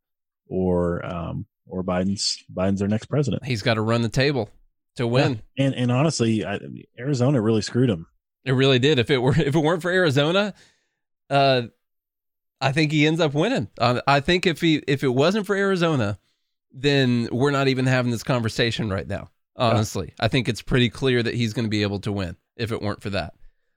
or 0.47 1.05
um, 1.05 1.45
or 1.65 1.83
Biden's 1.83 2.43
Biden's 2.53 2.79
their 2.79 2.89
next 2.89 3.05
president. 3.05 3.45
he's 3.45 3.61
got 3.61 3.75
to 3.75 3.81
run 3.81 4.01
the 4.01 4.09
table 4.09 4.49
to 4.97 5.07
win. 5.07 5.41
And 5.57 5.73
and 5.73 5.91
honestly, 5.91 6.45
I, 6.45 6.59
Arizona 6.99 7.41
really 7.41 7.61
screwed 7.61 7.89
him. 7.89 8.07
It 8.43 8.51
really 8.51 8.79
did. 8.79 8.99
If 8.99 9.09
it 9.09 9.19
were 9.19 9.31
if 9.37 9.55
it 9.55 9.59
weren't 9.59 9.81
for 9.81 9.91
Arizona, 9.91 10.53
uh, 11.29 11.63
I 12.63 12.71
think 12.71 12.91
he 12.91 13.05
ends 13.05 13.19
up 13.19 13.33
winning. 13.33 13.67
Uh, 13.77 14.01
I 14.07 14.21
think 14.21 14.47
if 14.47 14.61
he 14.61 14.81
if 14.87 15.03
it 15.03 15.09
wasn't 15.09 15.45
for 15.45 15.55
Arizona, 15.55 16.17
then 16.71 17.27
we're 17.31 17.51
not 17.51 17.67
even 17.67 17.85
having 17.85 18.11
this 18.11 18.23
conversation 18.23 18.89
right 18.89 19.07
now. 19.07 19.29
Honestly, 19.55 20.13
I 20.19 20.29
think 20.29 20.49
it's 20.49 20.61
pretty 20.61 20.89
clear 20.89 21.21
that 21.21 21.35
he's 21.35 21.53
going 21.53 21.65
to 21.65 21.69
be 21.69 21.83
able 21.83 21.99
to 21.99 22.11
win 22.11 22.37
if 22.55 22.71
it 22.71 22.81
weren't 22.81 23.03
for 23.03 23.11
that. 23.11 23.33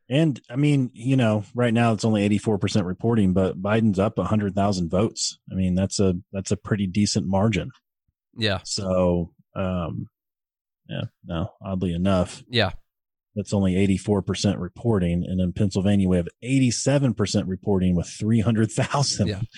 And 0.09 0.41
I 0.49 0.57
mean, 0.57 0.91
you 0.95 1.16
know, 1.16 1.45
right 1.55 1.74
now 1.74 1.93
it's 1.93 2.05
only 2.05 2.26
84% 2.28 2.87
reporting, 2.87 3.32
but 3.32 3.61
Biden's 3.61 3.99
up 3.99 4.18
100,000 4.18 4.89
votes. 4.89 5.39
I 5.51 5.55
mean, 5.55 5.74
that's 5.74 5.99
a 5.99 6.14
that's 6.32 6.53
a 6.53 6.57
pretty 6.57 6.87
decent 6.87 7.26
margin. 7.26 7.70
Yeah, 8.39 8.61
So, 8.64 9.32
um 9.55 10.09
yeah, 10.89 11.05
no, 11.24 11.51
oddly 11.61 11.93
enough, 11.93 12.45
yeah, 12.49 12.70
that's 13.37 13.53
only 13.53 13.74
84% 13.74 14.59
reporting 14.59 15.24
and 15.24 15.41
in 15.41 15.53
Pennsylvania 15.53 16.09
we 16.09 16.16
have 16.16 16.28
87% 16.43 17.45
reporting 17.47 17.95
with 17.95 18.09
300,000. 18.09 19.28
Yeah. 19.28 19.41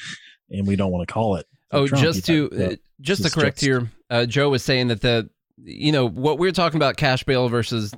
And 0.51 0.66
we 0.66 0.76
don't 0.76 0.91
want 0.91 1.07
to 1.07 1.12
call 1.12 1.37
it. 1.37 1.47
Oh, 1.70 1.87
Trump, 1.87 2.03
just 2.03 2.24
to 2.24 2.49
uh, 2.53 2.76
just 3.03 3.18
to 3.18 3.24
just- 3.24 3.35
correct 3.35 3.61
here, 3.61 3.91
uh, 4.09 4.24
Joe 4.24 4.49
was 4.49 4.64
saying 4.64 4.89
that 4.89 5.03
the 5.03 5.29
you 5.62 5.93
know 5.93 6.09
what 6.09 6.39
we 6.39 6.49
are 6.49 6.53
talking 6.53 6.79
about 6.79 6.97
cash 6.97 7.22
bail 7.24 7.51
versus 7.51 7.93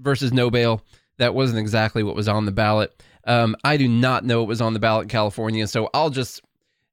versus 0.00 0.32
no 0.32 0.50
bail. 0.50 0.82
That 1.18 1.36
wasn't 1.36 1.60
exactly 1.60 2.02
what 2.02 2.16
was 2.16 2.26
on 2.26 2.46
the 2.46 2.50
ballot. 2.50 3.00
Um, 3.28 3.54
I 3.62 3.76
do 3.76 3.86
not 3.86 4.24
know 4.24 4.40
what 4.40 4.48
was 4.48 4.60
on 4.60 4.72
the 4.72 4.80
ballot 4.80 5.04
in 5.04 5.08
California, 5.08 5.68
so 5.68 5.88
I'll 5.94 6.10
just 6.10 6.40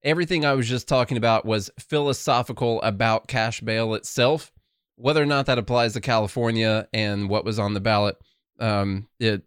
everything 0.03 0.45
I 0.45 0.53
was 0.53 0.69
just 0.69 0.87
talking 0.87 1.17
about 1.17 1.45
was 1.45 1.71
philosophical 1.79 2.79
about 2.83 3.27
cash 3.27 3.61
bail 3.61 3.95
itself. 3.95 4.51
Whether 4.95 5.21
or 5.21 5.25
not 5.25 5.47
that 5.47 5.57
applies 5.57 5.93
to 5.93 6.01
California 6.01 6.87
and 6.93 7.29
what 7.29 7.45
was 7.45 7.57
on 7.59 7.73
the 7.73 7.79
ballot, 7.79 8.17
um, 8.59 9.07
it 9.19 9.43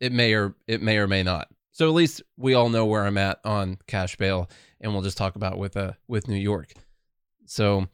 it 0.00 0.12
may 0.12 0.32
or 0.34 0.54
it 0.66 0.80
may 0.82 0.98
or 0.98 1.06
may 1.06 1.22
not. 1.22 1.48
So 1.72 1.86
at 1.88 1.94
least 1.94 2.22
we 2.36 2.54
all 2.54 2.68
know 2.70 2.86
where 2.86 3.04
I'm 3.04 3.18
at 3.18 3.40
on 3.44 3.78
cash 3.86 4.16
bail, 4.16 4.48
and 4.80 4.92
we'll 4.92 5.02
just 5.02 5.18
talk 5.18 5.36
about 5.36 5.58
with 5.58 5.76
uh 5.76 5.92
with 6.08 6.28
New 6.28 6.36
York. 6.36 6.72
So 7.46 7.86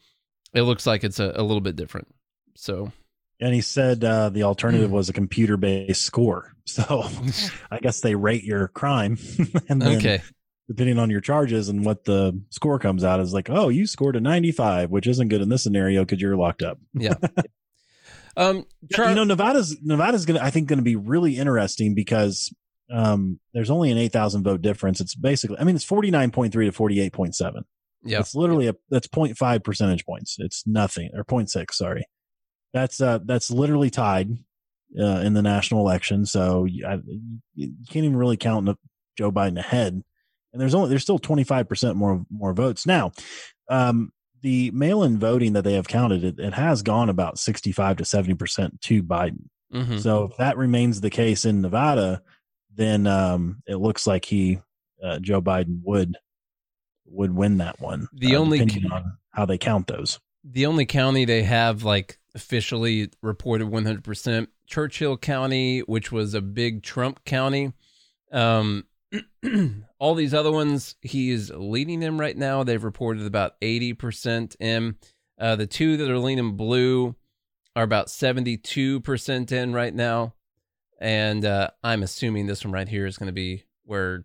it 0.52 0.62
looks 0.62 0.86
like 0.86 1.04
it's 1.04 1.18
a, 1.20 1.32
a 1.34 1.42
little 1.42 1.60
bit 1.60 1.76
different. 1.76 2.08
So 2.56 2.92
And 3.40 3.52
he 3.54 3.60
said 3.60 4.04
uh, 4.04 4.28
the 4.30 4.44
alternative 4.44 4.90
Hmm. 4.90 4.96
was 4.96 5.08
a 5.08 5.12
computer 5.12 5.56
based 5.56 6.02
score. 6.02 6.54
So 6.66 7.04
I 7.70 7.78
guess 7.80 8.00
they 8.00 8.14
rate 8.14 8.44
your 8.44 8.68
crime 8.68 9.18
and 9.68 9.82
then 9.82 9.96
okay, 9.96 10.22
depending 10.68 10.98
on 10.98 11.10
your 11.10 11.20
charges 11.20 11.68
and 11.68 11.84
what 11.84 12.04
the 12.04 12.40
score 12.50 12.78
comes 12.78 13.04
out 13.04 13.20
is 13.20 13.32
like, 13.34 13.50
oh, 13.50 13.68
you 13.68 13.86
scored 13.86 14.16
a 14.16 14.20
95, 14.20 14.90
which 14.90 15.06
isn't 15.06 15.28
good 15.28 15.42
in 15.42 15.48
this 15.48 15.62
scenario 15.62 16.02
because 16.02 16.20
you're 16.20 16.36
locked 16.36 16.62
up. 16.62 16.78
um, 18.36 18.64
Yeah, 18.88 18.96
Char- 18.96 19.08
you 19.10 19.14
know, 19.14 19.24
Nevada's 19.24 19.76
Nevada's 19.82 20.26
gonna 20.26 20.40
I 20.42 20.50
think 20.50 20.68
gonna 20.68 20.82
be 20.82 20.96
really 20.96 21.36
interesting 21.36 21.94
because 21.94 22.52
um 22.90 23.38
there's 23.52 23.70
only 23.70 23.90
an 23.90 23.98
eight 23.98 24.12
thousand 24.12 24.42
vote 24.44 24.60
difference. 24.62 25.00
It's 25.00 25.14
basically 25.14 25.56
I 25.58 25.64
mean 25.64 25.76
it's 25.76 25.84
forty 25.84 26.10
nine 26.10 26.30
point 26.30 26.52
three 26.52 26.66
to 26.66 26.72
forty 26.72 27.00
eight 27.00 27.12
point 27.12 27.34
seven. 27.34 27.64
yeah, 28.04 28.20
It's 28.20 28.34
literally 28.34 28.66
a 28.68 28.74
that's 28.90 29.08
0.5 29.08 29.64
percentage 29.64 30.04
points. 30.04 30.36
It's 30.38 30.66
nothing 30.66 31.10
or 31.14 31.24
0.6, 31.24 31.72
sorry. 31.72 32.06
That's 32.72 33.00
uh 33.00 33.20
that's 33.24 33.50
literally 33.50 33.90
tied 33.90 34.30
uh, 35.00 35.20
in 35.24 35.34
the 35.34 35.42
national 35.42 35.80
election. 35.80 36.26
So 36.26 36.66
I, 36.86 36.98
you 37.54 37.72
can't 37.88 38.04
even 38.04 38.16
really 38.16 38.36
count 38.36 38.68
Joe 39.16 39.32
Biden 39.32 39.58
ahead. 39.58 40.02
And 40.54 40.60
there's 40.62 40.74
only 40.74 40.88
there's 40.88 41.02
still 41.02 41.18
25 41.18 41.68
percent 41.68 41.96
more 41.96 42.24
more 42.30 42.54
votes 42.54 42.86
now. 42.86 43.12
Um, 43.68 44.12
the 44.40 44.70
mail-in 44.70 45.18
voting 45.18 45.54
that 45.54 45.64
they 45.64 45.72
have 45.74 45.88
counted, 45.88 46.22
it, 46.24 46.38
it 46.38 46.54
has 46.54 46.82
gone 46.82 47.08
about 47.10 47.38
65 47.38 47.96
to 47.98 48.04
70 48.06 48.34
percent 48.34 48.80
to 48.82 49.02
Biden. 49.02 49.48
mhm. 49.72 50.00
So 50.00 50.24
if 50.30 50.36
that 50.38 50.56
remains 50.56 51.00
the 51.02 51.10
case 51.10 51.44
in 51.44 51.60
Nevada, 51.60 52.22
then 52.74 53.06
um, 53.06 53.62
it 53.66 53.76
looks 53.76 54.06
like 54.06 54.24
he 54.24 54.60
uh, 55.02 55.18
Joe 55.18 55.42
Biden 55.42 55.80
would 55.82 56.16
would 57.06 57.34
win 57.34 57.58
that 57.58 57.80
one. 57.80 58.08
The 58.14 58.36
uh, 58.36 58.38
only 58.38 58.58
depending 58.60 58.88
ca- 58.90 58.96
on 58.96 59.18
how 59.30 59.44
they 59.44 59.58
count 59.58 59.88
those. 59.88 60.20
the 60.44 60.66
only 60.66 60.86
county 60.86 61.24
they 61.24 61.42
have 61.42 61.82
like 61.84 62.18
officially 62.34 63.10
reported 63.22 63.68
100% 63.68 64.46
churchill 64.66 65.16
county 65.16 65.80
which 65.80 66.10
was 66.10 66.34
a 66.34 66.40
big 66.40 66.82
trump 66.82 67.24
county 67.24 67.72
um 68.32 68.84
all 69.98 70.14
these 70.14 70.34
other 70.34 70.52
ones 70.52 70.96
he 71.00 71.30
is 71.30 71.50
leading 71.54 72.00
them 72.00 72.18
right 72.20 72.36
now. 72.36 72.64
They've 72.64 72.82
reported 72.82 73.26
about 73.26 73.60
80% 73.60 74.56
in. 74.60 74.96
Uh, 75.38 75.56
the 75.56 75.66
two 75.66 75.96
that 75.96 76.10
are 76.10 76.18
leaning 76.18 76.56
blue 76.56 77.16
are 77.74 77.82
about 77.82 78.06
72% 78.06 79.52
in 79.52 79.72
right 79.72 79.94
now. 79.94 80.34
And 81.00 81.44
uh, 81.44 81.70
i'm 81.82 82.02
assuming 82.02 82.46
this 82.46 82.64
one 82.64 82.72
right 82.72 82.88
here 82.88 83.06
is 83.06 83.18
going 83.18 83.26
to 83.26 83.32
be 83.32 83.64
where 83.84 84.24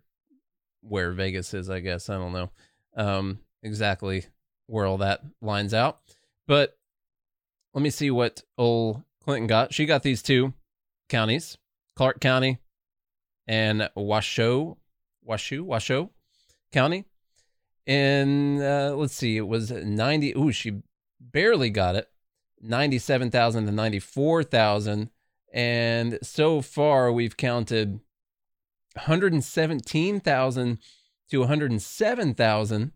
where 0.82 1.12
vegas 1.12 1.52
is 1.52 1.68
i 1.68 1.80
guess. 1.80 2.08
I 2.08 2.14
don't 2.14 2.32
know 2.32 2.50
um 2.96 3.40
exactly 3.62 4.24
where 4.66 4.86
all 4.86 4.98
that 4.98 5.20
lines 5.42 5.74
out. 5.74 6.00
But 6.46 6.78
let 7.74 7.82
me 7.82 7.90
see 7.90 8.10
what 8.10 8.42
old 8.56 9.02
Clinton 9.22 9.46
got. 9.46 9.74
She 9.74 9.84
got 9.84 10.02
these 10.02 10.22
two 10.22 10.54
counties, 11.08 11.58
Clark 11.96 12.20
County 12.20 12.58
and 13.46 13.90
Washoe, 13.96 14.78
Washoe, 15.30 15.62
Washoe 15.62 16.10
County. 16.72 17.04
And 17.86 18.60
uh, 18.60 18.94
let's 18.96 19.14
see, 19.14 19.36
it 19.36 19.46
was 19.46 19.70
90. 19.70 20.36
Ooh, 20.36 20.50
she 20.50 20.82
barely 21.20 21.70
got 21.70 21.94
it. 21.94 22.08
97,000 22.60 23.66
to 23.66 23.72
94,000. 23.72 25.10
And 25.52 26.18
so 26.22 26.60
far, 26.60 27.12
we've 27.12 27.36
counted 27.36 28.00
117,000 28.94 30.78
to 31.30 31.38
107,000. 31.38 32.92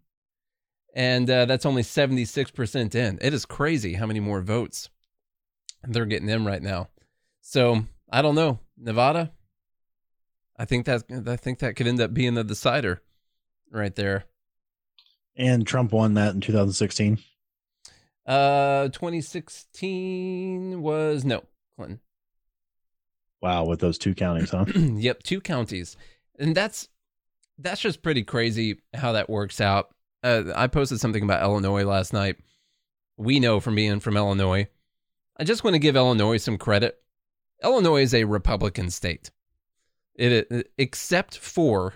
And 0.97 1.31
uh, 1.31 1.45
that's 1.45 1.67
only 1.67 1.83
76% 1.83 2.95
in. 2.95 3.19
It 3.23 3.33
is 3.33 3.47
crazy 3.47 3.95
how 3.95 4.07
many 4.07 4.21
more 4.21 4.41
votes 4.41 4.91
they're 5.85 6.05
getting 6.05 6.29
in 6.29 6.45
right 6.45 6.63
now. 6.63 6.89
So 7.41 7.85
I 8.11 8.23
don't 8.23 8.35
know. 8.35 8.59
Nevada, 8.77 9.33
I 10.57 10.65
think 10.65 10.87
that 10.87 11.05
I 11.27 11.37
think 11.37 11.59
that 11.59 11.77
could 11.77 11.87
end 11.87 12.01
up 12.01 12.15
being 12.15 12.35
the 12.35 12.45
decider 12.45 13.03
right 13.71 13.95
there. 13.95 14.25
And 15.37 15.67
Trump 15.67 15.93
won 15.93 16.15
that 16.15 16.35
in 16.35 16.41
2016. 16.41 17.19
Uh 18.27 18.89
2016 18.89 20.81
was 20.81 21.25
no, 21.25 21.45
Clinton. 21.77 22.01
Wow, 23.43 23.67
with 23.67 23.81
those 23.81 23.99
two 23.99 24.15
counties, 24.15 24.51
huh? 24.51 24.65
yep, 24.75 25.23
two 25.23 25.41
counties. 25.41 25.97
And 26.39 26.57
that's 26.57 26.89
that's 27.59 27.81
just 27.81 28.03
pretty 28.03 28.23
crazy 28.23 28.81
how 28.95 29.13
that 29.13 29.29
works 29.29 29.61
out. 29.61 29.91
Uh, 30.23 30.45
I 30.57 30.67
posted 30.67 31.01
something 31.01 31.23
about 31.23 31.43
Illinois 31.43 31.85
last 31.85 32.13
night. 32.13 32.37
We 33.17 33.41
know 33.41 33.61
from 33.61 33.75
being 33.75 34.01
from 34.01 34.17
Illinois. 34.17 34.69
I 35.37 35.45
just 35.45 35.63
want 35.63 35.75
to 35.75 35.81
give 35.81 35.97
Illinois 35.97 36.39
some 36.39 36.57
credit. 36.57 36.99
Illinois 37.63 38.03
is 38.03 38.15
a 38.15 38.25
Republican 38.25 38.91
state. 38.91 39.31
It, 40.17 40.47
it 40.51 40.73
except 40.79 41.39
for 41.39 41.95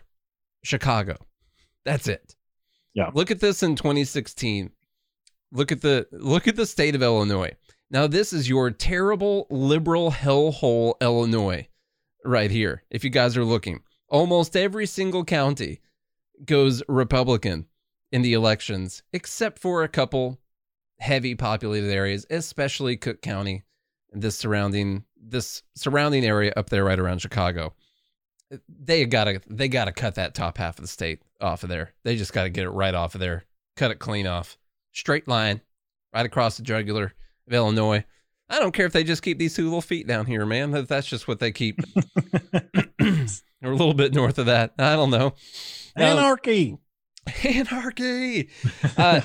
Chicago. 0.63 1.17
That's 1.85 2.09
it. 2.09 2.35
Yeah. 2.95 3.11
Look 3.15 3.31
at 3.31 3.41
this 3.41 3.63
in 3.63 3.77
2016. 3.77 4.71
Look 5.53 5.73
at 5.73 5.81
the 5.81 6.07
look 6.13 6.49
at 6.49 6.57
the 6.57 6.67
state 6.67 6.95
of 6.95 7.03
Illinois. 7.03 7.53
Now 7.91 8.07
this 8.07 8.33
is 8.33 8.49
your 8.49 8.71
terrible 8.71 9.47
liberal 9.51 10.11
hellhole 10.11 10.95
Illinois 11.01 11.69
right 12.25 12.51
here. 12.51 12.83
If 12.91 13.05
you 13.05 13.11
guys 13.11 13.37
are 13.37 13.45
looking, 13.45 13.81
almost 14.09 14.57
every 14.57 14.87
single 14.87 15.25
county 15.25 15.81
goes 16.45 16.83
Republican 16.89 17.67
in 18.13 18.23
the 18.23 18.35
elections 18.35 19.03
except 19.13 19.59
for 19.59 19.83
a 19.83 19.89
couple 19.89 20.39
heavy 20.99 21.35
populated 21.35 21.91
areas, 21.91 22.27
especially 22.31 22.97
Cook 22.97 23.23
County 23.23 23.65
and 24.13 24.23
this 24.23 24.37
surrounding 24.37 25.05
this 25.21 25.63
surrounding 25.75 26.25
area 26.25 26.53
up 26.57 26.71
there 26.71 26.85
right 26.85 26.99
around 26.99 27.21
Chicago. 27.21 27.75
They 28.69 29.05
gotta 29.05 29.41
they 29.49 29.69
gotta 29.69 29.93
cut 29.93 30.15
that 30.15 30.35
top 30.35 30.59
half 30.59 30.79
of 30.79 30.83
the 30.83 30.89
state 30.89 31.23
off 31.41 31.63
of 31.63 31.69
there. 31.69 31.93
They 32.05 32.17
just 32.17 32.33
gotta 32.33 32.49
get 32.49 32.65
it 32.65 32.71
right 32.71 32.95
off 32.95 33.15
of 33.15 33.21
there. 33.21 33.45
Cut 33.77 33.91
it 33.91 33.99
clean 33.99 34.27
off. 34.27 34.57
Straight 34.93 35.29
line, 35.29 35.61
right 36.15 36.27
across 36.27 36.57
the 36.57 36.63
jugular 36.63 37.15
of 37.47 37.53
Illinois. 37.53 38.05
I 38.51 38.59
don't 38.59 38.73
care 38.73 38.87
if 38.87 38.93
they 38.93 39.05
just 39.05 39.23
keep 39.23 39.39
these 39.39 39.55
two 39.55 39.65
little 39.65 39.83
feet 39.83 40.07
down 40.07 40.25
here, 40.25 40.47
man. 40.47 40.71
That's 40.71 41.07
just 41.07 41.29
what 41.29 41.39
they 41.39 41.53
keep. 41.53 41.81
or 43.63 43.71
a 43.73 43.77
little 43.77 43.95
bit 43.95 44.15
north 44.15 44.39
of 44.39 44.47
that. 44.47 44.73
I 44.79 44.97
don't 44.97 45.11
know. 45.11 45.35
Anarchy. 45.97 46.79
Anarchy. 47.45 48.49
Uh, 48.97 49.21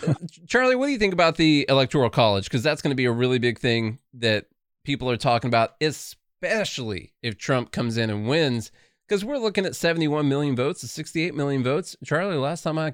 Charlie, 0.48 0.76
what 0.76 0.88
do 0.88 0.92
you 0.92 0.98
think 0.98 1.14
about 1.14 1.38
the 1.38 1.66
Electoral 1.70 2.10
College? 2.10 2.46
Because 2.46 2.64
that's 2.64 2.82
going 2.82 2.92
to 2.92 2.96
be 2.96 3.06
a 3.06 3.12
really 3.12 3.40
big 3.40 3.60
thing 3.60 4.00
that 4.16 4.48
people 4.84 5.10
are 5.10 5.18
talking 5.18 5.48
about, 5.48 5.76
especially 5.80 7.14
if 7.22 7.38
Trump 7.38 7.72
comes 7.72 7.98
in 7.98 8.10
and 8.10 8.28
wins. 8.28 8.72
Because 9.08 9.26
we're 9.26 9.38
looking 9.38 9.66
at 9.66 9.76
71 9.76 10.28
million 10.28 10.56
votes 10.56 10.82
to 10.82 10.88
68 10.88 11.36
million 11.36 11.64
votes. 11.64 11.96
Charlie, 12.04 12.38
last 12.38 12.64
time 12.64 12.78
I 12.78 12.94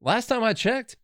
last 0.00 0.26
time 0.26 0.42
I 0.42 0.52
checked, 0.52 0.96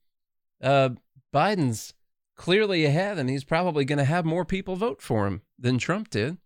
uh, 0.62 0.90
Biden's 1.34 1.94
clearly 2.36 2.84
ahead, 2.84 3.18
and 3.18 3.28
he's 3.28 3.44
probably 3.44 3.84
going 3.84 3.98
to 3.98 4.04
have 4.04 4.24
more 4.24 4.44
people 4.44 4.76
vote 4.76 5.02
for 5.02 5.26
him 5.26 5.42
than 5.58 5.78
Trump 5.78 6.10
did. 6.10 6.38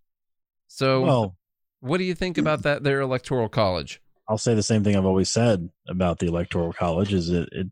So, 0.67 1.03
Well, 1.03 1.37
what 1.81 1.99
do 1.99 2.05
you 2.05 2.15
think 2.15 2.39
about 2.39 2.63
that? 2.63 2.85
Their 2.85 3.01
Electoral 3.01 3.49
College. 3.49 4.01
I'll 4.29 4.39
say 4.39 4.55
the 4.55 4.63
same 4.63 4.85
thing 4.85 4.97
I've 4.97 5.05
always 5.05 5.29
said 5.29 5.71
about 5.89 6.21
the 6.21 6.29
electoral 6.29 6.73
college 6.73 7.13
is 7.13 7.31
it, 7.31 7.49
it 7.51 7.67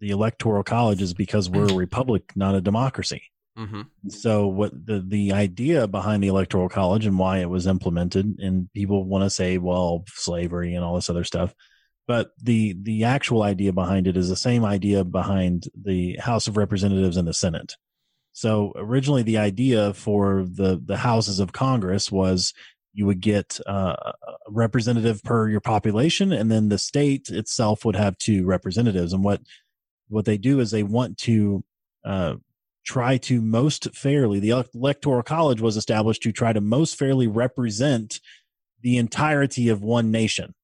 the 0.00 0.10
electoral 0.10 0.64
college 0.64 1.00
is 1.00 1.14
because 1.14 1.48
we're 1.48 1.70
a 1.70 1.74
republic, 1.74 2.32
not 2.34 2.56
a 2.56 2.60
democracy. 2.60 3.22
Mm-hmm. 3.60 4.08
So 4.08 4.46
what 4.46 4.72
the 4.86 5.04
the 5.06 5.32
idea 5.32 5.86
behind 5.86 6.22
the 6.22 6.28
electoral 6.28 6.70
college 6.70 7.04
and 7.04 7.18
why 7.18 7.38
it 7.38 7.50
was 7.50 7.66
implemented, 7.66 8.36
and 8.38 8.72
people 8.72 9.04
want 9.04 9.24
to 9.24 9.30
say, 9.30 9.58
well, 9.58 10.04
slavery 10.08 10.74
and 10.74 10.82
all 10.82 10.94
this 10.94 11.10
other 11.10 11.24
stuff, 11.24 11.54
but 12.08 12.30
the 12.42 12.74
the 12.80 13.04
actual 13.04 13.42
idea 13.42 13.72
behind 13.72 14.06
it 14.06 14.16
is 14.16 14.30
the 14.30 14.36
same 14.36 14.64
idea 14.64 15.04
behind 15.04 15.64
the 15.74 16.16
House 16.16 16.46
of 16.46 16.56
Representatives 16.56 17.18
and 17.18 17.28
the 17.28 17.34
Senate. 17.34 17.74
So 18.32 18.72
originally, 18.76 19.22
the 19.22 19.38
idea 19.38 19.92
for 19.92 20.44
the 20.44 20.80
the 20.82 20.96
houses 20.96 21.38
of 21.38 21.52
Congress 21.52 22.10
was 22.10 22.54
you 22.94 23.04
would 23.06 23.20
get 23.20 23.60
uh, 23.66 23.94
a 23.94 24.14
representative 24.48 25.22
per 25.22 25.50
your 25.50 25.60
population, 25.60 26.32
and 26.32 26.50
then 26.50 26.70
the 26.70 26.78
state 26.78 27.28
itself 27.28 27.84
would 27.84 27.96
have 27.96 28.16
two 28.16 28.46
representatives. 28.46 29.12
And 29.12 29.22
what 29.22 29.42
what 30.08 30.24
they 30.24 30.38
do 30.38 30.60
is 30.60 30.70
they 30.70 30.82
want 30.82 31.18
to 31.18 31.62
uh, 32.04 32.36
try 32.84 33.18
to 33.18 33.40
most 33.40 33.94
fairly. 33.94 34.40
The 34.40 34.64
electoral 34.74 35.22
college 35.22 35.60
was 35.60 35.76
established 35.76 36.22
to 36.22 36.32
try 36.32 36.52
to 36.52 36.60
most 36.60 36.98
fairly 36.98 37.26
represent 37.26 38.20
the 38.82 38.96
entirety 38.98 39.68
of 39.68 39.82
one 39.82 40.10
nation. 40.10 40.54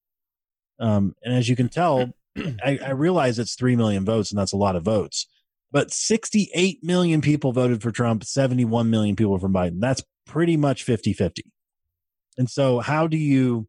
Um, 0.78 1.14
and 1.22 1.34
as 1.34 1.48
you 1.48 1.56
can 1.56 1.68
tell, 1.68 2.10
I, 2.36 2.78
I 2.84 2.90
realize 2.90 3.38
it's 3.38 3.54
three 3.54 3.76
million 3.76 4.04
votes, 4.04 4.30
and 4.30 4.38
that's 4.38 4.52
a 4.52 4.58
lot 4.58 4.76
of 4.76 4.82
votes. 4.82 5.26
But 5.72 5.92
68 5.92 6.82
million 6.82 7.20
people 7.20 7.52
voted 7.52 7.82
for 7.82 7.90
Trump, 7.90 8.24
71 8.24 8.88
million 8.88 9.16
people 9.16 9.38
for 9.38 9.48
Biden. 9.48 9.80
That's 9.80 10.02
pretty 10.26 10.56
much 10.56 10.84
50 10.84 11.12
50. 11.12 11.44
And 12.38 12.48
so 12.50 12.80
how 12.80 13.06
do 13.06 13.16
you 13.16 13.68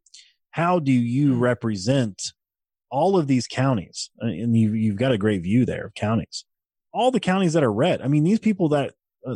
how 0.51 0.79
do 0.79 0.91
you 0.91 1.35
represent 1.35 2.33
all 2.89 3.17
of 3.17 3.27
these 3.27 3.47
counties? 3.47 4.09
And 4.19 4.55
you 4.55 4.73
you've 4.73 4.97
got 4.97 5.11
a 5.11 5.17
great 5.17 5.43
view 5.43 5.65
there 5.65 5.85
of 5.85 5.93
counties. 5.95 6.45
All 6.93 7.11
the 7.11 7.19
counties 7.19 7.53
that 7.53 7.63
are 7.63 7.71
red. 7.71 8.01
I 8.01 8.07
mean, 8.07 8.23
these 8.23 8.39
people 8.39 8.69
that 8.69 8.93
uh, 9.25 9.35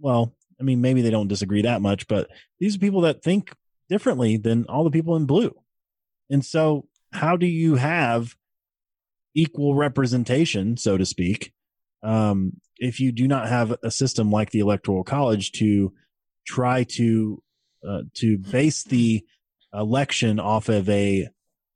well, 0.00 0.34
I 0.60 0.62
mean, 0.62 0.80
maybe 0.80 1.02
they 1.02 1.10
don't 1.10 1.28
disagree 1.28 1.62
that 1.62 1.82
much, 1.82 2.08
but 2.08 2.28
these 2.58 2.76
are 2.76 2.80
people 2.80 3.02
that 3.02 3.22
think 3.22 3.52
differently 3.88 4.36
than 4.36 4.64
all 4.66 4.84
the 4.84 4.90
people 4.90 5.16
in 5.16 5.26
blue. 5.26 5.54
And 6.30 6.44
so 6.44 6.86
how 7.12 7.36
do 7.36 7.46
you 7.46 7.76
have 7.76 8.36
equal 9.34 9.74
representation, 9.74 10.76
so 10.76 10.98
to 10.98 11.06
speak, 11.06 11.52
um, 12.02 12.60
if 12.78 13.00
you 13.00 13.12
do 13.12 13.26
not 13.26 13.48
have 13.48 13.74
a 13.82 13.90
system 13.90 14.30
like 14.30 14.50
the 14.50 14.60
electoral 14.60 15.04
college 15.04 15.52
to 15.52 15.92
try 16.46 16.84
to 16.84 17.42
uh, 17.86 18.02
to 18.14 18.38
base 18.38 18.82
the 18.84 19.24
election 19.72 20.40
off 20.40 20.68
of 20.68 20.88
a 20.88 21.28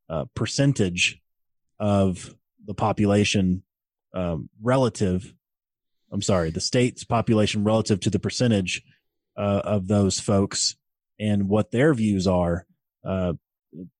uh, 0.08 0.24
percentage 0.34 1.20
of 1.78 2.34
the 2.64 2.74
population 2.74 3.62
um, 4.14 4.48
relative. 4.62 5.34
I'm 6.10 6.22
sorry, 6.22 6.50
the 6.50 6.60
state's 6.60 7.04
population 7.04 7.64
relative 7.64 8.00
to 8.00 8.10
the 8.10 8.18
percentage 8.18 8.82
uh, 9.36 9.62
of 9.64 9.88
those 9.88 10.20
folks 10.20 10.76
and 11.18 11.48
what 11.48 11.70
their 11.70 11.94
views 11.94 12.26
are 12.26 12.66
uh, 13.04 13.32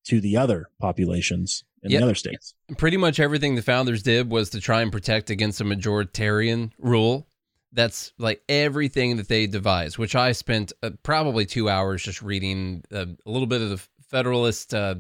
to 0.06 0.20
the 0.20 0.36
other 0.36 0.68
populations 0.78 1.64
in 1.82 1.90
Yep. 1.90 1.98
the 2.00 2.04
other 2.04 2.14
states. 2.14 2.54
pretty 2.76 2.96
much 2.96 3.18
everything 3.18 3.54
the 3.54 3.62
founders 3.62 4.02
did 4.02 4.30
was 4.30 4.50
to 4.50 4.60
try 4.60 4.82
and 4.82 4.92
protect 4.92 5.30
against 5.30 5.60
a 5.60 5.64
majoritarian 5.64 6.70
rule. 6.78 7.26
That's 7.72 8.12
like 8.18 8.42
everything 8.48 9.16
that 9.16 9.28
they 9.28 9.46
devised, 9.46 9.96
which 9.96 10.14
I 10.14 10.32
spent 10.32 10.72
uh, 10.82 10.90
probably 11.02 11.46
two 11.46 11.70
hours 11.70 12.02
just 12.02 12.20
reading 12.20 12.84
uh, 12.92 13.06
a 13.24 13.30
little 13.30 13.46
bit 13.46 13.62
of 13.62 13.70
the 13.70 13.82
Federalist. 14.10 14.74
Uh, 14.74 14.96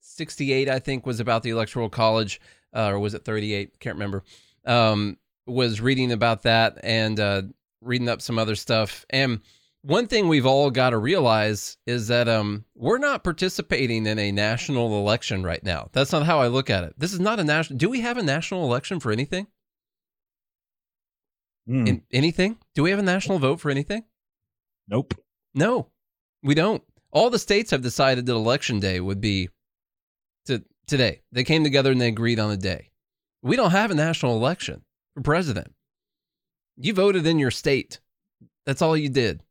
68, 0.00 0.68
I 0.70 0.78
think, 0.78 1.04
was 1.04 1.20
about 1.20 1.42
the 1.42 1.50
Electoral 1.50 1.90
College, 1.90 2.40
uh, 2.74 2.88
or 2.88 2.98
was 2.98 3.12
it 3.14 3.24
38? 3.24 3.78
Can't 3.80 3.96
remember. 3.96 4.24
Um, 4.66 5.18
was 5.46 5.80
reading 5.80 6.10
about 6.12 6.42
that 6.42 6.78
and 6.82 7.20
uh, 7.20 7.42
reading 7.80 8.08
up 8.08 8.20
some 8.20 8.38
other 8.38 8.56
stuff. 8.56 9.06
And 9.10 9.40
one 9.82 10.08
thing 10.08 10.26
we've 10.26 10.46
all 10.46 10.70
got 10.70 10.90
to 10.90 10.98
realize 10.98 11.76
is 11.86 12.08
that 12.08 12.28
um, 12.28 12.64
we're 12.74 12.98
not 12.98 13.22
participating 13.22 14.06
in 14.06 14.18
a 14.18 14.32
national 14.32 14.98
election 14.98 15.44
right 15.44 15.62
now. 15.62 15.88
That's 15.92 16.10
not 16.10 16.26
how 16.26 16.40
I 16.40 16.48
look 16.48 16.70
at 16.70 16.82
it. 16.84 16.94
This 16.98 17.12
is 17.12 17.20
not 17.20 17.38
a 17.38 17.44
national. 17.44 17.78
Do 17.78 17.88
we 17.88 18.00
have 18.00 18.18
a 18.18 18.22
national 18.22 18.64
election 18.64 18.98
for 18.98 19.12
anything? 19.12 19.46
Hmm. 21.68 21.86
In 21.86 22.02
anything? 22.12 22.58
Do 22.74 22.82
we 22.82 22.90
have 22.90 22.98
a 22.98 23.02
national 23.04 23.38
vote 23.38 23.60
for 23.60 23.70
anything? 23.70 24.04
nope. 24.88 25.14
No, 25.54 25.88
we 26.42 26.54
don't. 26.54 26.82
All 27.12 27.30
the 27.30 27.38
states 27.38 27.70
have 27.70 27.80
decided 27.80 28.26
that 28.26 28.34
election 28.34 28.78
day 28.78 29.00
would 29.00 29.20
be 29.20 29.48
to 30.46 30.62
today. 30.86 31.22
They 31.32 31.44
came 31.44 31.64
together 31.64 31.92
and 31.92 32.00
they 32.00 32.08
agreed 32.08 32.38
on 32.38 32.50
a 32.50 32.56
day. 32.56 32.90
We 33.46 33.54
don't 33.54 33.70
have 33.70 33.92
a 33.92 33.94
national 33.94 34.36
election 34.36 34.82
for 35.14 35.22
president. 35.22 35.72
You 36.76 36.92
voted 36.94 37.26
in 37.26 37.38
your 37.38 37.52
state. 37.52 38.00
That's 38.64 38.82
all 38.82 38.96
you 38.96 39.08
did. 39.08 39.42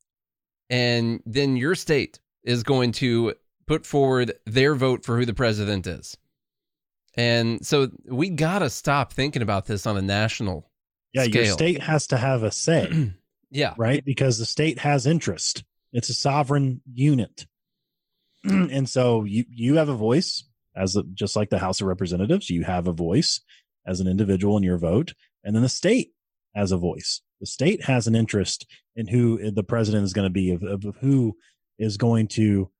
And 0.69 1.23
then 1.25 1.55
your 1.55 1.75
state 1.75 2.19
is 2.43 2.63
going 2.63 2.91
to 2.93 3.35
put 3.67 3.85
forward 3.85 4.33
their 4.45 4.75
vote 4.75 5.05
for 5.05 5.17
who 5.17 5.25
the 5.25 5.33
president 5.33 5.87
is. 5.87 6.17
And 7.15 7.65
so 7.65 7.89
we 8.05 8.29
got 8.29 8.59
to 8.59 8.69
stop 8.69 9.13
thinking 9.13 9.41
about 9.41 9.65
this 9.65 9.87
on 9.87 9.95
a 9.95 10.01
national 10.01 10.69
Yeah, 11.13 11.23
your 11.23 11.45
state 11.45 11.81
has 11.81 12.07
to 12.07 12.17
have 12.17 12.43
a 12.43 12.51
say, 12.51 13.13
yeah. 13.49 13.75
right? 13.77 14.03
Because 14.03 14.37
the 14.37 14.45
state 14.45 14.79
has 14.79 15.07
interest. 15.07 15.63
It's 15.93 16.09
a 16.09 16.13
sovereign 16.13 16.81
unit. 16.91 17.47
and 18.43 18.89
so 18.89 19.23
you 19.23 19.45
you 19.49 19.75
have 19.75 19.87
a 19.87 19.95
voice 19.95 20.43
as 20.75 20.97
a, 20.97 21.03
just 21.03 21.37
like 21.37 21.49
the 21.49 21.59
House 21.59 21.79
of 21.79 21.87
Representatives, 21.87 22.49
you 22.49 22.63
have 22.63 22.87
a 22.87 22.91
voice 22.91 23.39
as 23.85 23.99
an 23.99 24.07
individual 24.07 24.57
in 24.57 24.63
your 24.63 24.77
vote, 24.77 25.13
and 25.43 25.55
then 25.55 25.63
the 25.63 25.69
state 25.69 26.11
has 26.55 26.71
a 26.71 26.77
voice. 26.77 27.21
The 27.39 27.47
state 27.47 27.83
has 27.85 28.07
an 28.07 28.15
interest 28.15 28.65
in 28.95 29.07
who 29.07 29.51
the 29.51 29.63
president 29.63 30.05
is 30.05 30.13
going 30.13 30.27
to 30.27 30.33
be, 30.33 30.51
of, 30.51 30.63
of 30.63 30.95
who 31.01 31.35
is 31.77 31.97
going 31.97 32.27
to 32.29 32.71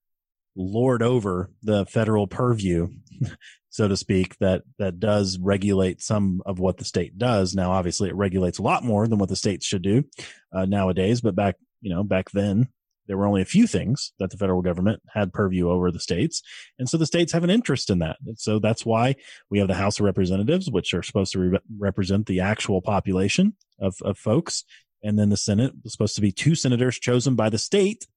lord 0.56 1.04
over 1.04 1.52
the 1.64 1.86
federal 1.86 2.28
purview, 2.28 2.88
so 3.70 3.88
to 3.88 3.98
speak, 3.98 4.38
that 4.40 4.64
that 4.80 5.00
does 5.00 5.38
regulate 5.38 6.02
some 6.02 6.42
of 6.46 6.60
what 6.60 6.78
the 6.78 6.86
state 6.86 7.18
does. 7.18 7.54
Now, 7.54 7.72
obviously, 7.72 8.10
it 8.10 8.16
regulates 8.16 8.60
a 8.60 8.64
lot 8.64 8.84
more 8.84 9.08
than 9.08 9.20
what 9.20 9.30
the 9.30 9.36
states 9.36 9.66
should 9.66 9.82
do 9.82 10.06
uh, 10.54 10.66
nowadays. 10.66 11.22
But 11.22 11.36
back, 11.36 11.56
you 11.82 11.94
know, 11.94 12.04
back 12.04 12.32
then, 12.32 12.70
there 13.08 13.18
were 13.18 13.28
only 13.28 13.42
a 13.42 13.46
few 13.46 13.68
things 13.68 14.14
that 14.20 14.32
the 14.32 14.38
federal 14.38 14.62
government 14.62 15.02
had 15.14 15.34
purview 15.34 15.70
over 15.70 15.92
the 15.92 16.00
states. 16.00 16.42
And 16.80 16.90
so 16.90 16.98
the 16.98 17.06
states 17.06 17.34
have 17.34 17.44
an 17.44 17.50
interest 17.50 17.90
in 17.90 18.00
that. 18.00 18.18
And 18.26 18.40
so 18.40 18.60
that's 18.60 18.86
why 18.86 19.16
we 19.50 19.60
have 19.60 19.68
the 19.68 19.76
House 19.76 20.00
of 20.00 20.06
Representatives, 20.06 20.70
which 20.70 20.94
are 20.94 21.04
supposed 21.04 21.34
to 21.34 21.40
re- 21.40 21.60
represent 21.78 22.26
the 22.26 22.40
actual 22.40 22.82
population 22.82 23.56
of, 23.80 23.96
of 24.04 24.18
folks. 24.18 24.64
And 25.04 25.20
then 25.20 25.30
the 25.30 25.38
Senate 25.38 25.74
was 25.84 25.94
supposed 25.94 26.16
to 26.16 26.22
be 26.22 26.32
two 26.32 26.56
senators 26.56 26.98
chosen 26.98 27.36
by 27.36 27.50
the 27.50 27.58
state 27.58 28.08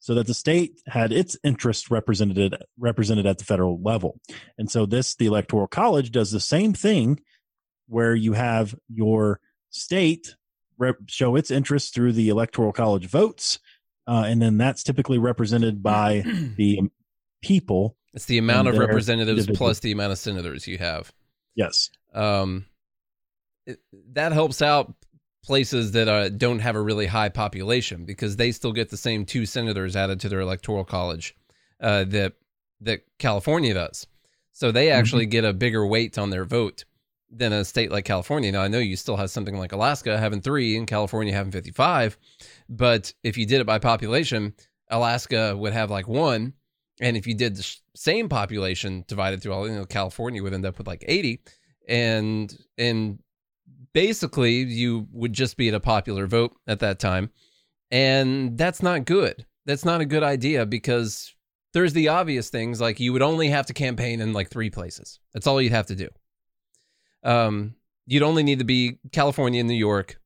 so 0.00 0.14
that 0.14 0.26
the 0.26 0.34
state 0.34 0.80
had 0.86 1.12
its 1.12 1.36
interests 1.42 1.90
represented 1.90 2.54
represented 2.78 3.26
at 3.26 3.38
the 3.38 3.44
federal 3.44 3.80
level. 3.82 4.20
And 4.58 4.70
so 4.70 4.86
this 4.86 5.14
the 5.16 5.26
electoral 5.26 5.66
college 5.66 6.12
does 6.12 6.30
the 6.30 6.40
same 6.40 6.74
thing 6.74 7.20
where 7.88 8.14
you 8.14 8.34
have 8.34 8.74
your 8.88 9.40
state 9.70 10.36
rep- 10.78 11.08
show 11.08 11.36
its 11.36 11.50
interest 11.50 11.94
through 11.94 12.12
the 12.12 12.28
electoral 12.28 12.72
college 12.72 13.06
votes 13.06 13.58
uh, 14.06 14.24
and 14.26 14.40
then 14.40 14.58
that's 14.58 14.82
typically 14.82 15.18
represented 15.18 15.82
by 15.82 16.22
the 16.56 16.80
people. 17.42 17.96
It's 18.14 18.26
the 18.26 18.38
amount 18.38 18.68
of 18.68 18.78
representatives 18.78 19.40
individual. 19.40 19.56
plus 19.56 19.80
the 19.80 19.92
amount 19.92 20.12
of 20.12 20.18
senators 20.18 20.66
you 20.66 20.78
have. 20.78 21.12
Yes. 21.54 21.90
Um, 22.14 22.66
it, 23.66 23.78
that 24.12 24.32
helps 24.32 24.62
out 24.62 24.94
places 25.44 25.92
that 25.92 26.08
uh, 26.08 26.28
don't 26.28 26.58
have 26.58 26.76
a 26.76 26.80
really 26.80 27.06
high 27.06 27.28
population 27.28 28.04
because 28.04 28.36
they 28.36 28.52
still 28.52 28.72
get 28.72 28.90
the 28.90 28.96
same 28.96 29.24
two 29.24 29.46
senators 29.46 29.94
added 29.94 30.20
to 30.20 30.28
their 30.28 30.40
electoral 30.40 30.84
college 30.84 31.36
uh, 31.80 32.04
that 32.04 32.34
that 32.80 33.02
California 33.18 33.74
does. 33.74 34.06
So 34.52 34.72
they 34.72 34.86
mm-hmm. 34.86 34.98
actually 34.98 35.24
mm-hmm. 35.24 35.30
get 35.30 35.44
a 35.44 35.52
bigger 35.52 35.86
weight 35.86 36.18
on 36.18 36.30
their 36.30 36.44
vote 36.44 36.84
than 37.30 37.52
a 37.52 37.64
state 37.64 37.90
like 37.90 38.04
California. 38.04 38.50
Now 38.50 38.62
I 38.62 38.68
know 38.68 38.78
you 38.78 38.96
still 38.96 39.16
have 39.16 39.30
something 39.30 39.56
like 39.56 39.72
Alaska 39.72 40.18
having 40.18 40.40
three 40.40 40.76
and 40.76 40.86
California 40.86 41.32
having 41.32 41.52
fifty 41.52 41.70
five, 41.70 42.18
but 42.68 43.12
if 43.22 43.36
you 43.38 43.46
did 43.46 43.60
it 43.60 43.66
by 43.66 43.78
population, 43.78 44.54
Alaska 44.90 45.56
would 45.56 45.72
have 45.72 45.90
like 45.90 46.08
one. 46.08 46.54
And 47.00 47.16
if 47.16 47.26
you 47.26 47.34
did 47.34 47.56
the 47.56 47.76
same 47.94 48.28
population 48.28 49.04
divided 49.06 49.42
through 49.42 49.52
all, 49.52 49.68
you 49.68 49.74
know, 49.74 49.84
California 49.84 50.42
would 50.42 50.54
end 50.54 50.64
up 50.64 50.78
with 50.78 50.86
like 50.86 51.04
80. 51.06 51.42
And, 51.88 52.56
and 52.78 53.18
basically 53.92 54.62
you 54.62 55.06
would 55.12 55.32
just 55.32 55.56
be 55.56 55.68
at 55.68 55.74
a 55.74 55.80
popular 55.80 56.26
vote 56.26 56.56
at 56.66 56.80
that 56.80 56.98
time. 56.98 57.30
And 57.90 58.56
that's 58.56 58.82
not 58.82 59.04
good. 59.04 59.46
That's 59.66 59.84
not 59.84 60.00
a 60.00 60.06
good 60.06 60.22
idea 60.22 60.66
because 60.66 61.34
there's 61.72 61.92
the 61.92 62.08
obvious 62.08 62.48
things 62.48 62.80
like 62.80 63.00
you 63.00 63.12
would 63.12 63.22
only 63.22 63.48
have 63.48 63.66
to 63.66 63.74
campaign 63.74 64.20
in 64.20 64.32
like 64.32 64.48
three 64.48 64.70
places. 64.70 65.20
That's 65.34 65.46
all 65.46 65.60
you'd 65.60 65.72
have 65.72 65.86
to 65.86 65.94
do. 65.94 66.08
Um, 67.22 67.74
you'd 68.06 68.22
only 68.22 68.42
need 68.42 68.60
to 68.60 68.64
be 68.64 68.98
California, 69.12 69.62
New 69.62 69.74
York, 69.74 70.18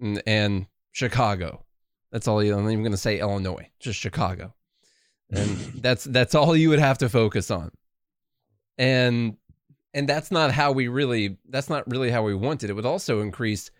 and, 0.00 0.22
and 0.26 0.66
Chicago. 0.92 1.64
That's 2.12 2.28
all 2.28 2.42
you. 2.42 2.54
I'm 2.54 2.68
even 2.70 2.82
going 2.82 2.92
to 2.92 2.98
say 2.98 3.18
Illinois, 3.18 3.70
just 3.80 3.98
Chicago, 3.98 4.54
and 5.30 5.56
that's 5.82 6.04
that's 6.04 6.34
all 6.34 6.54
you 6.54 6.68
would 6.68 6.78
have 6.78 6.98
to 6.98 7.08
focus 7.08 7.50
on. 7.50 7.72
And 8.78 9.36
and 9.94 10.08
that's 10.08 10.30
not 10.30 10.52
how 10.52 10.72
we 10.72 10.88
really. 10.88 11.38
That's 11.48 11.70
not 11.70 11.90
really 11.90 12.10
how 12.10 12.22
we 12.22 12.34
wanted. 12.34 12.70
It 12.70 12.74
would 12.74 12.86
also 12.86 13.20
increase. 13.20 13.70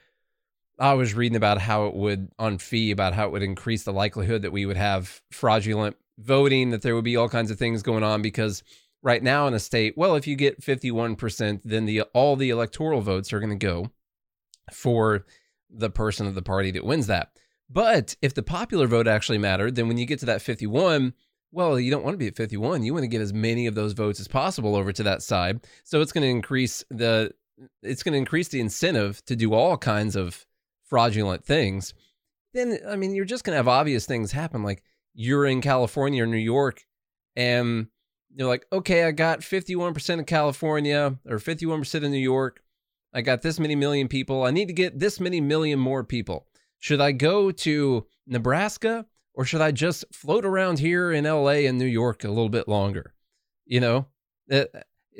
I 0.79 0.95
was 0.95 1.15
reading 1.15 1.37
about 1.37 1.61
how 1.61 1.87
it 1.87 1.95
would 1.95 2.33
on 2.39 2.59
fee 2.59 2.91
about 2.91 3.13
how 3.13 3.27
it 3.27 3.33
would 3.33 3.43
increase 3.43 3.85
the 3.85 3.93
likelihood 3.93 4.43
that 4.43 4.51
we 4.51 4.67
would 4.67 4.79
have 4.79 5.21
fraudulent 5.31 5.97
voting, 6.19 6.71
that 6.71 6.83
there 6.83 6.95
would 6.95 7.05
be 7.05 7.17
all 7.17 7.29
kinds 7.29 7.51
of 7.51 7.59
things 7.59 7.83
going 7.83 8.03
on 8.03 8.23
because 8.23 8.63
right 9.03 9.23
now 9.23 9.47
in 9.47 9.55
a 9.55 9.61
state, 9.61 9.95
well, 9.97 10.15
if 10.15 10.27
you 10.27 10.37
get 10.37 10.61
51%, 10.61 11.61
then 11.65 11.85
the 11.85 12.03
all 12.15 12.37
the 12.37 12.51
electoral 12.51 13.01
votes 13.01 13.33
are 13.33 13.41
going 13.41 13.57
to 13.59 13.67
go 13.67 13.91
for 14.73 15.27
the 15.69 15.91
person 15.91 16.27
of 16.27 16.35
the 16.35 16.43
party 16.43 16.71
that 16.71 16.85
wins 16.85 17.07
that. 17.09 17.33
But 17.73 18.17
if 18.21 18.35
the 18.35 18.43
popular 18.43 18.87
vote 18.87 19.09
actually 19.09 19.39
mattered, 19.39 19.77
then 19.77 19.89
when 19.89 19.97
you 19.97 20.05
get 20.05 20.19
to 20.21 20.27
that 20.27 20.43
51, 20.43 21.15
well, 21.53 21.81
you 21.81 21.91
don't 21.91 22.05
want 22.05 22.15
to 22.15 22.19
be 22.19 22.27
at 22.27 22.37
51. 22.37 22.83
You 22.83 22.93
want 22.93 23.05
to 23.05 23.09
get 23.09 23.21
as 23.21 23.33
many 23.33 23.67
of 23.67 23.75
those 23.75 23.93
votes 23.95 24.21
as 24.21 24.29
possible 24.29 24.77
over 24.77 24.93
to 24.93 25.03
that 25.05 25.23
side. 25.23 25.61
So 25.85 26.01
it's 26.01 26.13
going 26.13 26.23
to 26.23 26.29
increase 26.29 26.85
the 26.91 27.33
it's 27.83 28.03
going 28.03 28.13
to 28.13 28.19
increase 28.19 28.49
the 28.49 28.61
incentive 28.61 29.25
to 29.27 29.37
do 29.37 29.55
all 29.55 29.77
kinds 29.77 30.17
of 30.17 30.47
fraudulent 30.85 31.45
things. 31.45 31.95
Then 32.53 32.79
I 32.89 32.97
mean, 32.97 33.15
you're 33.15 33.25
just 33.25 33.45
going 33.45 33.53
to 33.53 33.59
have 33.59 33.69
obvious 33.69 34.05
things 34.05 34.33
happen 34.33 34.63
like 34.63 34.83
you're 35.15 35.47
in 35.47 35.61
California 35.61 36.25
or 36.25 36.27
New 36.27 36.37
York 36.37 36.85
and 37.37 37.87
you're 38.35 38.49
like, 38.49 38.67
"Okay, 38.73 39.05
I 39.05 39.13
got 39.13 39.41
51% 39.41 40.21
of 40.21 40.27
California 40.27 41.19
or 41.27 41.39
51% 41.39 42.05
of 42.05 42.11
New 42.11 42.19
York. 42.19 42.63
I 43.15 43.21
got 43.21 43.43
this 43.43 43.61
many 43.61 43.77
million 43.77 44.09
people. 44.09 44.45
I 44.45 44.51
need 44.51 44.69
to 44.69 44.75
get 44.75 44.99
this 44.99 45.21
many 45.21 45.41
million 45.41 45.79
more 45.79 46.03
people." 46.05 46.47
Should 46.83 47.01
I 47.01 47.13
go 47.13 47.53
to 47.53 48.07
Nebraska 48.27 49.07
or 49.35 49.45
should 49.45 49.61
I 49.61 49.71
just 49.71 50.05
float 50.13 50.45
around 50.45 50.81
here 50.81 51.13
in 51.13 51.25
LA 51.25 51.63
and 51.69 51.79
New 51.79 51.87
York 51.87 52.25
a 52.25 52.29
little 52.29 52.49
bit 52.49 52.67
longer? 52.67 53.15
You 53.65 53.79
know, 53.79 54.07
uh, 54.51 54.65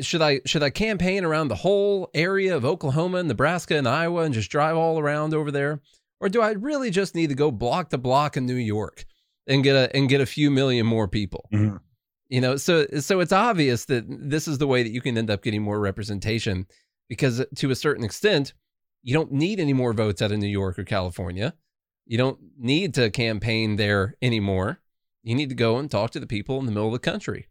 should 0.01 0.23
I 0.23 0.41
should 0.45 0.65
I 0.65 0.71
campaign 0.71 1.25
around 1.25 1.47
the 1.47 1.55
whole 1.55 2.11
area 2.15 2.57
of 2.57 2.65
Oklahoma, 2.65 3.23
Nebraska, 3.23 3.77
and 3.77 3.87
Iowa 3.87 4.23
and 4.23 4.35
just 4.35 4.51
drive 4.51 4.77
all 4.77 4.99
around 4.99 5.35
over 5.35 5.53
there? 5.53 5.81
Or 6.19 6.29
do 6.29 6.43
I 6.43 6.51
really 6.51 6.91
just 6.91 7.15
need 7.15 7.29
to 7.29 7.37
go 7.37 7.53
block 7.53 7.91
to 7.91 7.99
block 7.99 8.37
in 8.37 8.45
New 8.45 8.55
York 8.57 9.05
and 9.47 9.63
get 9.63 9.77
a 9.77 9.97
and 9.97 10.09
get 10.09 10.21
a 10.21 10.27
few 10.27 10.51
million 10.51 10.85
more 10.85 11.07
people? 11.07 11.49
Mm-hmm. 11.55 11.77
You 12.29 12.41
know, 12.41 12.57
so 12.57 12.89
so 12.99 13.21
it's 13.21 13.33
obvious 13.33 13.85
that 13.85 14.05
this 14.09 14.49
is 14.49 14.59
the 14.59 14.67
way 14.67 14.83
that 14.83 14.91
you 14.91 15.01
can 15.01 15.17
end 15.17 15.31
up 15.31 15.45
getting 15.45 15.63
more 15.63 15.79
representation 15.79 16.67
because 17.09 17.47
to 17.55 17.71
a 17.71 17.77
certain 17.77 18.03
extent, 18.03 18.53
you 19.03 19.15
don't 19.15 19.33
need 19.33 19.61
any 19.61 19.73
more 19.73 19.93
votes 19.93 20.23
out 20.23 20.33
of 20.33 20.39
New 20.39 20.49
York 20.49 20.79
or 20.79 20.85
California. 20.85 21.55
You 22.07 22.19
don't 22.19 22.39
need 22.59 22.95
to 22.95 23.11
campaign 23.11 23.77
there 23.77 24.17
anymore. 24.23 24.81
You 25.23 25.35
need 25.35 25.49
to 25.51 25.55
go 25.55 25.79
and 25.79 25.91
talk 25.91 26.11
to 26.13 26.21
the 26.21 26.27
people 26.27 26.59
in 26.59 26.67
the 26.67 26.73
middle 26.73 26.89
of 26.89 26.93
the 26.93 26.99
country. 26.99 27.49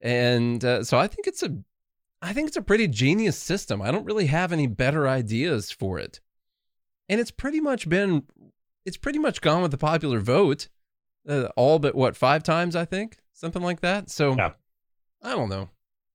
And 0.00 0.64
uh, 0.64 0.84
so 0.84 0.98
I 0.98 1.06
think 1.06 1.26
it's 1.26 1.42
a 1.42 1.56
I 2.22 2.32
think 2.32 2.48
it's 2.48 2.56
a 2.56 2.62
pretty 2.62 2.88
genius 2.88 3.36
system. 3.36 3.82
I 3.82 3.90
don't 3.90 4.04
really 4.04 4.26
have 4.26 4.52
any 4.52 4.66
better 4.66 5.06
ideas 5.06 5.70
for 5.70 5.98
it. 5.98 6.20
And 7.08 7.20
it's 7.20 7.30
pretty 7.30 7.60
much 7.60 7.88
been 7.88 8.24
it's 8.84 8.96
pretty 8.96 9.18
much 9.18 9.40
gone 9.40 9.62
with 9.62 9.70
the 9.70 9.78
popular 9.78 10.20
vote. 10.20 10.68
Uh, 11.28 11.48
all 11.56 11.78
but 11.78 11.94
what, 11.94 12.16
5 12.16 12.44
times 12.44 12.76
I 12.76 12.84
think, 12.84 13.18
something 13.32 13.62
like 13.62 13.80
that. 13.80 14.10
So 14.10 14.36
yeah. 14.36 14.52
I 15.22 15.30
don't 15.30 15.48
know. 15.48 15.70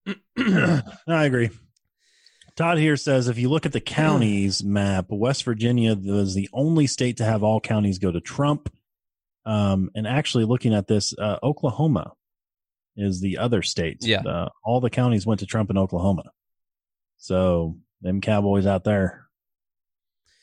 I 1.08 1.26
agree. 1.26 1.50
Todd 2.56 2.78
here 2.78 2.98
says 2.98 3.28
if 3.28 3.38
you 3.38 3.50
look 3.50 3.66
at 3.66 3.72
the 3.72 3.82
counties 3.82 4.64
map, 4.64 5.06
West 5.10 5.44
Virginia 5.44 5.96
was 5.96 6.34
the 6.36 6.50
only 6.54 6.88
state 6.88 7.18
to 7.18 7.26
have 7.26 7.44
all 7.44 7.60
counties 7.60 8.00
go 8.00 8.12
to 8.12 8.22
Trump. 8.22 8.72
Um, 9.46 9.90
and 9.96 10.06
actually, 10.06 10.46
looking 10.46 10.74
at 10.74 10.88
this, 10.88 11.14
uh, 11.18 11.38
Oklahoma 11.42 12.14
is 12.96 13.22
the 13.22 13.38
other 13.40 13.62
state. 13.62 13.98
Yeah, 14.02 14.22
uh, 14.22 14.50
all 14.64 14.80
the 14.82 14.90
counties 14.90 15.26
went 15.26 15.40
to 15.40 15.46
Trump 15.46 15.70
in 15.70 15.78
Oklahoma. 15.78 16.32
So 17.18 17.78
them 18.02 18.22
Cowboys 18.22 18.66
out 18.66 18.84
there, 18.84 19.28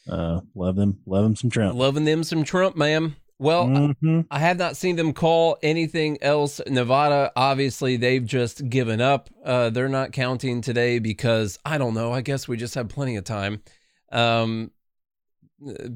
uh, 0.09 0.41
love 0.55 0.77
them, 0.77 1.01
love 1.07 1.25
them 1.25 1.37
some 1.37 1.51
Trump, 1.51 1.77
loving 1.77 2.05
them 2.05 2.25
some 2.25 2.43
Trump, 2.45 2.77
ma'am. 2.77 3.17
Well, 3.41 3.67
mm-hmm. 3.67 4.23
I 4.31 4.41
have 4.41 4.59
not 4.59 4.77
seen 4.77 4.97
them 4.97 5.13
call 5.13 5.59
anything 5.63 6.19
else. 6.23 6.61
Nevada, 6.67 7.31
obviously, 7.37 7.97
they've 7.97 8.25
just 8.25 8.69
given 8.69 9.01
up. 9.01 9.31
Uh, 9.45 9.71
they're 9.71 9.89
not 9.89 10.13
counting 10.13 10.61
today 10.61 10.99
because 10.99 11.59
I 11.65 11.79
don't 11.79 11.95
know. 11.95 12.13
I 12.13 12.21
guess 12.21 12.49
we 12.49 12.57
just 12.57 12.75
have 12.75 12.89
plenty 12.89 13.15
of 13.15 13.25
time. 13.25 13.63
Um, 14.11 14.73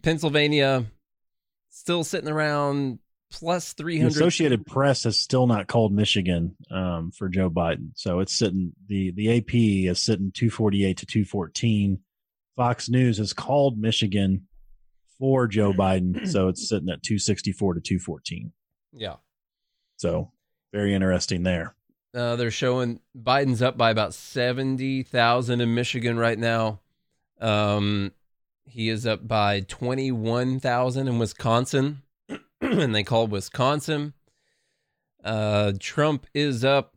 Pennsylvania, 0.03 0.87
still 1.71 2.05
sitting 2.05 2.31
around 2.31 3.01
plus 3.33 3.73
300. 3.73 4.13
The 4.13 4.17
Associated 4.17 4.67
Press 4.67 5.05
has 5.05 5.19
still 5.19 5.49
not 5.49 5.67
called 5.67 5.93
Michigan 5.93 6.55
um, 6.71 7.11
for 7.11 7.29
Joe 7.29 7.51
Biden. 7.51 7.91
So 7.95 8.21
it's 8.21 8.35
sitting, 8.35 8.73
the, 8.87 9.11
the 9.13 9.39
AP 9.39 9.55
is 9.91 10.01
sitting 10.01 10.31
248 10.33 10.99
to 10.99 11.07
214. 11.07 11.99
Fox 12.55 12.89
News 12.89 13.19
has 13.19 13.33
called 13.33 13.79
Michigan 13.79 14.47
for 15.23 15.47
Joe 15.47 15.73
Biden. 15.79 16.27
So 16.27 16.49
it's 16.49 16.69
sitting 16.69 16.89
at 16.89 17.05
264 17.05 17.75
to 17.75 17.81
214. 17.81 18.53
Yeah. 18.93 19.17
So 19.97 20.33
very 20.73 20.93
interesting 20.93 21.45
there. 21.45 21.77
Uh, 22.13 22.35
they're 22.35 22.51
showing 22.51 22.99
Biden's 23.17 23.63
up 23.63 23.79
by 23.79 23.91
about 23.91 24.15
70,000 24.15 25.61
in 25.61 25.75
Michigan 25.75 26.19
right 26.19 26.39
now. 26.39 26.81
Um, 27.41 28.11
he 28.65 28.89
is 28.89 29.07
up 29.07 29.27
by 29.27 29.61
21,000 29.61 31.07
in 31.07 31.19
Wisconsin, 31.21 32.03
and 32.61 32.93
they 32.93 33.05
called 33.05 33.31
Wisconsin. 33.31 34.15
Uh, 35.23 35.73
Trump 35.79 36.27
is 36.35 36.65
up 36.65 36.97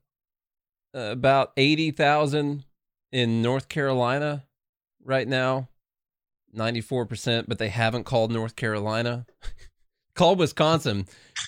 about 0.95 1.51
80,000 1.57 2.65
in 3.11 3.41
North 3.43 3.69
Carolina 3.69 4.45
right 5.03 5.27
now. 5.27 5.69
94%, 6.55 7.45
but 7.47 7.59
they 7.59 7.69
haven't 7.69 8.05
called 8.05 8.31
North 8.31 8.55
Carolina. 8.55 9.25
called 10.15 10.39
Wisconsin. 10.39 11.05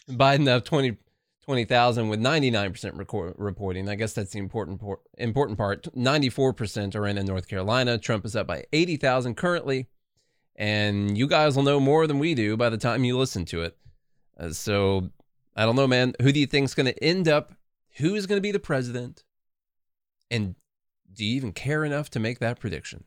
Biden 0.09 0.47
up 0.47 0.65
20 0.65 0.97
20,000 1.47 2.09
with 2.09 2.19
99% 2.19 2.97
record, 2.97 3.33
reporting. 3.37 3.87
I 3.87 3.95
guess 3.95 4.11
that's 4.11 4.33
the 4.33 4.39
important 4.39 4.81
important 5.17 5.57
part. 5.57 5.83
94% 5.95 6.93
are 6.93 7.07
in 7.07 7.17
in 7.17 7.25
North 7.25 7.47
Carolina. 7.47 7.97
Trump 7.97 8.25
is 8.25 8.35
up 8.35 8.47
by 8.47 8.65
80,000 8.73 9.35
currently. 9.35 9.87
And 10.57 11.17
you 11.17 11.25
guys 11.25 11.55
will 11.55 11.63
know 11.63 11.79
more 11.79 12.05
than 12.05 12.19
we 12.19 12.35
do 12.35 12.57
by 12.57 12.69
the 12.69 12.77
time 12.77 13.05
you 13.05 13.17
listen 13.17 13.45
to 13.45 13.61
it. 13.61 13.77
Uh, 14.37 14.49
so 14.49 15.09
I 15.55 15.65
don't 15.65 15.77
know, 15.77 15.87
man. 15.87 16.15
Who 16.21 16.33
do 16.33 16.39
you 16.39 16.47
think 16.47 16.65
is 16.65 16.73
going 16.73 16.87
to 16.87 17.03
end 17.03 17.29
up? 17.29 17.53
Who's 17.95 18.25
going 18.25 18.37
to 18.37 18.41
be 18.41 18.51
the 18.51 18.59
president? 18.59 19.23
And 20.29 20.55
do 21.13 21.23
you 21.23 21.35
even 21.37 21.53
care 21.53 21.85
enough 21.85 22.09
to 22.09 22.19
make 22.19 22.39
that 22.39 22.59
prediction? 22.59 23.05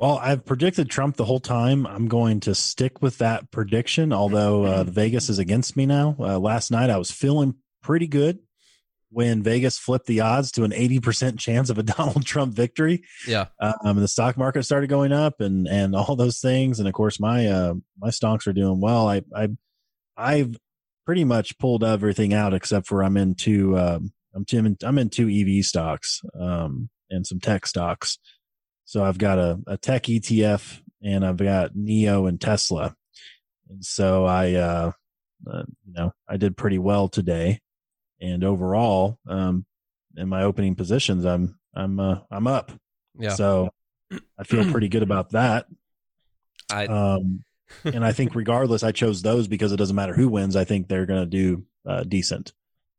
Well, 0.00 0.18
I've 0.18 0.44
predicted 0.44 0.90
Trump 0.90 1.16
the 1.16 1.24
whole 1.24 1.40
time. 1.40 1.86
I'm 1.86 2.08
going 2.08 2.40
to 2.40 2.54
stick 2.54 3.00
with 3.00 3.18
that 3.18 3.50
prediction, 3.52 4.12
although 4.12 4.66
uh, 4.66 4.84
Vegas 4.84 5.28
is 5.28 5.38
against 5.38 5.76
me 5.76 5.86
now. 5.86 6.16
Uh, 6.18 6.38
last 6.38 6.70
night, 6.70 6.90
I 6.90 6.96
was 6.96 7.12
feeling 7.12 7.54
pretty 7.80 8.08
good 8.08 8.40
when 9.10 9.44
Vegas 9.44 9.78
flipped 9.78 10.06
the 10.06 10.20
odds 10.20 10.50
to 10.52 10.64
an 10.64 10.72
80% 10.72 11.38
chance 11.38 11.70
of 11.70 11.78
a 11.78 11.82
Donald 11.84 12.26
Trump 12.26 12.54
victory. 12.54 13.04
Yeah. 13.28 13.46
Um, 13.60 13.96
the 14.00 14.08
stock 14.08 14.36
market 14.36 14.64
started 14.64 14.88
going 14.90 15.12
up 15.12 15.40
and, 15.40 15.68
and 15.68 15.94
all 15.94 16.16
those 16.16 16.40
things. 16.40 16.80
And 16.80 16.88
of 16.88 16.94
course, 16.94 17.20
my, 17.20 17.46
uh, 17.46 17.74
my 17.96 18.10
stocks 18.10 18.48
are 18.48 18.52
doing 18.52 18.80
well. 18.80 19.08
I, 19.08 19.22
I, 19.34 19.48
I've 20.16 20.56
pretty 21.06 21.22
much 21.22 21.56
pulled 21.58 21.84
everything 21.84 22.34
out 22.34 22.52
except 22.52 22.88
for 22.88 23.04
I'm 23.04 23.16
in 23.16 23.36
two, 23.36 23.78
um, 23.78 24.12
I'm, 24.34 24.44
in, 24.50 24.76
I'm 24.82 24.98
in 24.98 25.10
two 25.10 25.28
EV 25.28 25.64
stocks, 25.64 26.20
um, 26.38 26.90
and 27.10 27.24
some 27.24 27.38
tech 27.38 27.66
stocks. 27.66 28.18
So 28.84 29.04
I've 29.04 29.18
got 29.18 29.38
a, 29.38 29.60
a 29.66 29.76
tech 29.76 30.04
ETF 30.04 30.80
and 31.02 31.24
I've 31.24 31.36
got 31.36 31.74
NIO 31.74 32.28
and 32.28 32.40
Tesla. 32.40 32.96
And 33.68 33.84
so 33.84 34.24
I, 34.24 34.54
uh, 34.54 34.92
uh, 35.50 35.62
you 35.86 35.92
know, 35.92 36.12
I 36.28 36.36
did 36.36 36.56
pretty 36.56 36.78
well 36.78 37.08
today. 37.08 37.60
And 38.20 38.44
overall, 38.44 39.18
um, 39.28 39.66
in 40.16 40.28
my 40.28 40.44
opening 40.44 40.74
positions, 40.74 41.24
I'm, 41.24 41.58
I'm, 41.74 41.98
uh, 41.98 42.20
I'm 42.30 42.46
up. 42.46 42.72
Yeah. 43.18 43.30
So 43.30 43.70
I 44.38 44.44
feel 44.44 44.70
pretty 44.70 44.88
good 44.88 45.02
about 45.02 45.30
that. 45.30 45.66
I, 46.70 46.86
um, 46.86 47.44
and 47.84 48.04
I 48.04 48.12
think 48.12 48.34
regardless, 48.34 48.82
I 48.82 48.92
chose 48.92 49.22
those 49.22 49.48
because 49.48 49.72
it 49.72 49.76
doesn't 49.76 49.96
matter 49.96 50.14
who 50.14 50.28
wins. 50.28 50.56
I 50.56 50.64
think 50.64 50.88
they're 50.88 51.06
going 51.06 51.20
to 51.20 51.26
do 51.26 51.64
uh, 51.86 52.04
decent. 52.04 52.52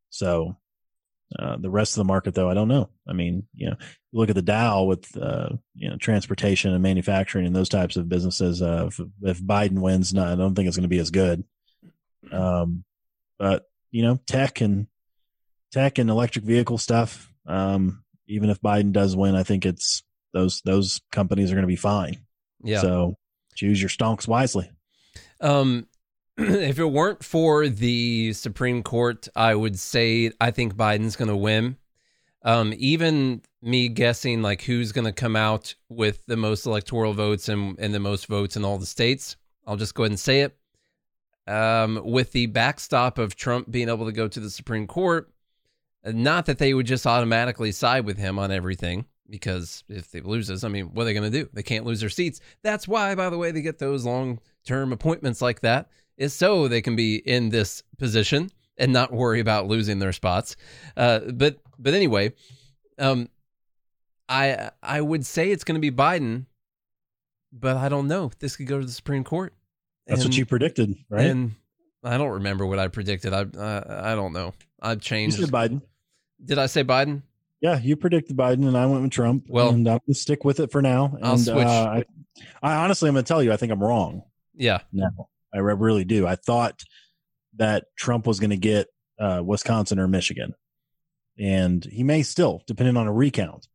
So 0.10 0.58
uh, 1.38 1.58
the 1.58 1.70
rest 1.70 1.94
of 1.94 1.98
the 1.98 2.06
market, 2.06 2.36
though, 2.36 2.50
I 2.50 2.54
don't 2.54 2.68
know. 2.68 2.90
I 3.08 3.14
mean, 3.14 3.48
you 3.56 3.70
know, 3.70 3.76
you 4.12 4.20
look 4.20 4.30
at 4.30 4.36
the 4.36 4.42
Dow 4.42 4.84
with 4.84 5.16
uh, 5.18 5.50
you 5.74 5.90
know 5.90 5.98
transportation 5.98 6.74
and 6.74 6.84
manufacturing 6.84 7.46
and 7.46 7.56
those 7.56 7.70
types 7.70 7.96
of 7.96 8.08
businesses. 8.08 8.62
Uh, 8.62 8.88
if, 8.88 9.00
if 9.22 9.42
Biden 9.42 9.80
wins, 9.80 10.14
no, 10.14 10.24
I 10.24 10.36
don't 10.36 10.56
think 10.56 10.68
it's 10.68 10.78
going 10.78 10.84
to 10.84 10.90
be 10.90 11.00
as 11.00 11.12
good. 11.12 11.44
Um, 12.32 12.84
but 13.40 13.66
you 13.92 14.04
know, 14.04 14.20
tech 14.28 14.62
and 14.62 14.88
tech 15.72 15.98
and 15.98 16.10
electric 16.10 16.46
vehicle 16.46 16.78
stuff. 16.78 17.32
Um, 17.48 18.04
even 18.28 18.50
if 18.50 18.62
Biden 18.62 18.92
does 18.92 19.16
win, 19.16 19.36
I 19.36 19.44
think 19.44 19.66
it's 19.66 20.04
those 20.34 20.62
those 20.64 21.02
companies 21.12 21.52
are 21.52 21.56
going 21.56 21.64
to 21.64 21.68
be 21.68 21.76
fine. 21.76 22.18
Yeah. 22.64 22.82
So 22.82 23.18
choose 23.56 23.82
your 23.82 23.90
stonks 23.90 24.28
wisely. 24.28 24.70
Um, 25.42 25.88
if 26.38 26.80
it 26.80 26.86
weren't 26.86 27.24
for 27.24 27.70
the 27.70 28.34
Supreme 28.34 28.84
Court, 28.84 29.30
I 29.38 29.56
would 29.56 29.80
say 29.80 30.32
I 30.42 30.52
think 30.52 30.76
Biden's 30.76 31.16
going 31.16 31.30
to 31.30 31.36
win. 31.36 31.78
Um, 32.42 32.74
even 32.78 33.42
me 33.62 33.88
guessing 33.88 34.42
like 34.42 34.62
who's 34.62 34.92
going 34.92 35.06
to 35.06 35.14
come 35.14 35.38
out 35.38 35.76
with 35.88 36.26
the 36.26 36.36
most 36.36 36.66
electoral 36.66 37.14
votes 37.14 37.48
and, 37.48 37.80
and 37.80 37.94
the 37.94 38.02
most 38.02 38.28
votes 38.28 38.58
in 38.58 38.66
all 38.66 38.78
the 38.78 38.86
states, 38.86 39.38
I'll 39.66 39.78
just 39.78 39.96
go 39.96 40.04
ahead 40.04 40.12
and 40.12 40.20
say 40.20 40.42
it. 40.42 40.58
Um, 41.48 42.02
with 42.04 42.34
the 42.34 42.48
backstop 42.48 43.18
of 43.18 43.38
Trump 43.38 43.72
being 43.72 43.88
able 43.88 44.06
to 44.06 44.12
go 44.12 44.28
to 44.28 44.40
the 44.40 44.50
Supreme 44.50 44.88
Court, 44.88 45.32
not 46.04 46.48
that 46.48 46.58
they 46.58 46.74
would 46.74 46.86
just 46.86 47.08
automatically 47.08 47.72
side 47.72 48.06
with 48.06 48.18
him 48.18 48.38
on 48.40 48.52
everything, 48.52 49.06
because 49.30 49.84
if 49.88 50.12
they 50.12 50.20
loses, 50.20 50.64
I 50.66 50.68
mean, 50.68 50.88
what 50.88 51.04
are 51.04 51.06
they 51.06 51.14
going 51.14 51.32
to 51.32 51.44
do? 51.44 51.50
They 51.54 51.64
can't 51.64 51.86
lose 51.86 52.02
their 52.02 52.10
seats. 52.10 52.42
That's 52.62 52.88
why, 52.88 53.16
by 53.16 53.30
the 53.30 53.38
way, 53.38 53.52
they 53.52 53.62
get 53.62 53.80
those 53.80 54.06
long 54.06 54.40
term 54.66 54.92
appointments 54.92 55.42
like 55.42 55.62
that 55.62 55.90
is 56.18 56.34
so 56.34 56.68
they 56.68 56.82
can 56.82 56.96
be 56.96 57.16
in 57.18 57.50
this 57.50 57.84
position 57.98 58.50
and 58.78 58.92
not 58.92 59.12
worry 59.12 59.40
about 59.40 59.68
losing 59.68 60.00
their 60.00 60.14
spots. 60.14 60.56
Uh, 60.96 61.20
but 61.20 61.58
but 61.78 61.94
anyway, 61.94 62.34
um, 62.98 63.30
I 64.28 64.72
I 64.82 65.02
would 65.02 65.26
say 65.26 65.52
it's 65.52 65.64
going 65.64 65.80
to 65.80 65.92
be 65.92 65.96
Biden, 65.96 66.46
but 67.52 67.78
I 67.78 67.90
don't 67.90 68.08
know. 68.08 68.32
This 68.40 68.56
could 68.56 68.68
go 68.68 68.80
to 68.80 68.86
the 68.86 68.92
Supreme 68.92 69.24
Court. 69.24 69.54
That's 70.08 70.22
and, 70.22 70.30
what 70.30 70.38
you 70.38 70.46
predicted, 70.46 70.96
right? 71.10 71.26
And 71.26 71.56
I 72.04 72.18
don't 72.18 72.32
remember 72.32 72.66
what 72.66 72.80
I 72.80 72.88
predicted. 72.88 73.34
I 73.34 73.46
I, 73.58 74.12
I 74.12 74.16
don't 74.16 74.34
know. 74.34 74.54
I've 74.82 75.02
changed. 75.02 75.38
You 75.38 75.46
said 75.46 75.54
Biden. 75.54 75.82
Did 76.44 76.60
I 76.60 76.66
say 76.66 76.84
Biden? 76.84 77.24
Yeah, 77.62 77.80
you 77.80 77.96
predicted 77.96 78.38
Biden, 78.38 78.68
and 78.68 78.78
I 78.78 78.86
went 78.86 79.02
with 79.02 79.12
Trump. 79.12 79.46
Well, 79.50 79.70
and 79.70 79.88
I'm 79.88 80.00
gonna 80.06 80.14
stick 80.14 80.44
with 80.44 80.60
it 80.60 80.72
for 80.72 80.82
now. 80.82 81.14
And, 81.16 81.26
I'll 81.26 81.38
switch. 81.38 81.66
Uh, 81.66 82.02
I, 82.02 82.04
I 82.62 82.76
honestly, 82.76 83.10
I'm 83.10 83.16
gonna 83.16 83.24
tell 83.24 83.42
you, 83.42 83.52
I 83.52 83.58
think 83.58 83.72
I'm 83.72 83.82
wrong. 83.82 84.24
Yeah. 84.54 84.80
Now, 84.92 85.30
I 85.56 85.60
really 85.60 86.06
do. 86.06 86.28
I 86.28 86.36
thought 86.36 86.82
that 87.58 87.86
Trump 87.98 88.28
was 88.28 88.40
going 88.40 88.50
to 88.50 88.58
get 88.58 88.88
uh, 89.20 89.42
Wisconsin 89.44 90.00
or 90.00 90.08
Michigan, 90.08 90.54
and 91.40 91.84
he 91.84 92.04
may 92.04 92.24
still, 92.24 92.62
depending 92.68 92.98
on 92.98 93.08
a 93.08 93.14
recount. 93.14 93.68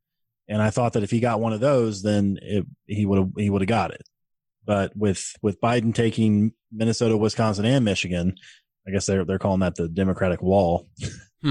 And 0.49 0.61
I 0.61 0.71
thought 0.71 0.95
that 0.95 1.03
if 1.03 1.11
he 1.11 1.21
got 1.21 1.41
one 1.41 1.53
of 1.53 1.61
those, 1.61 2.03
then 2.03 2.39
it, 2.43 2.67
he 2.87 3.07
would 3.07 3.19
have 3.19 3.31
he 3.37 3.51
would 3.51 3.63
have 3.63 3.69
got 3.69 3.93
it. 3.93 4.03
But 4.65 4.97
with 4.97 5.33
with 5.43 5.61
Biden 5.61 5.95
taking 5.95 6.53
Minnesota, 6.73 7.17
Wisconsin, 7.17 7.65
and 7.65 7.85
Michigan, 7.85 8.35
I 8.87 8.91
guess 8.91 9.07
they're 9.07 9.25
they're 9.25 9.39
calling 9.39 9.61
that 9.61 9.77
the 9.77 9.89
Democratic 9.89 10.43
Wall. 10.43 10.89
Hmm. 11.43 11.51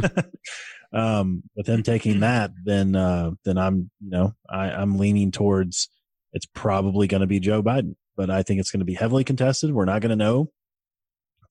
um, 0.93 1.43
with 1.55 1.67
him 1.67 1.83
taking 1.83 2.19
that, 2.21 2.51
then 2.63 2.95
uh, 2.95 3.31
then 3.45 3.57
I'm 3.57 3.89
you 4.01 4.09
know 4.09 4.35
I, 4.49 4.71
I'm 4.71 4.97
leaning 4.97 5.31
towards 5.31 5.89
it's 6.33 6.45
probably 6.45 7.07
going 7.07 7.21
to 7.21 7.27
be 7.27 7.39
Joe 7.39 7.63
Biden 7.63 7.95
but 8.19 8.29
I 8.29 8.43
think 8.43 8.59
it's 8.59 8.69
going 8.69 8.81
to 8.81 8.85
be 8.85 8.95
heavily 8.95 9.23
contested. 9.23 9.73
We're 9.73 9.85
not 9.85 10.01
going 10.01 10.09
to 10.09 10.15
know 10.17 10.51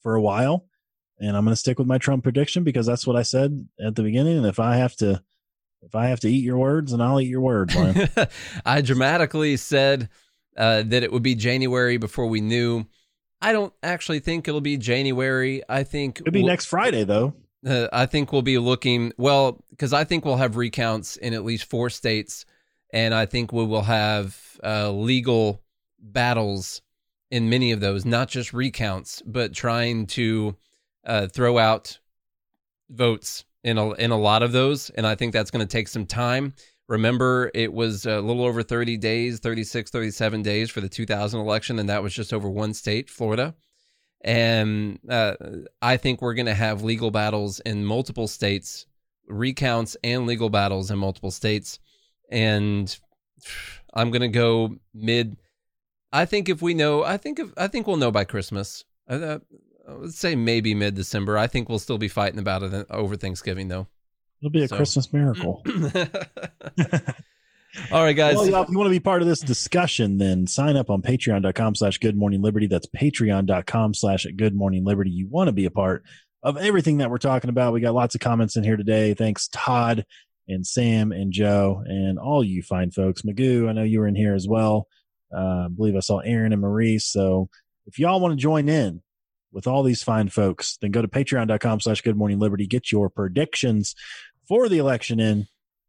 for 0.02 0.14
a 0.14 0.20
while. 0.20 0.66
And 1.18 1.34
I'm 1.34 1.42
going 1.42 1.52
to 1.54 1.56
stick 1.56 1.78
with 1.78 1.88
my 1.88 1.96
Trump 1.96 2.22
prediction 2.22 2.62
because 2.62 2.84
that's 2.84 3.06
what 3.06 3.16
I 3.16 3.22
said 3.22 3.66
at 3.82 3.96
the 3.96 4.02
beginning. 4.02 4.36
And 4.36 4.46
if 4.46 4.60
I 4.60 4.76
have 4.76 4.94
to, 4.96 5.22
if 5.80 5.94
I 5.94 6.08
have 6.08 6.20
to 6.20 6.28
eat 6.28 6.44
your 6.44 6.58
words, 6.58 6.92
then 6.92 7.00
I'll 7.00 7.22
eat 7.22 7.28
your 7.28 7.40
words. 7.40 7.74
I 8.66 8.82
dramatically 8.82 9.56
said 9.56 10.10
uh, 10.58 10.82
that 10.82 11.02
it 11.02 11.10
would 11.10 11.22
be 11.22 11.34
January 11.34 11.96
before 11.96 12.26
we 12.26 12.42
knew. 12.42 12.84
I 13.40 13.54
don't 13.54 13.72
actually 13.82 14.18
think 14.18 14.46
it'll 14.46 14.60
be 14.60 14.76
January. 14.76 15.62
I 15.70 15.84
think 15.84 16.20
it'll 16.20 16.32
be 16.32 16.40
we'll, 16.42 16.50
next 16.50 16.66
Friday, 16.66 17.04
though. 17.04 17.32
Uh, 17.66 17.88
I 17.94 18.04
think 18.04 18.30
we'll 18.30 18.42
be 18.42 18.58
looking 18.58 19.14
well 19.16 19.64
because 19.70 19.94
I 19.94 20.04
think 20.04 20.26
we'll 20.26 20.36
have 20.36 20.56
recounts 20.56 21.16
in 21.16 21.32
at 21.32 21.46
least 21.46 21.64
four 21.64 21.88
states, 21.88 22.44
and 22.92 23.14
I 23.14 23.24
think 23.24 23.54
we 23.54 23.64
will 23.64 23.80
have 23.80 24.38
uh, 24.62 24.90
legal 24.90 25.62
battles 26.00 26.82
in 27.30 27.50
many 27.50 27.72
of 27.72 27.80
those, 27.80 28.04
not 28.04 28.28
just 28.28 28.52
recounts, 28.52 29.22
but 29.26 29.52
trying 29.52 30.06
to 30.06 30.56
uh, 31.04 31.26
throw 31.26 31.58
out 31.58 31.98
votes 32.90 33.44
in 33.64 33.76
a, 33.78 33.92
in 33.92 34.10
a 34.10 34.18
lot 34.18 34.42
of 34.42 34.52
those. 34.52 34.90
And 34.90 35.06
I 35.06 35.14
think 35.14 35.32
that's 35.32 35.50
going 35.50 35.66
to 35.66 35.70
take 35.70 35.88
some 35.88 36.06
time. 36.06 36.54
Remember, 36.88 37.50
it 37.54 37.72
was 37.72 38.06
a 38.06 38.20
little 38.20 38.44
over 38.44 38.62
30 38.62 38.96
days, 38.96 39.40
36, 39.40 39.90
37 39.90 40.42
days 40.42 40.70
for 40.70 40.80
the 40.80 40.88
2000 40.88 41.38
election, 41.38 41.78
and 41.78 41.88
that 41.90 42.02
was 42.02 42.14
just 42.14 42.32
over 42.32 42.48
one 42.48 42.72
state, 42.72 43.10
Florida. 43.10 43.54
And 44.22 44.98
uh, 45.08 45.34
I 45.82 45.98
think 45.98 46.22
we're 46.22 46.34
going 46.34 46.46
to 46.46 46.54
have 46.54 46.82
legal 46.82 47.10
battles 47.10 47.60
in 47.60 47.84
multiple 47.84 48.26
states, 48.26 48.86
recounts 49.26 49.96
and 50.02 50.26
legal 50.26 50.48
battles 50.48 50.90
in 50.90 50.98
multiple 50.98 51.30
states. 51.30 51.78
And 52.30 52.98
I'm 53.94 54.10
going 54.10 54.22
to 54.22 54.28
go 54.28 54.76
mid 54.94 55.36
I 56.12 56.24
think 56.24 56.48
if 56.48 56.62
we 56.62 56.74
know, 56.74 57.04
I 57.04 57.16
think 57.16 57.38
if, 57.38 57.52
I 57.56 57.68
think 57.68 57.86
we'll 57.86 57.96
know 57.96 58.10
by 58.10 58.24
Christmas. 58.24 58.84
Uh, 59.08 59.14
uh 59.14 59.38
let's 59.88 60.18
say 60.18 60.34
maybe 60.36 60.74
mid 60.74 60.94
December. 60.94 61.38
I 61.38 61.46
think 61.46 61.68
we'll 61.68 61.78
still 61.78 61.98
be 61.98 62.08
fighting 62.08 62.38
about 62.38 62.62
it 62.62 62.86
over 62.90 63.16
Thanksgiving, 63.16 63.68
though. 63.68 63.86
It'll 64.40 64.50
be 64.50 64.62
a 64.62 64.68
so. 64.68 64.76
Christmas 64.76 65.12
miracle. 65.12 65.62
All 67.92 68.02
right, 68.02 68.16
guys. 68.16 68.36
Well, 68.36 68.62
if 68.62 68.68
you 68.70 68.78
want 68.78 68.86
to 68.86 68.90
be 68.90 69.00
part 69.00 69.20
of 69.20 69.28
this 69.28 69.40
discussion, 69.40 70.18
then 70.18 70.46
sign 70.46 70.76
up 70.76 70.90
on 70.90 71.02
patreon.com 71.02 71.74
slash 71.74 71.98
good 71.98 72.16
morning 72.16 72.40
liberty. 72.40 72.66
That's 72.66 72.86
patreon.com 72.86 73.94
slash 73.94 74.26
good 74.36 74.54
morning 74.54 74.84
liberty. 74.84 75.10
You 75.10 75.28
want 75.28 75.48
to 75.48 75.52
be 75.52 75.66
a 75.66 75.70
part 75.70 76.04
of 76.42 76.56
everything 76.56 76.98
that 76.98 77.10
we're 77.10 77.18
talking 77.18 77.50
about. 77.50 77.72
We 77.72 77.80
got 77.80 77.94
lots 77.94 78.14
of 78.14 78.20
comments 78.20 78.56
in 78.56 78.64
here 78.64 78.76
today. 78.76 79.14
Thanks, 79.14 79.48
Todd 79.48 80.06
and 80.48 80.66
Sam 80.66 81.12
and 81.12 81.32
Joe 81.32 81.82
and 81.84 82.18
all 82.18 82.42
you 82.42 82.62
fine 82.62 82.90
folks. 82.90 83.22
Magoo, 83.22 83.68
I 83.68 83.72
know 83.72 83.82
you 83.82 84.00
were 84.00 84.08
in 84.08 84.14
here 84.14 84.34
as 84.34 84.48
well. 84.48 84.88
Uh, 85.34 85.66
I 85.66 85.68
believe 85.68 85.96
I 85.96 86.00
saw 86.00 86.18
Aaron 86.18 86.52
and 86.52 86.62
Marie. 86.62 86.98
So 86.98 87.48
if 87.86 87.98
y'all 87.98 88.20
want 88.20 88.32
to 88.32 88.42
join 88.42 88.68
in 88.68 89.02
with 89.52 89.66
all 89.66 89.82
these 89.82 90.02
fine 90.02 90.28
folks, 90.28 90.76
then 90.80 90.90
go 90.90 91.02
to 91.02 91.08
patreon.com 91.08 91.80
slash 91.80 92.00
good 92.02 92.16
morning 92.16 92.38
liberty. 92.38 92.66
Get 92.66 92.92
your 92.92 93.08
predictions 93.08 93.94
for 94.46 94.68
the 94.68 94.78
election 94.78 95.20
in, 95.20 95.46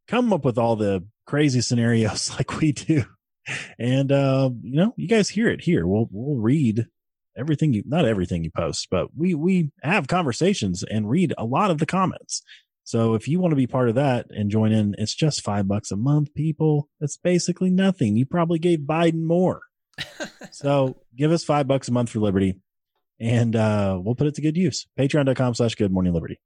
come 0.08 0.34
up 0.34 0.44
with 0.44 0.58
all 0.58 0.76
the 0.76 1.06
crazy 1.26 1.62
scenarios 1.62 2.32
like 2.38 2.60
we 2.60 2.72
do. 2.72 3.06
And 3.80 4.12
uh, 4.12 4.52
you 4.62 4.76
know, 4.76 4.94
you 4.96 5.08
guys 5.08 5.30
hear 5.30 5.48
it 5.48 5.62
here. 5.62 5.88
We'll 5.88 6.08
we'll 6.12 6.40
read 6.40 6.86
everything 7.38 7.74
you 7.74 7.84
not 7.86 8.06
everything 8.06 8.44
you 8.44 8.52
post, 8.52 8.88
but 8.92 9.08
we 9.16 9.34
we 9.34 9.72
have 9.82 10.08
conversations 10.08 10.84
and 10.84 11.10
read 11.10 11.34
a 11.38 11.46
lot 11.46 11.72
of 11.72 11.80
the 11.80 11.86
comments. 11.86 12.44
So 12.90 13.14
if 13.14 13.28
you 13.28 13.40
want 13.40 13.52
to 13.52 13.56
be 13.56 13.68
part 13.68 13.88
of 13.88 13.94
that 13.96 14.32
and 14.32 14.50
join 14.50 14.72
in, 14.72 14.96
it's 14.98 15.14
just 15.14 15.44
five 15.44 15.68
bucks 15.68 15.92
a 15.92 15.96
month, 15.96 16.34
people. 16.34 16.90
That's 17.00 17.18
basically 17.18 17.70
nothing. 17.70 18.18
You 18.18 18.26
probably 18.26 18.58
gave 18.58 18.80
Biden 18.80 19.26
more. 19.26 19.62
so 20.52 21.00
give 21.16 21.32
us 21.32 21.44
five 21.44 21.68
bucks 21.68 21.88
a 21.88 21.92
month 21.92 22.10
for 22.10 22.18
Liberty 22.18 22.56
and 23.20 23.56
uh, 23.56 24.00
we'll 24.02 24.16
put 24.16 24.26
it 24.26 24.34
to 24.34 24.42
good 24.42 24.58
use. 24.58 24.88
Patreon.com 24.98 25.54
slash 25.54 25.76
good 25.76 25.92
morning 25.92 26.14
liberty. 26.14 26.40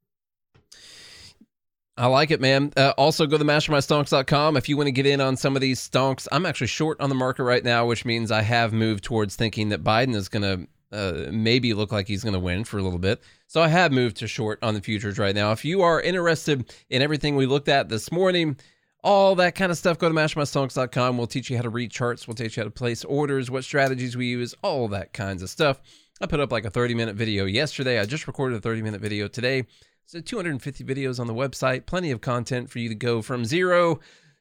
I 1.95 2.07
like 2.07 2.31
it, 2.31 2.41
man. 2.41 2.73
Uh, 2.75 2.91
also, 2.97 3.25
go 3.25 3.37
to 3.37 3.45
mastermystonks.com 3.45 4.57
if 4.57 4.67
you 4.67 4.75
want 4.75 4.87
to 4.87 4.91
get 4.91 5.05
in 5.05 5.21
on 5.21 5.37
some 5.37 5.55
of 5.55 5.61
these 5.61 5.79
stonks. 5.79 6.27
I'm 6.29 6.45
actually 6.45 6.67
short 6.67 6.99
on 6.99 7.07
the 7.07 7.15
market 7.15 7.43
right 7.45 7.63
now, 7.63 7.85
which 7.85 8.03
means 8.03 8.31
I 8.31 8.41
have 8.41 8.73
moved 8.73 9.05
towards 9.05 9.37
thinking 9.37 9.69
that 9.69 9.81
Biden 9.81 10.13
is 10.13 10.27
going 10.27 10.41
to 10.41 10.67
uh, 10.93 11.31
maybe 11.31 11.73
look 11.73 11.93
like 11.93 12.07
he's 12.07 12.23
going 12.23 12.33
to 12.33 12.39
win 12.39 12.65
for 12.65 12.77
a 12.77 12.81
little 12.81 12.99
bit. 12.99 13.23
So 13.53 13.61
I 13.61 13.67
have 13.67 13.91
moved 13.91 14.17
to 14.17 14.27
short 14.27 14.57
on 14.63 14.73
the 14.73 14.81
futures 14.81 15.19
right 15.19 15.35
now. 15.35 15.51
If 15.51 15.63
you 15.63 15.83
are 15.83 16.01
interested 16.01 16.73
in 16.89 17.03
everything 17.03 17.35
we 17.35 17.45
looked 17.45 17.69
at 17.69 17.87
this 17.87 18.11
morning, 18.11 18.57
all 19.03 19.35
that 19.35 19.53
kind 19.53 19.71
of 19.71 19.77
stuff, 19.77 19.99
go 19.99 20.09
to 20.09 20.15
mastermystonks.com. 20.15 21.19
We'll 21.19 21.27
teach 21.27 21.51
you 21.51 21.57
how 21.57 21.61
to 21.61 21.69
read 21.69 21.91
charts. 21.91 22.27
We'll 22.27 22.33
teach 22.33 22.57
you 22.57 22.61
how 22.61 22.65
to 22.65 22.71
place 22.71 23.05
orders, 23.05 23.51
what 23.51 23.63
strategies 23.63 24.17
we 24.17 24.25
use, 24.25 24.55
all 24.63 24.87
that 24.87 25.13
kinds 25.13 25.43
of 25.43 25.51
stuff. 25.51 25.83
I 26.19 26.25
put 26.25 26.39
up 26.39 26.51
like 26.51 26.65
a 26.65 26.71
30 26.71 26.95
minute 26.95 27.15
video 27.15 27.45
yesterday. 27.45 27.99
I 27.99 28.07
just 28.07 28.25
recorded 28.25 28.57
a 28.57 28.61
30 28.61 28.81
minute 28.81 29.01
video 29.01 29.27
today. 29.27 29.65
So 30.07 30.19
250 30.19 30.83
videos 30.83 31.19
on 31.19 31.27
the 31.27 31.35
website. 31.35 31.85
Plenty 31.85 32.09
of 32.09 32.21
content 32.21 32.71
for 32.71 32.79
you 32.79 32.89
to 32.89 32.95
go 32.95 33.21
from 33.21 33.45
zero 33.45 33.99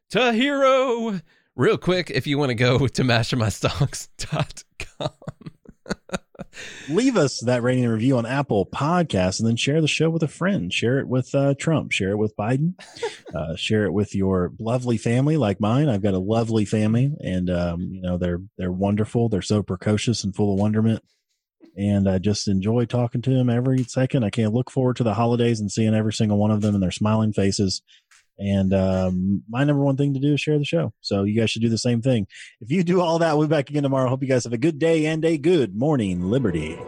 to 0.09 0.33
hero 0.33 1.21
real 1.55 1.77
quick 1.77 2.11
if 2.11 2.27
you 2.27 2.39
want 2.39 2.49
to 2.49 2.55
go 2.55 2.89
to 2.89 3.03
mastermystonks.com. 3.03 5.11
Leave 6.89 7.17
us 7.17 7.41
that 7.41 7.63
rating 7.63 7.85
and 7.85 7.93
review 7.93 8.19
on 8.19 8.27
Apple 8.27 8.67
Podcasts 8.67 9.41
and 9.41 9.49
then 9.49 9.57
share 9.57 9.81
the 9.81 9.89
show 9.89 10.11
with 10.11 10.23
a 10.23 10.29
friend. 10.29 10.73
Share 10.73 10.99
it 10.99 11.09
with 11.09 11.35
uh, 11.35 11.55
Trump. 11.59 11.93
Share 11.93 12.11
it 12.11 12.19
with 12.19 12.37
Biden. 12.37 12.75
Uh, 13.35 13.57
share 13.57 13.87
it 13.87 13.93
with 13.95 14.15
your 14.15 14.53
lovely 14.59 14.99
family 14.99 15.39
like 15.39 15.59
mine. 15.59 15.89
I've 15.89 16.03
got 16.03 16.13
a 16.13 16.19
lovely 16.19 16.67
family 16.67 17.11
and, 17.25 17.49
um, 17.49 17.81
you 17.81 18.03
know, 18.03 18.19
they're, 18.19 18.43
they're 18.59 18.71
wonderful. 18.71 19.31
They're 19.31 19.41
so 19.41 19.63
precocious 19.63 20.23
and 20.23 20.37
full 20.37 20.53
of 20.53 20.61
wonderment. 20.61 21.03
And 21.77 22.07
I 22.07 22.19
just 22.19 22.49
enjoy 22.49 22.85
talking 22.85 23.23
to 23.23 23.31
them 23.31 23.49
every 23.49 23.85
second. 23.85 24.25
I 24.25 24.31
can't 24.31 24.53
look 24.53 24.71
forward 24.71 24.97
to 24.97 25.03
the 25.03 25.15
holidays 25.15 25.61
and 25.61 25.73
seeing 25.73 25.95
every 25.95 26.13
single 26.13 26.37
one 26.37 26.51
of 26.51 26.61
them 26.61 26.75
and 26.75 26.83
their 26.83 26.91
smiling 26.91 27.33
faces. 27.33 27.81
And 28.39 28.73
um, 28.75 29.43
my 29.49 29.65
number 29.65 29.83
one 29.83 29.97
thing 29.97 30.15
to 30.15 30.21
do 30.21 30.35
is 30.35 30.41
share 30.41 30.59
the 30.59 30.65
show. 30.65 30.93
So 31.01 31.25
you 31.25 31.39
guys 31.39 31.51
should 31.51 31.63
do 31.63 31.69
the 31.69 31.79
same 31.79 32.03
thing. 32.03 32.27
If 32.61 32.71
you 32.71 32.83
do 32.83 33.01
all 33.01 33.19
that, 33.21 33.37
we'll 33.37 33.47
be 33.47 33.55
back 33.55 33.71
again 33.71 33.83
tomorrow. 33.83 34.09
Hope 34.09 34.23
you 34.23 34.29
guys 34.29 34.45
have 34.45 34.53
a 34.53 34.59
good 34.59 34.79
day 34.79 35.07
and 35.07 35.25
a 35.25 35.39
good 35.39 35.77
morning, 35.77 36.23
Liberty. 36.23 36.79